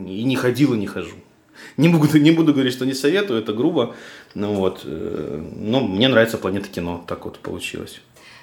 и 0.07 0.25
не 0.25 0.37
ходил, 0.37 0.75
и 0.75 0.79
не 0.79 0.87
хожу. 0.87 1.15
Не 1.77 1.89
буду, 1.89 2.19
не 2.19 2.31
буду 2.31 2.53
говорить, 2.53 2.73
что 2.73 2.85
не 2.85 2.95
советую, 2.95 3.41
это 3.41 3.53
грубо. 3.53 3.95
Ну, 4.35 4.53
вот. 4.55 4.83
Э, 4.85 5.43
но 5.57 5.81
мне 5.81 6.09
нравится 6.09 6.37
«Планета 6.37 6.69
кино», 6.69 7.03
так 7.07 7.25
вот 7.25 7.39
получилось. 7.39 8.01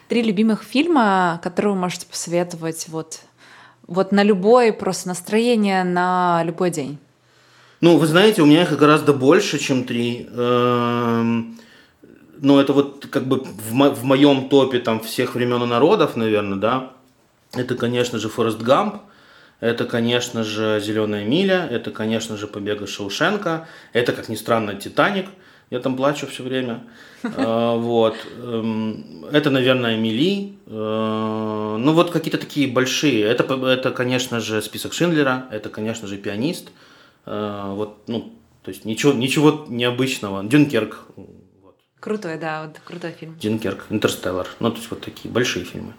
Три 0.07 0.21
любимых 0.21 0.63
фильма, 0.63 1.39
которые 1.43 1.73
вы 1.73 1.79
можете 1.79 2.05
посоветовать 2.05 2.85
вот, 2.89 3.21
вот 3.87 4.11
на 4.11 4.21
любое 4.21 4.71
просто 4.71 5.07
настроение, 5.07 5.83
на 5.83 6.43
любой 6.45 6.69
день? 6.69 6.99
Ну, 7.81 7.97
вы 7.97 8.05
знаете, 8.05 8.43
у 8.43 8.45
меня 8.45 8.61
их 8.61 8.77
гораздо 8.77 9.13
больше, 9.13 9.57
чем 9.57 9.83
три. 9.83 10.29
Эм, 10.31 11.57
но 12.37 12.61
это 12.61 12.73
вот 12.73 13.07
как 13.07 13.27
бы 13.27 13.39
в, 13.39 13.73
мо- 13.73 13.89
в 13.89 14.03
моем 14.03 14.47
топе 14.47 14.79
там 14.79 14.99
всех 14.99 15.33
времен 15.33 15.63
и 15.63 15.65
народов, 15.65 16.15
наверное, 16.15 16.57
да. 16.57 16.91
Это, 17.53 17.75
конечно 17.75 18.19
же, 18.19 18.29
Форест 18.29 18.61
Гамп, 18.61 19.01
это, 19.59 19.85
конечно 19.85 20.43
же, 20.43 20.79
Зеленая 20.83 21.25
миля, 21.25 21.67
это, 21.69 21.89
конечно 21.89 22.37
же, 22.37 22.45
Побег 22.45 22.81
из 22.83 22.89
Шоушенка, 22.89 23.67
это, 23.91 24.11
как 24.11 24.29
ни 24.29 24.35
странно, 24.35 24.75
Титаник. 24.75 25.27
Я 25.69 25.79
там 25.79 25.95
плачу 25.95 26.27
все 26.27 26.43
время. 26.43 26.83
А, 27.23 27.75
вот. 27.77 28.15
Эм, 28.37 29.25
это, 29.31 29.49
наверное, 29.49 29.97
Мили. 29.97 30.53
Э, 30.67 31.77
ну, 31.79 31.93
вот 31.93 32.11
какие-то 32.11 32.37
такие 32.37 32.67
большие. 32.67 33.23
Это, 33.23 33.43
это, 33.67 33.91
конечно 33.91 34.39
же, 34.39 34.61
список 34.61 34.93
Шиндлера. 34.93 35.47
Это, 35.51 35.69
конечно 35.69 36.07
же, 36.07 36.17
пианист. 36.17 36.69
Э, 37.25 37.71
вот, 37.73 38.07
ну, 38.07 38.33
то 38.63 38.69
есть 38.69 38.85
ничего, 38.85 39.13
ничего 39.13 39.65
необычного. 39.67 40.43
Дюнкерк 40.43 41.07
Крутой, 42.05 42.37
да, 42.37 42.67
вот 42.67 42.79
крутой 42.85 43.15
фильм. 43.19 43.35
Динкерк, 43.39 43.87
Интерстеллар. 43.89 44.47
Ну, 44.59 44.69
то 44.69 44.77
есть 44.77 44.91
вот 44.91 45.01
такие 45.01 45.33
большие 45.33 45.65
фильмы. 45.65 45.93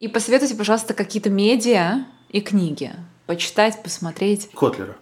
И 0.00 0.08
посоветуйте, 0.08 0.54
пожалуйста, 0.54 0.94
какие-то 0.94 1.28
медиа 1.28 2.06
и 2.30 2.40
книги. 2.40 2.92
Почитать, 3.26 3.82
посмотреть. 3.82 4.48
Котлера. 4.54 4.96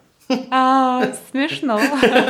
А, 0.50 1.12
смешно. 1.30 1.80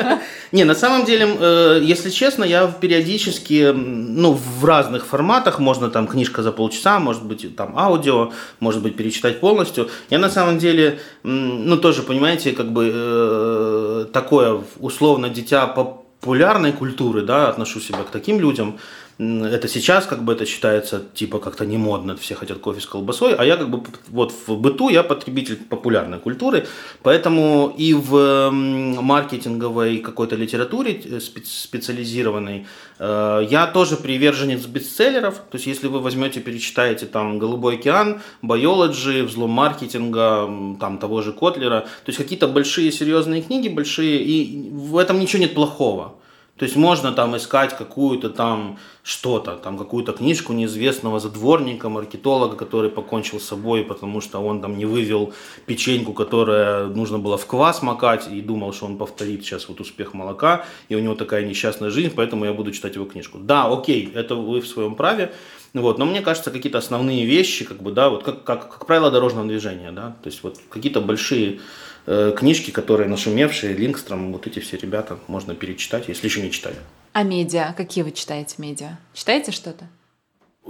Не, 0.53 0.65
на 0.65 0.75
самом 0.75 1.05
деле, 1.07 1.27
э, 1.39 1.81
если 1.83 2.11
честно, 2.11 2.45
я 2.45 2.67
периодически, 2.67 3.73
ну, 3.75 4.33
в 4.33 4.65
разных 4.65 5.07
форматах, 5.07 5.59
можно 5.61 5.89
там 5.89 6.07
книжка 6.07 6.43
за 6.43 6.53
полчаса, 6.53 6.99
может 6.99 7.25
быть, 7.25 7.57
там 7.57 7.79
аудио, 7.79 8.33
может 8.61 8.83
быть, 8.83 8.97
перечитать 8.97 9.41
полностью. 9.41 9.89
Я 10.11 10.19
на 10.19 10.29
самом 10.29 10.59
деле, 10.59 11.01
ну, 11.23 11.77
тоже, 11.79 12.03
понимаете, 12.03 12.53
как 12.53 12.71
бы 12.71 12.91
э, 12.93 14.07
такое 14.13 14.61
условно 14.79 15.31
дитя 15.31 15.67
по 15.67 16.07
популярной 16.27 16.73
культуры, 16.73 17.23
да, 17.23 17.49
отношу 17.49 17.79
себя 17.81 17.99
к 17.99 18.11
таким 18.11 18.41
людям. 18.41 18.79
Это 19.19 19.67
сейчас 19.67 20.05
как 20.05 20.25
бы 20.25 20.35
это 20.35 20.45
считается 20.45 21.03
типа 21.15 21.39
как-то 21.39 21.65
не 21.65 21.79
модно, 21.79 22.17
все 22.17 22.35
хотят 22.35 22.59
кофе 22.59 22.83
с 22.83 22.87
колбасой, 22.87 23.35
а 23.35 23.45
я 23.47 23.57
как 23.57 23.71
бы 23.71 23.83
вот 24.09 24.35
в 24.47 24.59
быту 24.59 24.91
я 24.91 25.03
потребитель 25.03 25.57
популярной 25.57 26.19
культуры, 26.19 26.67
поэтому 27.03 27.73
и 27.79 27.95
в 27.95 28.51
маркетинговой 28.51 29.99
какой-то 29.99 30.37
литературе 30.37 31.01
э, 31.03 31.21
специализированной 31.21 32.67
э, 32.99 33.47
я 33.49 33.67
тоже 33.69 33.97
приверженец 33.97 34.67
бестселлеров, 34.67 35.37
то 35.51 35.57
есть 35.57 35.67
если 35.67 35.89
вы 35.89 36.01
возьмете, 36.01 36.41
перечитаете 36.41 37.07
там 37.07 37.39
«Голубой 37.39 37.77
океан», 37.77 38.21
«Biology», 38.43 39.23
«Взлом 39.23 39.51
маркетинга», 39.51 40.77
там 40.79 40.99
того 40.99 41.23
же 41.23 41.33
Котлера, 41.33 41.81
то 41.81 42.09
есть 42.09 42.19
какие-то 42.19 42.49
большие 42.49 42.93
серьезные 42.93 43.41
книги, 43.41 43.69
большие, 43.69 44.23
и 44.23 44.71
в 44.71 44.99
этом 44.99 45.19
ничего 45.19 45.41
нет 45.41 45.55
плохого. 45.55 46.17
То 46.59 46.65
есть 46.65 46.77
можно 46.77 47.13
там 47.13 47.37
искать 47.37 47.77
какую-то 47.77 48.31
там 48.31 48.79
что-то, 49.03 49.57
там 49.57 49.77
какую-то 49.77 50.13
книжку 50.13 50.55
неизвестного 50.55 51.21
задворника, 51.21 51.91
маркетолога, 51.91 52.57
который 52.57 52.91
покончил 52.91 53.41
с 53.41 53.45
собой, 53.45 53.85
потому 53.85 54.23
что 54.23 54.39
он 54.39 54.63
там 54.63 54.79
не 54.79 54.87
вывел 54.87 55.35
печеньку, 55.67 56.15
которая 56.15 56.87
нужно 56.87 57.19
было 57.19 57.37
в 57.37 57.47
квас 57.47 57.83
макать, 57.83 58.29
и 58.33 58.41
думал, 58.41 58.73
что 58.73 58.87
он 58.87 58.97
повторит 58.97 59.45
сейчас 59.45 59.69
вот 59.69 59.81
успех 59.81 60.15
молока, 60.15 60.65
и 60.89 60.97
у 60.97 60.99
него 60.99 61.15
такая 61.15 61.47
несчастная 61.47 61.91
жизнь, 61.91 62.13
поэтому 62.17 62.47
я 62.47 62.55
буду 62.55 62.73
читать 62.73 62.95
его 62.95 63.05
книжку. 63.05 63.39
Да, 63.39 63.71
окей, 63.71 64.11
это 64.15 64.35
вы 64.35 64.61
в 64.61 64.67
своем 64.67 64.95
праве, 64.95 65.33
вот, 65.75 65.99
но 65.99 66.07
мне 66.07 66.23
кажется, 66.23 66.51
какие-то 66.51 66.79
основные 66.79 67.27
вещи, 67.27 67.67
как 67.67 67.83
бы, 67.83 67.93
да, 67.93 68.09
вот 68.09 68.23
как, 68.23 68.45
как, 68.45 68.73
как 68.73 68.87
правило 68.87 69.11
дорожного 69.11 69.47
движения, 69.47 69.93
да, 69.93 70.17
то 70.23 70.31
есть 70.31 70.43
вот 70.43 70.59
какие-то 70.71 71.03
большие 71.03 71.61
Э, 72.09 72.33
книжки, 72.37 72.71
которые 72.71 73.09
нашумевшие, 73.09 73.75
Лингстром, 73.75 74.33
вот 74.33 74.47
эти 74.47 74.61
все 74.61 74.77
ребята, 74.77 75.19
можно 75.27 75.57
перечитать, 75.57 76.07
если 76.07 76.29
еще 76.29 76.41
не 76.41 76.53
читали. 76.53 76.77
А 77.13 77.25
медиа? 77.25 77.75
Какие 77.77 78.05
вы 78.05 78.13
читаете 78.13 78.55
медиа? 78.59 78.99
Читаете 79.13 79.51
что-то? 79.51 79.89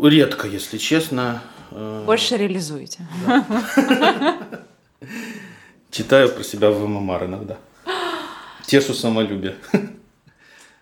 Редко, 0.01 0.49
если 0.49 0.78
честно. 0.78 1.43
Э, 1.72 2.05
Больше 2.07 2.39
реализуете. 2.39 3.07
Читаю 5.91 6.30
про 6.30 6.43
себя 6.43 6.70
в 6.70 6.87
ММР 6.87 7.24
иногда. 7.24 7.59
Тешу 8.66 8.95
самолюбие. 8.95 9.57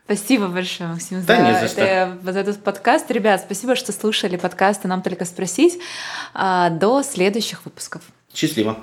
Спасибо 0.05 0.49
большое, 0.49 0.91
Максим, 0.91 1.25
да, 1.25 1.37
за, 1.37 1.43
не 1.43 1.61
за 1.61 1.69
что. 1.69 1.81
Это, 1.81 2.19
вот 2.23 2.37
этот 2.37 2.63
подкаст. 2.63 3.11
Ребят, 3.11 3.41
спасибо, 3.41 3.75
что 3.75 3.91
слушали 3.91 4.37
подкасты 4.37 4.87
«Нам 4.87 5.03
только 5.03 5.25
спросить». 5.25 5.81
А, 6.35 6.69
до 6.69 7.03
следующих 7.03 7.65
выпусков. 7.65 8.03
Счастливо. 8.35 8.79